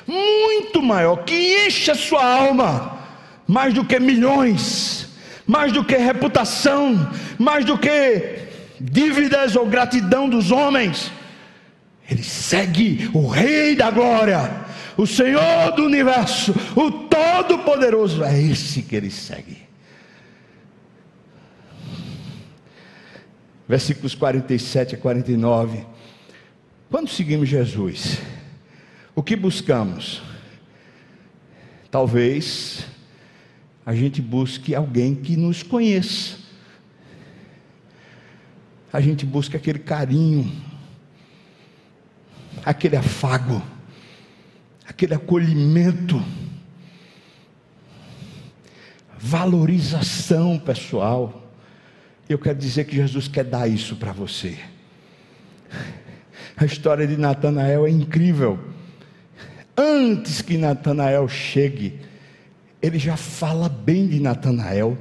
muito 0.07 0.81
maior, 0.81 1.25
que 1.25 1.67
enche 1.67 1.91
a 1.91 1.97
sua 1.97 2.25
alma, 2.25 2.97
mais 3.45 3.75
do 3.75 3.85
que 3.85 3.99
milhões, 3.99 5.09
mais 5.45 5.73
do 5.73 5.85
que 5.85 5.97
reputação, 5.97 7.11
mais 7.39 7.65
do 7.65 7.77
que 7.77 8.45
dívidas 8.91 9.57
ou 9.57 9.67
gratidão 9.67 10.29
dos 10.29 10.51
homens. 10.51 11.11
Ele 12.09 12.23
segue 12.23 13.11
o 13.15 13.27
Rei 13.27 13.75
da 13.75 13.91
Glória, 13.91 14.65
o 14.97 15.07
Senhor 15.07 15.73
do 15.75 15.85
universo, 15.85 16.55
o 16.77 16.91
Todo-Poderoso. 16.91 18.23
É 18.23 18.39
esse 18.41 18.83
que 18.83 18.95
ele 18.95 19.11
segue. 19.11 19.65
Versículos 23.67 24.15
47 24.15 24.95
a 24.95 24.99
49. 24.99 25.87
Quando 26.91 27.09
seguimos 27.09 27.49
Jesus, 27.49 28.19
o 29.15 29.23
que 29.23 29.35
buscamos? 29.35 30.23
Talvez 31.91 32.85
a 33.87 33.95
gente 33.95 34.21
busque 34.21 34.75
alguém 34.75 35.15
que 35.15 35.37
nos 35.37 35.63
conheça 35.63 36.44
a 38.95 39.01
gente 39.01 39.27
busca 39.27 39.57
aquele 39.57 39.81
carinho, 39.81 40.53
aquele 42.65 42.95
afago, 42.95 43.61
aquele 44.87 45.13
acolhimento, 45.13 46.25
valorização 49.19 50.61
pessoal. 50.61 51.53
Eu 52.29 52.39
quero 52.39 52.57
dizer 52.57 52.85
que 52.85 52.95
Jesus 52.95 53.27
quer 53.27 53.43
dar 53.43 53.67
isso 53.67 53.97
para 53.97 54.13
você. 54.13 54.57
A 56.57 56.65
história 56.65 57.05
de 57.05 57.17
Natanael 57.17 57.89
é 57.89 57.91
incrível. 57.91 58.61
Antes 59.77 60.41
que 60.41 60.57
Natanael 60.57 61.27
chegue, 61.27 61.99
ele 62.81 63.01
já 63.01 63.17
fala 63.17 63.69
bem 63.69 64.07
de 64.07 64.21
Natanael. 64.21 64.97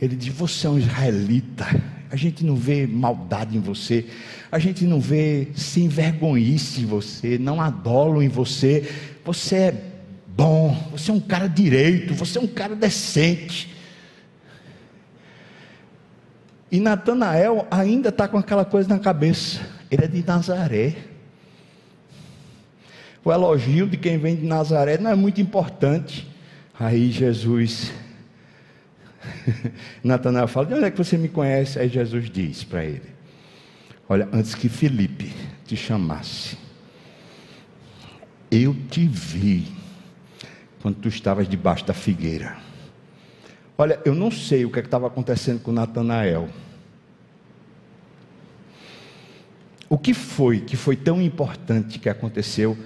Ele 0.00 0.16
diz: 0.16 0.34
Você 0.34 0.66
é 0.66 0.70
um 0.70 0.76
israelita, 0.76 1.68
a 2.12 2.16
gente 2.16 2.44
não 2.44 2.54
vê 2.54 2.86
maldade 2.86 3.56
em 3.56 3.60
você, 3.60 4.04
a 4.50 4.58
gente 4.58 4.84
não 4.84 5.00
vê 5.00 5.48
sem 5.54 5.88
vergonhice 5.88 6.82
em 6.82 6.84
você, 6.84 7.38
não 7.38 7.58
adolo 7.58 8.22
em 8.22 8.28
você. 8.28 8.86
Você 9.24 9.56
é 9.56 9.84
bom, 10.26 10.76
você 10.92 11.10
é 11.10 11.14
um 11.14 11.20
cara 11.20 11.46
direito, 11.46 12.12
você 12.12 12.36
é 12.36 12.40
um 12.42 12.46
cara 12.46 12.76
decente. 12.76 13.74
E 16.70 16.78
Natanael 16.80 17.66
ainda 17.70 18.10
está 18.10 18.28
com 18.28 18.36
aquela 18.36 18.66
coisa 18.66 18.90
na 18.90 18.98
cabeça. 18.98 19.60
Ele 19.90 20.04
é 20.04 20.08
de 20.08 20.22
Nazaré. 20.22 20.94
O 23.24 23.32
elogio 23.32 23.86
de 23.86 23.96
quem 23.96 24.18
vem 24.18 24.36
de 24.36 24.44
Nazaré 24.44 24.98
não 24.98 25.10
é 25.10 25.14
muito 25.14 25.40
importante. 25.40 26.28
Aí 26.78 27.10
Jesus, 27.10 27.90
Natanael 30.02 30.48
fala: 30.48 30.66
De 30.66 30.74
onde 30.74 30.84
é 30.84 30.90
que 30.90 30.98
você 30.98 31.16
me 31.16 31.28
conhece? 31.28 31.78
Aí 31.78 31.88
Jesus 31.88 32.30
diz 32.30 32.64
para 32.64 32.84
ele: 32.84 33.10
Olha, 34.08 34.28
antes 34.32 34.54
que 34.54 34.68
Felipe 34.68 35.32
te 35.64 35.76
chamasse, 35.76 36.58
eu 38.50 38.74
te 38.90 39.06
vi 39.06 39.66
quando 40.80 40.96
tu 40.96 41.08
estavas 41.08 41.48
debaixo 41.48 41.84
da 41.86 41.94
figueira. 41.94 42.56
Olha, 43.78 44.00
eu 44.04 44.14
não 44.14 44.30
sei 44.30 44.64
o 44.64 44.70
que 44.70 44.78
é 44.78 44.82
estava 44.82 45.06
acontecendo 45.06 45.60
com 45.60 45.72
Natanael. 45.72 46.48
O 49.88 49.98
que 49.98 50.14
foi 50.14 50.60
que 50.60 50.76
foi 50.76 50.96
tão 50.96 51.20
importante 51.20 51.98
que 51.98 52.08
aconteceu 52.08 52.76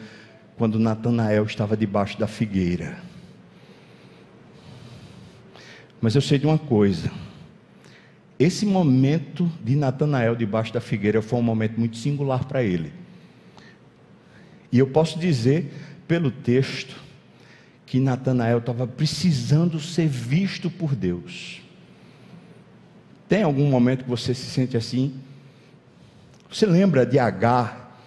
quando 0.57 0.79
Natanael 0.79 1.45
estava 1.45 1.77
debaixo 1.77 2.19
da 2.19 2.27
figueira? 2.27 3.06
Mas 6.01 6.15
eu 6.15 6.21
sei 6.21 6.39
de 6.39 6.47
uma 6.47 6.59
coisa. 6.59 7.11
Esse 8.39 8.67
momento 8.67 9.51
de 9.65 9.75
Natanael 9.75 10.37
debaixo 10.37 10.73
da 10.73 10.81
figueira 10.81 11.23
foi 11.23 11.39
um 11.39 11.43
momento 11.43 11.79
muito 11.79 11.97
singular 11.97 12.45
para 12.45 12.63
ele. 12.63 12.93
E 14.71 14.79
eu 14.79 14.87
posso 14.87 15.19
dizer, 15.19 15.73
pelo 16.07 16.31
texto, 16.31 16.97
que 17.87 18.01
Natanael 18.01 18.59
estava 18.59 18.87
precisando 18.87 19.81
ser 19.81 20.09
visto 20.09 20.69
por 20.69 20.95
Deus. 20.95 21.63
Tem 23.29 23.43
algum 23.43 23.71
momento 23.71 24.05
que 24.05 24.11
você 24.11 24.35
se 24.35 24.47
sente 24.51 24.77
assim? 24.77 25.15
Você 26.51 26.67
lembra 26.67 27.07
de 27.07 27.19
Agar? 27.19 28.01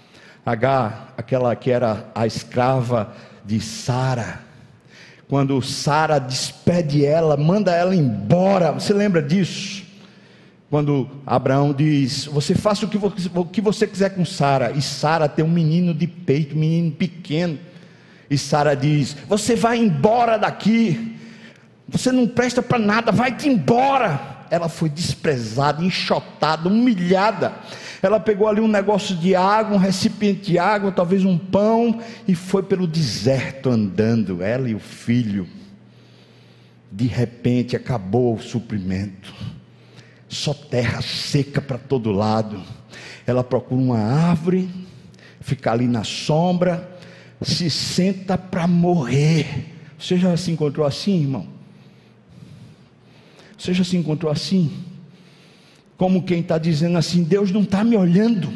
Agar, 0.45 1.13
aquela 1.17 1.55
que 1.55 1.71
era 1.71 2.09
a 2.13 2.27
escrava 2.27 3.15
de 3.45 3.59
Sara. 3.59 4.48
Quando 5.29 5.61
Sara 5.61 6.17
despede 6.17 7.05
ela, 7.05 7.37
manda 7.37 7.71
ela 7.71 7.95
embora. 7.95 8.71
Você 8.71 8.91
lembra 8.91 9.21
disso? 9.21 9.83
Quando 10.71 11.07
Abraão 11.23 11.71
diz: 11.71 12.25
Você 12.25 12.55
faça 12.55 12.83
o 12.87 12.89
que 13.45 13.61
você, 13.61 13.85
quiser 13.85 14.15
com 14.15 14.25
Sara. 14.25 14.71
E 14.71 14.81
Sara 14.81 15.29
tem 15.29 15.45
um 15.45 15.49
menino 15.49 15.93
de 15.93 16.07
peito, 16.07 16.55
um 16.55 16.59
menino 16.59 16.91
pequeno. 16.91 17.59
E 18.27 18.39
Sara 18.39 18.75
diz: 18.75 19.15
Você 19.27 19.55
vai 19.55 19.77
embora 19.77 20.35
daqui, 20.35 21.15
você 21.87 22.11
não 22.11 22.27
presta 22.27 22.63
para 22.63 22.79
nada, 22.79 23.11
vai-te 23.11 23.47
embora. 23.47 24.38
Ela 24.49 24.67
foi 24.69 24.89
desprezada, 24.89 25.83
enxotada, 25.83 26.67
humilhada. 26.67 27.53
Ela 28.01 28.19
pegou 28.19 28.47
ali 28.47 28.61
um 28.61 28.67
negócio 28.67 29.15
de 29.15 29.35
água, 29.35 29.75
um 29.75 29.79
recipiente 29.79 30.51
de 30.51 30.57
água, 30.57 30.91
talvez 30.91 31.25
um 31.25 31.37
pão, 31.37 31.99
e 32.27 32.33
foi 32.33 32.63
pelo 32.63 32.87
deserto 32.87 33.69
andando, 33.69 34.41
ela 34.41 34.69
e 34.69 34.75
o 34.75 34.79
filho. 34.79 35.47
De 36.91 37.07
repente 37.07 37.75
acabou 37.75 38.35
o 38.35 38.41
suprimento, 38.41 39.33
só 40.27 40.53
terra 40.53 41.01
seca 41.01 41.61
para 41.61 41.77
todo 41.77 42.11
lado. 42.11 42.61
Ela 43.27 43.43
procura 43.43 43.81
uma 43.81 43.99
árvore, 43.99 44.69
fica 45.41 45.71
ali 45.71 45.87
na 45.87 46.03
sombra, 46.03 46.89
se 47.41 47.69
senta 47.69 48.37
para 48.37 48.65
morrer. 48.65 49.75
Você 49.99 50.17
já 50.17 50.35
se 50.37 50.51
encontrou 50.51 50.85
assim, 50.85 51.21
irmão? 51.21 51.58
Você 53.59 53.73
já 53.73 53.83
se 53.83 53.97
encontrou 53.97 54.31
assim? 54.31 54.71
Como 55.97 56.23
quem 56.23 56.39
está 56.39 56.57
dizendo 56.57 56.97
assim: 56.97 57.23
Deus 57.23 57.51
não 57.51 57.61
está 57.61 57.83
me 57.83 57.97
olhando, 57.97 58.49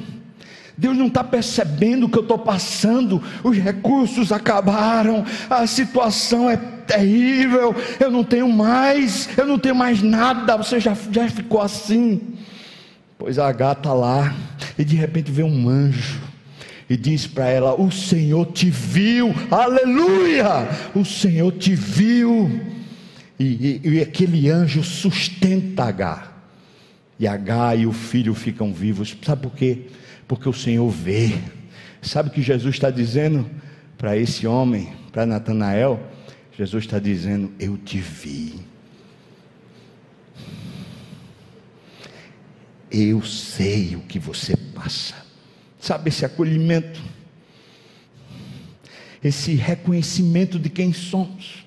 Deus 0.77 0.97
não 0.97 1.07
está 1.07 1.21
percebendo 1.21 2.05
o 2.05 2.09
que 2.09 2.17
eu 2.17 2.21
estou 2.21 2.39
passando, 2.39 3.21
os 3.43 3.57
recursos 3.57 4.31
acabaram, 4.31 5.25
a 5.49 5.67
situação 5.67 6.49
é 6.49 6.55
terrível, 6.55 7.75
eu 7.99 8.09
não 8.09 8.23
tenho 8.23 8.47
mais, 8.47 9.27
eu 9.37 9.45
não 9.45 9.59
tenho 9.59 9.75
mais 9.75 10.01
nada. 10.01 10.55
Você 10.55 10.79
já, 10.79 10.95
já 11.11 11.27
ficou 11.29 11.61
assim? 11.61 12.21
Pois 13.17 13.37
a 13.37 13.51
gata 13.51 13.91
lá, 13.91 14.33
e 14.79 14.85
de 14.85 14.95
repente 14.95 15.29
vê 15.29 15.43
um 15.43 15.67
anjo 15.67 16.21
e 16.89 16.95
diz 16.95 17.27
para 17.27 17.49
ela: 17.49 17.75
O 17.79 17.91
Senhor 17.91 18.45
te 18.53 18.69
viu, 18.69 19.35
aleluia! 19.51 20.69
O 20.95 21.03
Senhor 21.03 21.51
te 21.51 21.75
viu. 21.75 22.72
E, 23.43 23.81
e, 23.83 23.89
e 23.95 24.01
aquele 24.01 24.49
anjo 24.49 24.81
sustenta 24.81 25.83
H. 25.83 26.31
E 27.19 27.27
H 27.27 27.75
e 27.75 27.85
o 27.85 27.91
filho 27.91 28.33
ficam 28.33 28.73
vivos. 28.73 29.17
Sabe 29.21 29.41
por 29.41 29.53
quê? 29.53 29.87
Porque 30.25 30.47
o 30.47 30.53
Senhor 30.53 30.89
vê. 30.89 31.37
Sabe 32.01 32.29
o 32.29 32.31
que 32.31 32.41
Jesus 32.41 32.75
está 32.75 32.89
dizendo 32.89 33.49
para 33.97 34.15
esse 34.15 34.47
homem, 34.47 34.93
para 35.11 35.25
Natanael? 35.25 36.01
Jesus 36.57 36.85
está 36.85 36.99
dizendo: 36.99 37.51
Eu 37.59 37.77
te 37.77 37.99
vi. 37.99 38.55
Eu 42.89 43.21
sei 43.23 43.97
o 43.97 44.01
que 44.01 44.19
você 44.19 44.55
passa. 44.55 45.15
Sabe 45.81 46.09
esse 46.09 46.23
acolhimento, 46.23 47.01
esse 49.21 49.53
reconhecimento 49.55 50.57
de 50.57 50.69
quem 50.69 50.93
somos, 50.93 51.62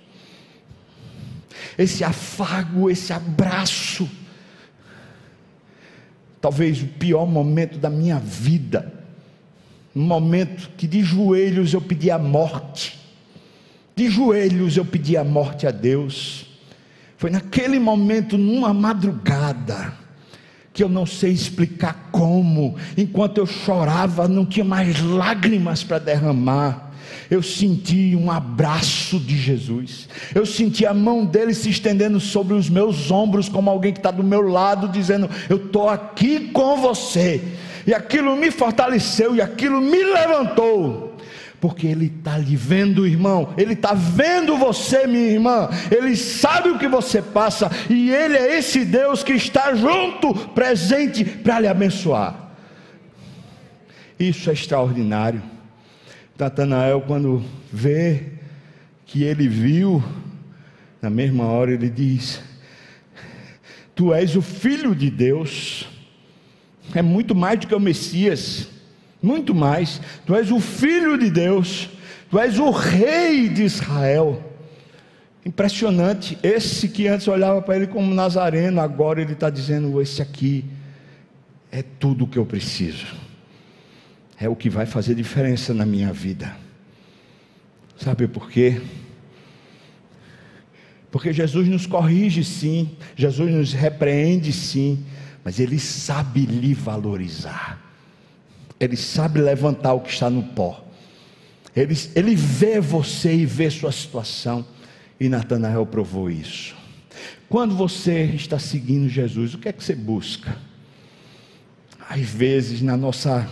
esse 1.78 2.02
afago, 2.02 2.90
esse 2.90 3.12
abraço. 3.12 4.08
Talvez 6.40 6.82
o 6.82 6.86
pior 6.86 7.26
momento 7.26 7.78
da 7.78 7.90
minha 7.90 8.18
vida, 8.18 8.92
um 9.94 10.02
momento 10.02 10.70
que 10.76 10.86
de 10.86 11.02
joelhos 11.02 11.74
eu 11.74 11.80
pedi 11.80 12.10
a 12.10 12.18
morte, 12.18 12.98
de 13.94 14.08
joelhos 14.10 14.76
eu 14.76 14.84
pedi 14.84 15.16
a 15.16 15.24
morte 15.24 15.66
a 15.66 15.70
Deus. 15.70 16.46
Foi 17.16 17.30
naquele 17.30 17.78
momento, 17.78 18.36
numa 18.36 18.74
madrugada, 18.74 19.94
que 20.72 20.84
eu 20.84 20.88
não 20.88 21.06
sei 21.06 21.32
explicar 21.32 22.10
como. 22.12 22.76
Enquanto 22.96 23.38
eu 23.38 23.46
chorava, 23.46 24.28
não 24.28 24.44
tinha 24.44 24.64
mais 24.64 25.00
lágrimas 25.00 25.82
para 25.82 25.98
derramar. 25.98 26.92
Eu 27.30 27.42
senti 27.42 28.14
um 28.16 28.30
abraço 28.30 29.18
de 29.18 29.36
Jesus. 29.36 30.08
Eu 30.34 30.46
senti 30.46 30.86
a 30.86 30.94
mão 30.94 31.24
dele 31.24 31.54
se 31.54 31.68
estendendo 31.68 32.20
sobre 32.20 32.54
os 32.54 32.68
meus 32.68 33.10
ombros, 33.10 33.48
como 33.48 33.68
alguém 33.68 33.92
que 33.92 33.98
está 33.98 34.10
do 34.10 34.22
meu 34.22 34.42
lado, 34.42 34.88
dizendo: 34.88 35.28
Eu 35.48 35.56
estou 35.56 35.88
aqui 35.88 36.50
com 36.52 36.76
você. 36.76 37.42
E 37.86 37.94
aquilo 37.94 38.36
me 38.36 38.50
fortaleceu 38.50 39.34
e 39.34 39.40
aquilo 39.40 39.80
me 39.80 40.02
levantou 40.02 41.16
porque 41.60 41.86
Ele 41.86 42.12
está 42.18 42.36
lhe 42.36 42.54
vendo, 42.54 43.06
irmão, 43.06 43.52
Ele 43.56 43.72
está 43.72 43.92
vendo 43.92 44.56
você, 44.56 45.06
minha 45.06 45.30
irmã, 45.30 45.68
Ele 45.90 46.14
sabe 46.14 46.68
o 46.68 46.78
que 46.78 46.86
você 46.86 47.22
passa, 47.22 47.70
e 47.88 48.10
Ele 48.10 48.36
é 48.36 48.58
esse 48.58 48.84
Deus 48.84 49.24
que 49.24 49.32
está 49.32 49.74
junto, 49.74 50.34
presente, 50.50 51.24
para 51.24 51.58
lhe 51.58 51.66
abençoar. 51.66 52.52
Isso 54.18 54.48
é 54.48 54.52
extraordinário. 54.52 55.42
Natanael, 56.38 57.02
quando 57.02 57.42
vê 57.72 58.24
que 59.06 59.22
ele 59.22 59.48
viu, 59.48 60.02
na 61.00 61.08
mesma 61.08 61.44
hora 61.44 61.72
ele 61.72 61.88
diz: 61.88 62.40
Tu 63.94 64.12
és 64.12 64.36
o 64.36 64.42
filho 64.42 64.94
de 64.94 65.10
Deus, 65.10 65.88
é 66.94 67.02
muito 67.02 67.34
mais 67.34 67.58
do 67.60 67.66
que 67.66 67.74
o 67.74 67.80
Messias. 67.80 68.68
Muito 69.22 69.54
mais. 69.54 70.00
Tu 70.24 70.34
és 70.34 70.50
o 70.50 70.60
filho 70.60 71.18
de 71.18 71.30
Deus, 71.30 71.88
tu 72.30 72.38
és 72.38 72.58
o 72.58 72.70
rei 72.70 73.48
de 73.48 73.64
Israel. 73.64 74.42
Impressionante, 75.44 76.36
esse 76.42 76.88
que 76.88 77.06
antes 77.06 77.26
olhava 77.28 77.62
para 77.62 77.76
ele 77.76 77.86
como 77.86 78.12
nazareno, 78.14 78.80
agora 78.80 79.20
ele 79.20 79.32
está 79.32 79.48
dizendo: 79.48 80.00
esse 80.02 80.20
aqui 80.20 80.64
é 81.70 81.82
tudo 81.82 82.24
o 82.24 82.26
que 82.28 82.38
eu 82.38 82.44
preciso, 82.44 83.06
é 84.38 84.48
o 84.48 84.56
que 84.56 84.68
vai 84.68 84.86
fazer 84.86 85.14
diferença 85.14 85.72
na 85.72 85.86
minha 85.86 86.12
vida. 86.12 86.56
Sabe 87.96 88.28
por 88.28 88.50
quê? 88.50 88.80
Porque 91.10 91.32
Jesus 91.32 91.66
nos 91.68 91.86
corrige 91.86 92.44
sim, 92.44 92.96
Jesus 93.16 93.50
nos 93.50 93.72
repreende 93.72 94.52
sim, 94.52 95.04
mas 95.42 95.58
Ele 95.58 95.78
sabe 95.78 96.44
lhe 96.44 96.74
valorizar. 96.74 97.80
Ele 98.78 98.96
sabe 98.96 99.40
levantar 99.40 99.94
o 99.94 100.00
que 100.00 100.10
está 100.10 100.28
no 100.28 100.42
pó. 100.42 100.84
Ele, 101.74 101.94
ele 102.14 102.34
vê 102.34 102.80
você 102.80 103.34
e 103.34 103.46
vê 103.46 103.70
sua 103.70 103.92
situação. 103.92 104.66
E 105.18 105.28
Natanael 105.28 105.86
provou 105.86 106.30
isso. 106.30 106.74
Quando 107.48 107.74
você 107.74 108.24
está 108.24 108.58
seguindo 108.58 109.08
Jesus, 109.08 109.54
o 109.54 109.58
que 109.58 109.68
é 109.68 109.72
que 109.72 109.82
você 109.82 109.94
busca? 109.94 110.56
Às 112.08 112.20
vezes, 112.20 112.82
na 112.82 112.96
nossa 112.96 113.48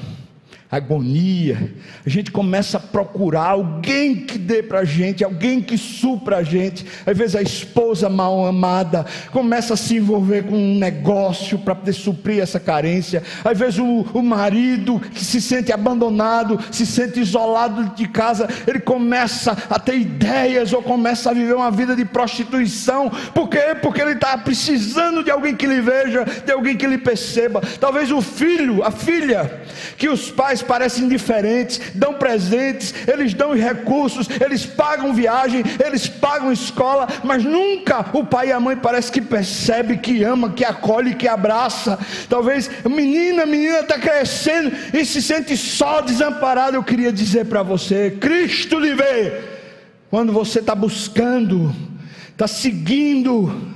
agonia, 0.77 1.73
a 2.05 2.09
gente 2.09 2.31
começa 2.31 2.77
a 2.77 2.81
procurar 2.81 3.51
alguém 3.51 4.17
que 4.17 4.39
dê 4.39 4.63
para 4.63 4.81
a 4.81 4.85
gente, 4.85 5.25
alguém 5.25 5.61
que 5.61 5.77
supra 5.77 6.39
a 6.39 6.43
gente. 6.43 6.85
Às 7.07 7.17
vezes 7.17 7.37
a 7.37 7.43
esposa 7.43 8.09
mal 8.09 8.47
amada 8.47 9.07
começa 9.31 9.75
a 9.75 9.77
se 9.77 9.97
envolver 9.97 10.45
com 10.45 10.57
um 10.57 10.79
negócio 10.79 11.59
para 11.59 11.75
poder 11.75 11.93
suprir 11.93 12.41
essa 12.41 12.61
carência. 12.61 13.23
Às 13.45 13.59
vezes 13.59 13.79
o, 13.79 14.07
o 14.13 14.23
marido 14.23 15.01
que 15.01 15.25
se 15.25 15.41
sente 15.41 15.73
abandonado, 15.73 16.59
se 16.71 16.87
sente 16.87 17.21
isolado 17.21 17.95
de 17.95 18.09
casa, 18.09 18.49
ele 18.67 18.81
começa 18.81 19.57
a 19.69 19.79
ter 19.79 19.97
ideias 19.97 20.73
ou 20.73 20.83
começa 20.83 21.31
a 21.31 21.35
viver 21.35 21.55
uma 21.55 21.71
vida 21.71 21.95
de 21.95 22.05
prostituição. 22.05 23.11
Por 23.35 23.49
quê? 23.49 23.77
Porque 23.81 24.01
ele 24.01 24.13
está 24.13 24.37
precisando 24.37 25.23
de 25.23 25.31
alguém 25.31 25.55
que 25.55 25.67
lhe 25.67 25.81
veja, 25.81 26.25
de 26.25 26.53
alguém 26.53 26.77
que 26.77 26.87
lhe 26.87 26.99
perceba. 26.99 27.61
Talvez 27.81 28.11
o 28.11 28.21
filho, 28.21 28.83
a 28.83 28.91
filha, 28.91 29.63
que 29.97 30.09
os 30.09 30.31
pais 30.31 30.63
parecem 30.65 31.09
diferentes, 31.09 31.81
dão 31.95 32.15
presentes, 32.15 32.95
eles 33.07 33.35
dão 33.35 33.55
recursos, 33.55 34.29
eles 34.41 34.67
pagam 34.67 35.15
viagem, 35.15 35.63
eles 35.85 36.09
pagam 36.09 36.53
escola, 36.53 37.07
mas 37.23 37.45
nunca 37.45 38.07
o 38.13 38.25
pai 38.25 38.49
e 38.49 38.53
a 38.53 38.61
mãe 38.61 38.77
parece 38.77 39.13
que 39.13 39.21
percebe, 39.21 39.99
que 39.99 40.25
ama, 40.25 40.51
que 40.51 40.65
acolhe, 40.65 41.15
que 41.15 41.29
abraça. 41.29 41.99
Talvez 42.29 42.71
menina, 42.85 43.47
menina 43.47 43.81
está 43.81 43.99
crescendo 43.99 44.73
e 44.93 45.05
se 45.05 45.23
sente 45.23 45.57
só 45.57 46.01
desamparado. 46.01 46.77
Eu 46.77 46.83
queria 46.83 47.13
dizer 47.13 47.47
para 47.47 47.63
você, 47.63 48.17
Cristo 48.21 48.79
lhe 48.79 48.95
vê 48.95 49.41
quando 50.11 50.33
você 50.33 50.61
está 50.61 50.75
buscando, 50.75 51.75
está 52.33 52.47
seguindo 52.47 53.74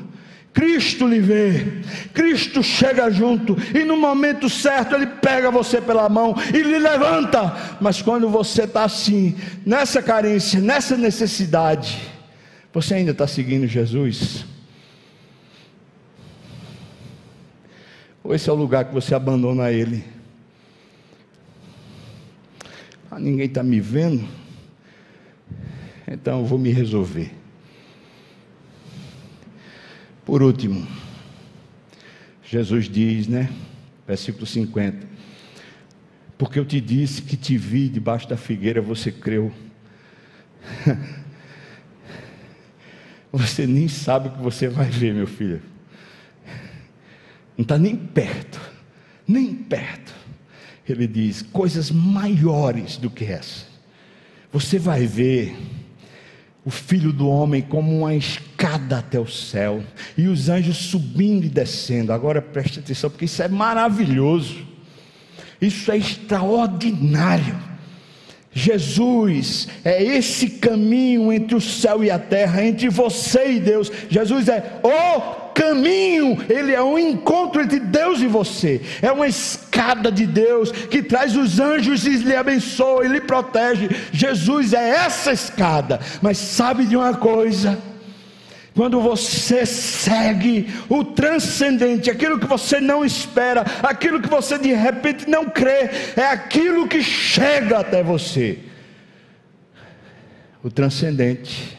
Cristo 0.58 1.06
lhe 1.06 1.20
vê, 1.20 1.82
Cristo 2.12 2.64
chega 2.64 3.08
junto, 3.12 3.56
e 3.72 3.84
no 3.84 3.96
momento 3.96 4.50
certo 4.50 4.96
Ele 4.96 5.06
pega 5.06 5.52
você 5.52 5.80
pela 5.80 6.08
mão 6.08 6.34
e 6.52 6.60
lhe 6.60 6.80
levanta. 6.80 7.76
Mas 7.80 8.02
quando 8.02 8.28
você 8.28 8.64
está 8.64 8.82
assim, 8.82 9.36
nessa 9.64 10.02
carência, 10.02 10.60
nessa 10.60 10.96
necessidade, 10.96 12.00
você 12.72 12.94
ainda 12.94 13.12
está 13.12 13.24
seguindo 13.24 13.68
Jesus? 13.68 14.44
Ou 18.24 18.34
esse 18.34 18.50
é 18.50 18.52
o 18.52 18.56
lugar 18.56 18.86
que 18.86 18.92
você 18.92 19.14
abandona 19.14 19.70
Ele? 19.70 20.04
Ah, 23.08 23.20
ninguém 23.20 23.46
está 23.46 23.62
me 23.62 23.78
vendo, 23.78 24.26
então 26.04 26.40
eu 26.40 26.44
vou 26.44 26.58
me 26.58 26.72
resolver. 26.72 27.37
Por 30.28 30.42
último, 30.42 30.86
Jesus 32.44 32.86
diz, 32.86 33.26
né? 33.26 33.48
Versículo 34.06 34.44
50. 34.44 35.06
Porque 36.36 36.58
eu 36.58 36.66
te 36.66 36.82
disse 36.82 37.22
que 37.22 37.34
te 37.34 37.56
vi 37.56 37.88
debaixo 37.88 38.28
da 38.28 38.36
figueira, 38.36 38.82
você 38.82 39.10
creu. 39.10 39.50
Você 43.32 43.66
nem 43.66 43.88
sabe 43.88 44.28
o 44.28 44.32
que 44.32 44.42
você 44.42 44.68
vai 44.68 44.88
ver, 44.88 45.12
meu 45.12 45.26
filho. 45.26 45.60
Não 47.56 47.62
está 47.62 47.78
nem 47.78 47.94
perto, 47.94 48.58
nem 49.26 49.54
perto. 49.54 50.14
Ele 50.88 51.06
diz: 51.06 51.42
coisas 51.42 51.90
maiores 51.90 52.96
do 52.96 53.10
que 53.10 53.26
essa. 53.26 53.66
Você 54.50 54.78
vai 54.78 55.06
ver 55.06 55.54
o 56.68 56.70
filho 56.70 57.14
do 57.14 57.26
homem 57.26 57.62
como 57.62 58.00
uma 58.00 58.14
escada 58.14 58.98
até 58.98 59.18
o 59.18 59.26
céu, 59.26 59.82
e 60.18 60.28
os 60.28 60.50
anjos 60.50 60.76
subindo 60.76 61.46
e 61.46 61.48
descendo. 61.48 62.12
Agora 62.12 62.42
preste 62.42 62.78
atenção, 62.78 63.08
porque 63.08 63.24
isso 63.24 63.42
é 63.42 63.48
maravilhoso, 63.48 64.66
isso 65.58 65.90
é 65.90 65.96
extraordinário. 65.96 67.56
Jesus 68.52 69.66
é 69.82 70.02
esse 70.02 70.50
caminho 70.50 71.32
entre 71.32 71.56
o 71.56 71.60
céu 71.60 72.04
e 72.04 72.10
a 72.10 72.18
terra, 72.18 72.62
entre 72.62 72.90
você 72.90 73.52
e 73.52 73.60
Deus. 73.60 73.90
Jesus 74.10 74.46
é 74.50 74.78
o 74.82 75.47
caminho, 75.58 76.38
ele 76.48 76.72
é 76.72 76.80
um 76.80 76.96
encontro 76.96 77.60
entre 77.60 77.80
Deus 77.80 78.20
e 78.20 78.28
você, 78.28 78.80
é 79.02 79.10
uma 79.10 79.26
escada 79.26 80.12
de 80.12 80.24
Deus 80.24 80.70
que 80.70 81.02
traz 81.02 81.34
os 81.36 81.58
anjos 81.58 82.06
e 82.06 82.10
lhe 82.10 82.36
abençoa 82.36 83.04
e 83.04 83.08
lhe 83.08 83.20
protege. 83.20 83.88
Jesus 84.12 84.72
é 84.72 84.90
essa 84.90 85.32
escada, 85.32 85.98
mas 86.22 86.38
sabe 86.38 86.86
de 86.86 86.96
uma 86.96 87.14
coisa? 87.14 87.76
Quando 88.72 89.00
você 89.00 89.66
segue 89.66 90.72
o 90.88 91.02
transcendente, 91.02 92.08
aquilo 92.08 92.38
que 92.38 92.46
você 92.46 92.80
não 92.80 93.04
espera, 93.04 93.64
aquilo 93.82 94.22
que 94.22 94.28
você 94.28 94.56
de 94.56 94.72
repente 94.72 95.28
não 95.28 95.46
crê, 95.46 95.90
é 96.16 96.26
aquilo 96.26 96.86
que 96.86 97.02
chega 97.02 97.80
até 97.80 98.04
você. 98.04 98.60
O 100.62 100.70
transcendente. 100.70 101.76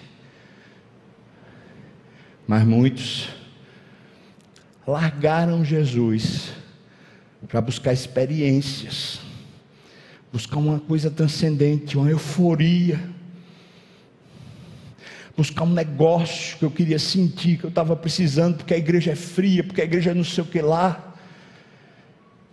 Mas 2.45 2.65
muitos 2.65 3.38
largaram 4.89 5.63
Jesus 5.63 6.51
para 7.47 7.61
buscar 7.61 7.93
experiências, 7.93 9.19
buscar 10.33 10.57
uma 10.57 10.79
coisa 10.79 11.11
transcendente, 11.11 11.97
uma 11.97 12.09
euforia, 12.09 12.99
buscar 15.37 15.63
um 15.63 15.73
negócio 15.73 16.57
que 16.57 16.65
eu 16.65 16.71
queria 16.71 16.97
sentir, 16.99 17.57
que 17.57 17.63
eu 17.65 17.69
estava 17.69 17.95
precisando, 17.95 18.57
porque 18.57 18.73
a 18.73 18.77
igreja 18.77 19.11
é 19.11 19.15
fria, 19.15 19.63
porque 19.63 19.81
a 19.81 19.85
igreja 19.85 20.11
é 20.11 20.13
não 20.13 20.23
sei 20.23 20.43
o 20.43 20.47
que 20.47 20.61
lá, 20.61 21.15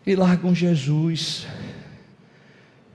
e 0.07 0.15
largam 0.15 0.55
Jesus, 0.55 1.47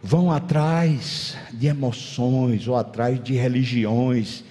vão 0.02 0.32
atrás 0.32 1.36
de 1.52 1.68
emoções 1.68 2.68
ou 2.68 2.78
atrás 2.78 3.22
de 3.22 3.34
religiões. 3.34 4.44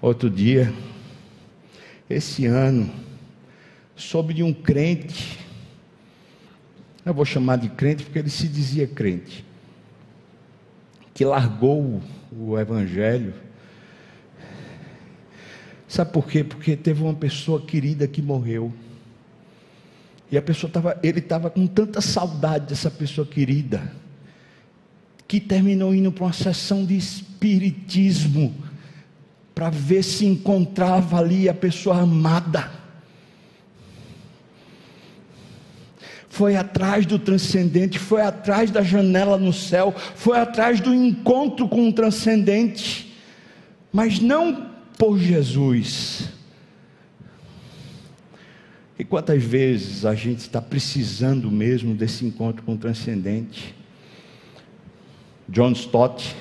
Outro 0.00 0.30
dia, 0.30 0.72
esse 2.08 2.46
ano, 2.46 2.90
soube 3.96 4.32
de 4.32 4.42
um 4.42 4.52
crente, 4.52 5.38
eu 7.04 7.14
vou 7.14 7.24
chamar 7.24 7.56
de 7.56 7.68
crente 7.68 8.04
porque 8.04 8.18
ele 8.18 8.30
se 8.30 8.48
dizia 8.48 8.86
crente, 8.86 9.44
que 11.14 11.24
largou 11.24 12.02
o 12.32 12.58
Evangelho. 12.58 13.34
Sabe 15.88 16.12
por 16.12 16.26
quê? 16.26 16.42
Porque 16.42 16.76
teve 16.76 17.02
uma 17.02 17.14
pessoa 17.14 17.60
querida 17.64 18.08
que 18.08 18.20
morreu. 18.20 18.72
E 20.30 20.36
a 20.36 20.42
pessoa 20.42 20.68
estava, 20.68 20.98
ele 21.02 21.20
estava 21.20 21.48
com 21.48 21.66
tanta 21.66 22.00
saudade 22.00 22.66
dessa 22.66 22.90
pessoa 22.90 23.26
querida, 23.26 23.92
que 25.28 25.40
terminou 25.40 25.94
indo 25.94 26.10
para 26.10 26.24
uma 26.24 26.32
sessão 26.32 26.84
de 26.84 26.96
espiritismo 26.96 28.54
para 29.56 29.70
ver 29.70 30.02
se 30.02 30.26
encontrava 30.26 31.18
ali 31.18 31.48
a 31.48 31.54
pessoa 31.54 32.00
amada. 32.00 32.70
Foi 36.28 36.56
atrás 36.56 37.06
do 37.06 37.18
transcendente, 37.18 37.98
foi 37.98 38.20
atrás 38.20 38.70
da 38.70 38.82
janela 38.82 39.38
no 39.38 39.54
céu, 39.54 39.94
foi 40.14 40.38
atrás 40.38 40.78
do 40.78 40.94
encontro 40.94 41.66
com 41.70 41.88
o 41.88 41.92
transcendente, 41.92 43.16
mas 43.90 44.20
não 44.20 44.72
por 44.98 45.18
Jesus. 45.18 46.28
E 48.98 49.04
quantas 49.04 49.42
vezes 49.42 50.04
a 50.04 50.14
gente 50.14 50.40
está 50.40 50.60
precisando 50.60 51.50
mesmo 51.50 51.94
desse 51.94 52.26
encontro 52.26 52.62
com 52.62 52.74
o 52.74 52.78
transcendente? 52.78 53.74
John 55.48 55.72
Stott, 55.72 56.36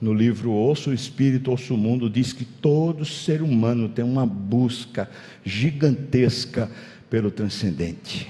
no 0.00 0.14
livro 0.14 0.50
Ouço 0.50 0.90
o 0.90 0.94
Espírito, 0.94 1.50
Ouço 1.50 1.74
o 1.74 1.78
Mundo, 1.78 2.08
diz 2.08 2.32
que 2.32 2.44
todo 2.44 3.04
ser 3.04 3.42
humano 3.42 3.88
tem 3.88 4.04
uma 4.04 4.24
busca 4.24 5.10
gigantesca 5.44 6.70
pelo 7.10 7.30
transcendente. 7.30 8.28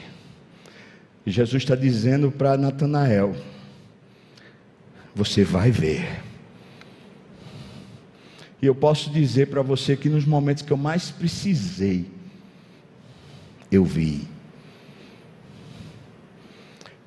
E 1.26 1.30
Jesus 1.30 1.62
está 1.62 1.74
dizendo 1.74 2.30
para 2.30 2.56
Natanael: 2.56 3.36
Você 5.14 5.44
vai 5.44 5.70
ver. 5.70 6.22
E 8.60 8.66
eu 8.66 8.74
posso 8.74 9.10
dizer 9.10 9.48
para 9.48 9.62
você 9.62 9.96
que 9.96 10.08
nos 10.08 10.24
momentos 10.24 10.62
que 10.62 10.72
eu 10.72 10.76
mais 10.76 11.10
precisei, 11.10 12.06
eu 13.70 13.84
vi. 13.84 14.26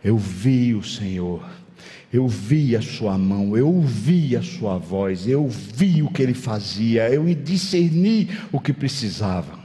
Eu 0.03 0.17
vi 0.17 0.73
o 0.73 0.83
Senhor 0.83 1.43
eu 2.11 2.27
vi 2.27 2.75
a 2.75 2.81
sua 2.81 3.17
mão, 3.17 3.55
eu 3.55 3.67
ouvi 3.67 4.35
a 4.35 4.41
sua 4.41 4.77
voz, 4.77 5.27
eu 5.27 5.47
vi 5.47 6.03
o 6.03 6.11
que 6.11 6.21
ele 6.21 6.33
fazia, 6.33 7.09
eu 7.09 7.23
discerni 7.33 8.29
o 8.51 8.59
que 8.59 8.73
precisava. 8.73 9.57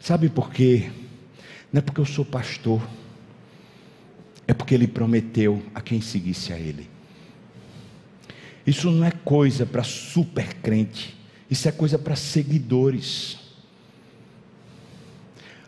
Sabe 0.00 0.28
por 0.28 0.50
quê? 0.50 0.90
Não 1.72 1.78
é 1.78 1.82
porque 1.82 2.00
eu 2.00 2.04
sou 2.04 2.24
pastor, 2.24 2.82
é 4.46 4.52
porque 4.52 4.74
ele 4.74 4.88
prometeu 4.88 5.62
a 5.72 5.80
quem 5.80 6.00
seguisse 6.00 6.52
a 6.52 6.58
ele. 6.58 6.90
Isso 8.66 8.90
não 8.90 9.04
é 9.04 9.10
coisa 9.10 9.64
para 9.64 9.84
super 9.84 10.54
crente, 10.54 11.16
isso 11.48 11.68
é 11.68 11.72
coisa 11.72 11.98
para 11.98 12.16
seguidores. 12.16 13.38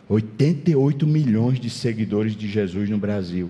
88 0.09 1.07
milhões 1.07 1.59
de 1.59 1.69
seguidores 1.69 2.35
de 2.35 2.49
Jesus 2.49 2.89
no 2.89 2.97
Brasil. 2.97 3.49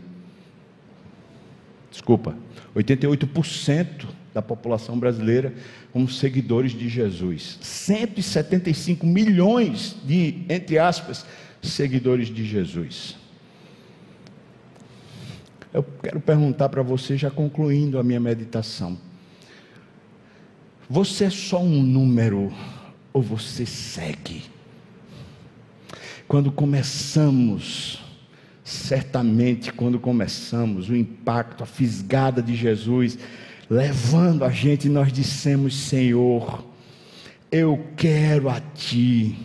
Desculpa, 1.98 2.36
88% 2.76 4.06
da 4.32 4.39
população 4.39 5.00
brasileira 5.00 5.52
como 5.91 6.08
seguidores 6.08 6.74
de 6.74 6.88
Jesus. 6.88 7.58
175 7.60 9.04
milhões 9.04 9.95
de, 10.06 10.43
entre 10.48 10.78
aspas, 10.78 11.26
seguidores 11.60 12.28
de 12.28 12.45
Jesus. 12.45 13.18
Eu 15.74 15.84
quero 16.04 16.20
perguntar 16.20 16.70
para 16.70 16.84
você, 16.84 17.18
já 17.18 17.32
concluindo 17.32 17.98
a 17.98 18.04
minha 18.04 18.20
meditação: 18.20 18.95
você 20.88 21.24
é 21.24 21.30
só 21.32 21.60
um 21.60 21.82
número 21.82 22.54
ou 23.12 23.24
você 23.24 23.66
segue? 23.66 24.43
Quando 26.28 26.52
começamos, 26.52 28.07
certamente 28.68 29.72
quando 29.72 29.97
começamos, 29.97 30.89
o 30.89 30.95
impacto, 30.95 31.63
a 31.63 31.65
fisgada 31.65 32.41
de 32.41 32.53
Jesus, 32.53 33.18
levando 33.70 34.43
a 34.43 34.49
gente, 34.49 34.89
nós 34.89 35.11
dissemos: 35.11 35.74
Senhor, 35.74 36.65
eu 37.49 37.88
quero 37.95 38.49
a 38.49 38.59
Ti. 38.59 39.38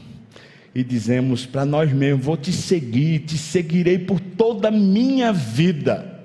E 0.75 0.83
dizemos 0.83 1.47
para 1.47 1.65
nós 1.65 1.93
mesmos: 1.93 2.25
Vou 2.25 2.37
te 2.37 2.51
seguir, 2.53 3.21
te 3.21 3.39
seguirei 3.39 3.97
por 3.97 4.19
toda 4.19 4.69
a 4.69 4.73
minha 4.73 5.33
vida. 5.33 6.21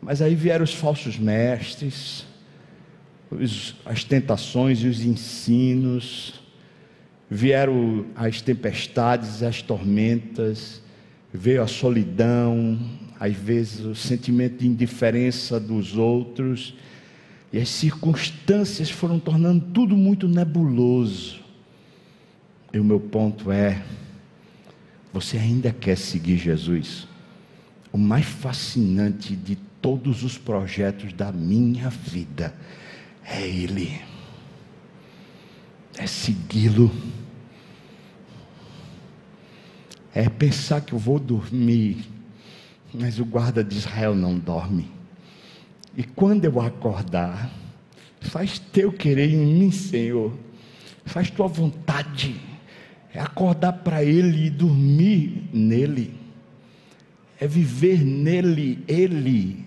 Mas 0.00 0.22
aí 0.22 0.34
vieram 0.34 0.64
os 0.64 0.72
falsos 0.72 1.18
mestres, 1.18 2.24
os, 3.30 3.74
as 3.84 4.04
tentações 4.04 4.78
e 4.78 4.86
os 4.86 5.04
ensinos, 5.04 6.40
vieram 7.28 8.06
as 8.16 8.40
tempestades, 8.40 9.42
as 9.42 9.60
tormentas, 9.60 10.82
veio 11.36 11.62
a 11.62 11.66
solidão, 11.66 12.78
às 13.18 13.34
vezes 13.34 13.80
o 13.80 13.94
sentimento 13.94 14.58
de 14.58 14.68
indiferença 14.68 15.58
dos 15.58 15.96
outros, 15.96 16.74
e 17.52 17.58
as 17.58 17.68
circunstâncias 17.68 18.88
foram 18.88 19.18
tornando 19.18 19.64
tudo 19.72 19.96
muito 19.96 20.28
nebuloso. 20.28 21.40
E 22.72 22.78
o 22.78 22.84
meu 22.84 23.00
ponto 23.00 23.50
é: 23.50 23.82
você 25.12 25.36
ainda 25.36 25.72
quer 25.72 25.96
seguir 25.96 26.36
Jesus? 26.36 27.08
O 27.92 27.98
mais 27.98 28.24
fascinante 28.24 29.34
de 29.34 29.56
todos 29.80 30.22
os 30.22 30.38
projetos 30.38 31.12
da 31.12 31.30
minha 31.30 31.90
vida 31.90 32.54
é 33.24 33.46
Ele, 33.46 34.00
é 35.96 36.06
segui-lo, 36.06 36.90
é 40.14 40.28
pensar 40.28 40.80
que 40.80 40.92
eu 40.92 40.98
vou 40.98 41.18
dormir, 41.18 42.04
mas 42.92 43.18
o 43.18 43.24
guarda 43.24 43.64
de 43.64 43.76
Israel 43.76 44.14
não 44.14 44.38
dorme, 44.38 44.88
e 45.96 46.04
quando 46.04 46.44
eu 46.44 46.60
acordar, 46.60 47.50
faz 48.20 48.58
teu 48.58 48.92
querer 48.92 49.30
em 49.30 49.46
mim, 49.46 49.70
Senhor, 49.72 50.32
faz 51.04 51.30
tua 51.30 51.48
vontade, 51.48 52.40
é 53.12 53.20
acordar 53.20 53.72
para 53.72 54.04
Ele 54.04 54.46
e 54.46 54.50
dormir 54.50 55.48
nele, 55.52 56.14
é 57.40 57.46
viver 57.46 58.04
nele, 58.04 58.84
Ele 58.86 59.64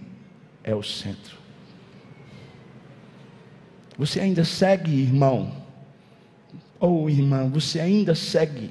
é 0.64 0.74
o 0.74 0.84
centro. 0.84 1.38
Você 3.98 4.20
ainda 4.20 4.46
segue, 4.46 4.92
irmão? 4.92 5.52
Ou 6.80 7.06
oh, 7.06 7.10
irmã, 7.10 7.50
você 7.50 7.80
ainda 7.80 8.14
segue? 8.14 8.70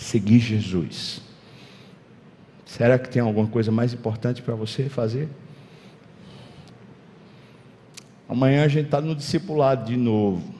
Seguir 0.00 0.38
Jesus. 0.38 1.20
Será 2.64 2.98
que 2.98 3.08
tem 3.10 3.20
alguma 3.20 3.46
coisa 3.46 3.70
mais 3.70 3.92
importante 3.92 4.40
para 4.40 4.54
você 4.54 4.88
fazer? 4.88 5.28
Amanhã 8.26 8.64
a 8.64 8.68
gente 8.68 8.86
está 8.86 8.98
no 8.98 9.14
discipulado 9.14 9.84
de 9.84 9.98
novo. 9.98 10.54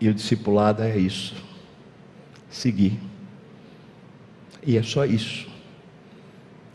E 0.00 0.08
o 0.08 0.14
discipulado 0.14 0.84
é 0.84 0.96
isso: 0.96 1.34
seguir. 2.48 3.00
E 4.64 4.76
é 4.76 4.82
só 4.84 5.04
isso. 5.04 5.48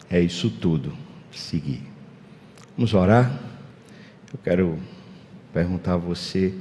É 0.10 0.20
isso 0.20 0.50
tudo, 0.50 0.94
seguir. 1.32 1.82
Vamos 2.76 2.94
orar? 2.94 3.40
Eu 4.34 4.40
quero 4.44 4.78
perguntar 5.54 5.94
a 5.94 5.98
você: 5.98 6.54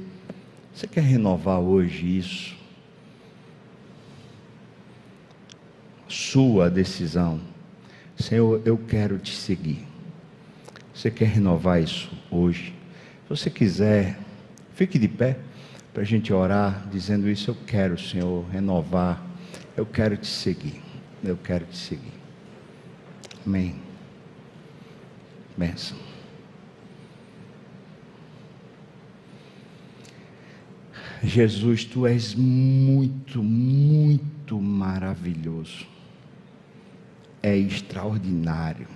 você 0.73 0.87
quer 0.87 1.03
renovar 1.03 1.59
hoje 1.59 2.17
isso? 2.17 2.56
Sua 6.17 6.67
decisão. 6.67 7.39
Senhor, 8.17 8.59
eu 8.65 8.75
quero 8.75 9.19
te 9.19 9.35
seguir. 9.35 9.85
Você 10.91 11.11
quer 11.11 11.27
renovar 11.27 11.79
isso 11.79 12.09
hoje? 12.31 12.73
Se 13.21 13.29
você 13.29 13.49
quiser, 13.51 14.17
fique 14.73 14.97
de 14.97 15.07
pé 15.07 15.37
para 15.93 16.01
a 16.01 16.05
gente 16.05 16.33
orar, 16.33 16.87
dizendo 16.91 17.29
isso. 17.29 17.51
Eu 17.51 17.57
quero, 17.67 17.99
Senhor, 17.99 18.43
renovar. 18.49 19.23
Eu 19.75 19.85
quero 19.85 20.17
te 20.17 20.25
seguir. 20.25 20.81
Eu 21.23 21.37
quero 21.37 21.65
te 21.65 21.77
seguir. 21.77 22.13
Amém. 23.45 23.75
Benção. 25.55 25.99
Jesus, 31.23 31.85
tu 31.85 32.07
és 32.07 32.33
muito, 32.33 33.43
muito 33.43 34.59
maravilhoso. 34.59 35.96
É 37.41 37.55
extraordinário. 37.55 38.87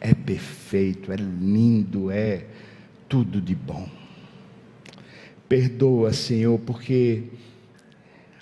É 0.00 0.14
perfeito, 0.14 1.12
é 1.12 1.16
lindo, 1.16 2.10
é 2.10 2.44
tudo 3.08 3.40
de 3.40 3.54
bom. 3.54 3.88
Perdoa, 5.48 6.12
Senhor, 6.12 6.58
porque 6.60 7.24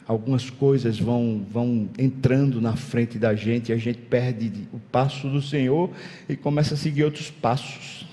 algumas 0.06 0.50
coisas 0.50 0.98
vão, 0.98 1.46
vão 1.50 1.88
entrando 1.98 2.60
na 2.60 2.76
frente 2.76 3.18
da 3.18 3.34
gente 3.34 3.70
e 3.70 3.72
a 3.72 3.76
gente 3.76 3.98
perde 3.98 4.68
o 4.72 4.78
passo 4.78 5.28
do 5.28 5.40
Senhor 5.40 5.90
e 6.28 6.36
começa 6.36 6.74
a 6.74 6.76
seguir 6.76 7.04
outros 7.04 7.30
passos. 7.30 8.06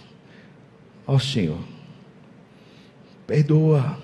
Ó 1.06 1.20
Senhor, 1.20 1.60
perdoa. 3.28 4.00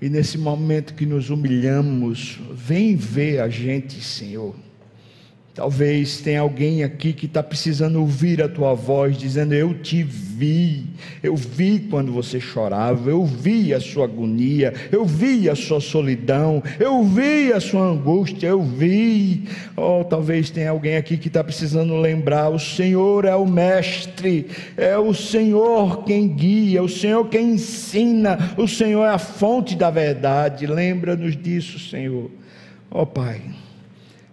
E 0.00 0.08
nesse 0.08 0.36
momento 0.36 0.94
que 0.94 1.06
nos 1.06 1.30
humilhamos, 1.30 2.38
vem 2.52 2.96
ver 2.96 3.40
a 3.40 3.48
gente, 3.48 4.00
Senhor 4.02 4.65
Talvez 5.56 6.20
tenha 6.20 6.42
alguém 6.42 6.84
aqui 6.84 7.14
que 7.14 7.24
está 7.24 7.42
precisando 7.42 7.98
ouvir 7.98 8.42
a 8.42 8.48
tua 8.48 8.74
voz, 8.74 9.16
dizendo: 9.16 9.54
Eu 9.54 9.72
te 9.72 10.02
vi, 10.02 10.84
eu 11.22 11.34
vi 11.34 11.80
quando 11.90 12.12
você 12.12 12.38
chorava, 12.38 13.08
eu 13.08 13.24
vi 13.24 13.72
a 13.72 13.80
sua 13.80 14.04
agonia, 14.04 14.74
eu 14.92 15.06
vi 15.06 15.48
a 15.48 15.54
sua 15.54 15.80
solidão, 15.80 16.62
eu 16.78 17.02
vi 17.02 17.54
a 17.54 17.58
sua 17.58 17.80
angústia, 17.80 18.48
eu 18.48 18.62
vi. 18.62 19.44
Oh, 19.74 20.04
talvez 20.04 20.50
tenha 20.50 20.68
alguém 20.68 20.98
aqui 20.98 21.16
que 21.16 21.28
está 21.28 21.42
precisando 21.42 21.96
lembrar: 21.96 22.50
o 22.50 22.58
Senhor 22.58 23.24
é 23.24 23.34
o 23.34 23.46
Mestre, 23.46 24.48
é 24.76 24.98
o 24.98 25.14
Senhor 25.14 26.04
quem 26.04 26.28
guia, 26.28 26.82
o 26.82 26.88
Senhor 26.88 27.30
quem 27.30 27.52
ensina, 27.52 28.52
o 28.58 28.68
Senhor 28.68 29.06
é 29.06 29.14
a 29.14 29.18
fonte 29.18 29.74
da 29.74 29.88
verdade. 29.88 30.66
Lembra-nos 30.66 31.34
disso, 31.34 31.78
Senhor. 31.78 32.30
Oh, 32.90 33.06
Pai. 33.06 33.40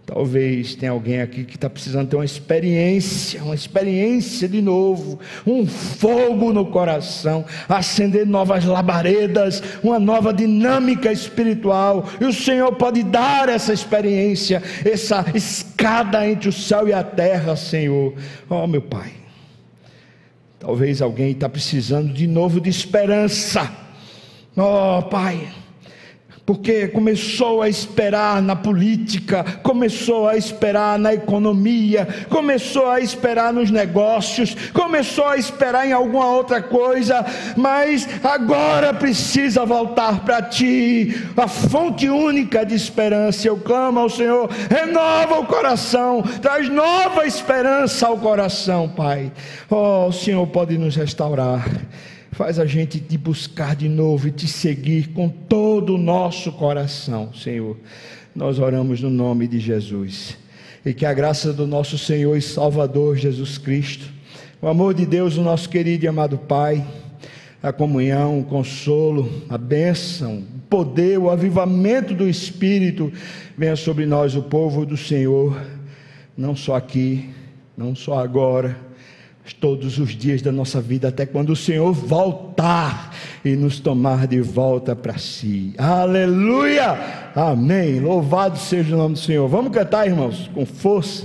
Talvez 0.06 0.76
tenha 0.76 0.92
alguém 0.92 1.22
aqui 1.22 1.46
que 1.46 1.56
está 1.56 1.70
precisando 1.70 2.10
ter 2.10 2.18
uma 2.18 2.26
experiência, 2.26 3.42
uma 3.42 3.56
experiência 3.56 4.50
de 4.50 4.62
novo, 4.62 5.18
um 5.48 5.66
fogo 5.66 6.52
no 6.52 6.66
coração, 6.66 7.46
acender 7.70 8.26
novas 8.26 8.66
labaredas, 8.66 9.64
uma 9.82 10.00
nova 10.00 10.34
dinâmica 10.34 11.10
espiritual. 11.10 12.06
E 12.20 12.26
o 12.26 12.34
Senhor 12.34 12.76
pode 12.76 13.02
dar 13.02 13.48
essa 13.48 13.72
experiência, 13.72 14.62
essa 14.84 15.26
escada 15.34 16.28
entre 16.28 16.50
o 16.50 16.54
céu 16.54 16.86
e 16.86 16.92
a 16.92 17.04
terra, 17.04 17.56
Senhor. 17.56 18.14
Oh, 18.50 18.68
meu 18.68 18.82
Pai. 18.82 19.14
Talvez 20.60 21.02
alguém 21.02 21.32
está 21.32 21.48
precisando 21.48 22.12
de 22.12 22.28
novo 22.28 22.60
de 22.60 22.70
esperança. 22.70 23.72
Oh, 24.58 25.02
Pai 25.04 25.63
porque 26.46 26.90
começou 26.90 27.62
a 27.62 27.70
esperar 27.70 28.42
na 28.42 28.56
política, 28.56 29.44
começou 29.64 30.28
a 30.28 30.36
esperar 30.36 31.00
na 31.00 31.14
economia, 31.14 32.08
começou 32.30 32.90
a 32.90 33.00
esperar 33.00 33.54
nos 33.54 33.72
negócios, 33.72 34.54
começou 34.74 35.26
a 35.26 35.38
esperar 35.38 35.88
em 35.88 35.94
alguma 35.94 36.28
outra 36.28 36.62
coisa, 36.62 37.26
mas 37.56 38.08
agora 38.24 38.94
precisa 38.94 39.66
voltar 39.66 40.26
para 40.26 40.42
ti, 40.42 41.16
a 41.38 41.48
fonte 41.48 42.10
única 42.10 42.66
de 42.66 42.76
esperança. 42.76 43.48
Eu 43.48 43.58
clamo 43.58 44.00
ao 44.00 44.10
Senhor, 44.10 44.50
renova 44.70 45.40
o 45.40 45.46
coração, 45.46 46.22
traz 46.42 46.68
nova 46.68 47.26
esperança 47.26 48.08
ao 48.08 48.18
coração, 48.18 48.90
Pai. 48.90 49.32
Oh, 49.70 50.08
o 50.08 50.12
Senhor 50.12 50.46
pode 50.48 50.78
nos 50.78 50.96
restaurar. 50.96 51.64
Faz 52.34 52.58
a 52.58 52.66
gente 52.66 53.00
te 53.00 53.16
buscar 53.16 53.76
de 53.76 53.88
novo 53.88 54.28
e 54.28 54.32
te 54.32 54.48
seguir 54.48 55.10
com 55.10 55.30
todo 55.30 55.94
o 55.94 55.98
nosso 56.00 56.52
coração, 56.52 57.32
Senhor. 57.32 57.78
Nós 58.36 58.58
oramos 58.58 59.00
no 59.02 59.10
nome 59.12 59.48
de 59.48 59.60
Jesus. 59.60 60.36
E 60.84 60.96
que 60.96 61.06
a 61.06 61.14
graça 61.14 61.54
do 61.54 61.68
nosso 61.68 61.96
Senhor 61.96 62.36
e 62.36 62.42
Salvador 62.42 63.18
Jesus 63.18 63.60
Cristo, 63.60 64.10
o 64.60 64.68
amor 64.68 64.96
de 64.96 65.06
Deus, 65.06 65.38
o 65.38 65.44
nosso 65.44 65.70
querido 65.70 66.06
e 66.06 66.08
amado 66.08 66.36
Pai, 66.40 66.84
a 67.62 67.72
comunhão, 67.72 68.40
o 68.40 68.44
consolo, 68.44 69.32
a 69.48 69.58
bênção, 69.58 70.40
o 70.40 70.60
poder, 70.68 71.20
o 71.20 71.30
avivamento 71.30 72.16
do 72.16 72.28
Espírito 72.28 73.14
venha 73.56 73.76
sobre 73.76 74.08
nós, 74.08 74.36
o 74.36 74.42
povo 74.42 74.88
do 74.88 74.98
Senhor, 74.98 75.56
não 76.36 76.56
só 76.56 76.78
aqui, 76.78 77.30
não 77.78 77.96
só 77.96 78.18
agora 78.18 78.76
todos 79.52 79.98
os 79.98 80.12
dias 80.12 80.42
da 80.42 80.52
nossa 80.52 80.80
vida, 80.80 81.10
até 81.10 81.26
quando 81.26 81.50
o 81.50 81.56
Senhor 81.56 81.92
voltar 81.92 83.14
e 83.44 83.56
nos 83.56 83.80
tomar 83.80 84.28
de 84.28 84.40
volta 84.40 84.96
para 84.96 85.18
si. 85.18 85.74
Aleluia! 85.78 86.98
Amém. 87.36 88.00
Louvado 88.00 88.58
seja 88.58 88.96
o 88.96 88.98
nome 88.98 89.16
do 89.16 89.20
Senhor. 89.20 89.48
Vamos 89.50 89.74
cantar, 89.74 90.08
irmãos, 90.08 90.50
com 90.54 90.66
força. 90.66 91.22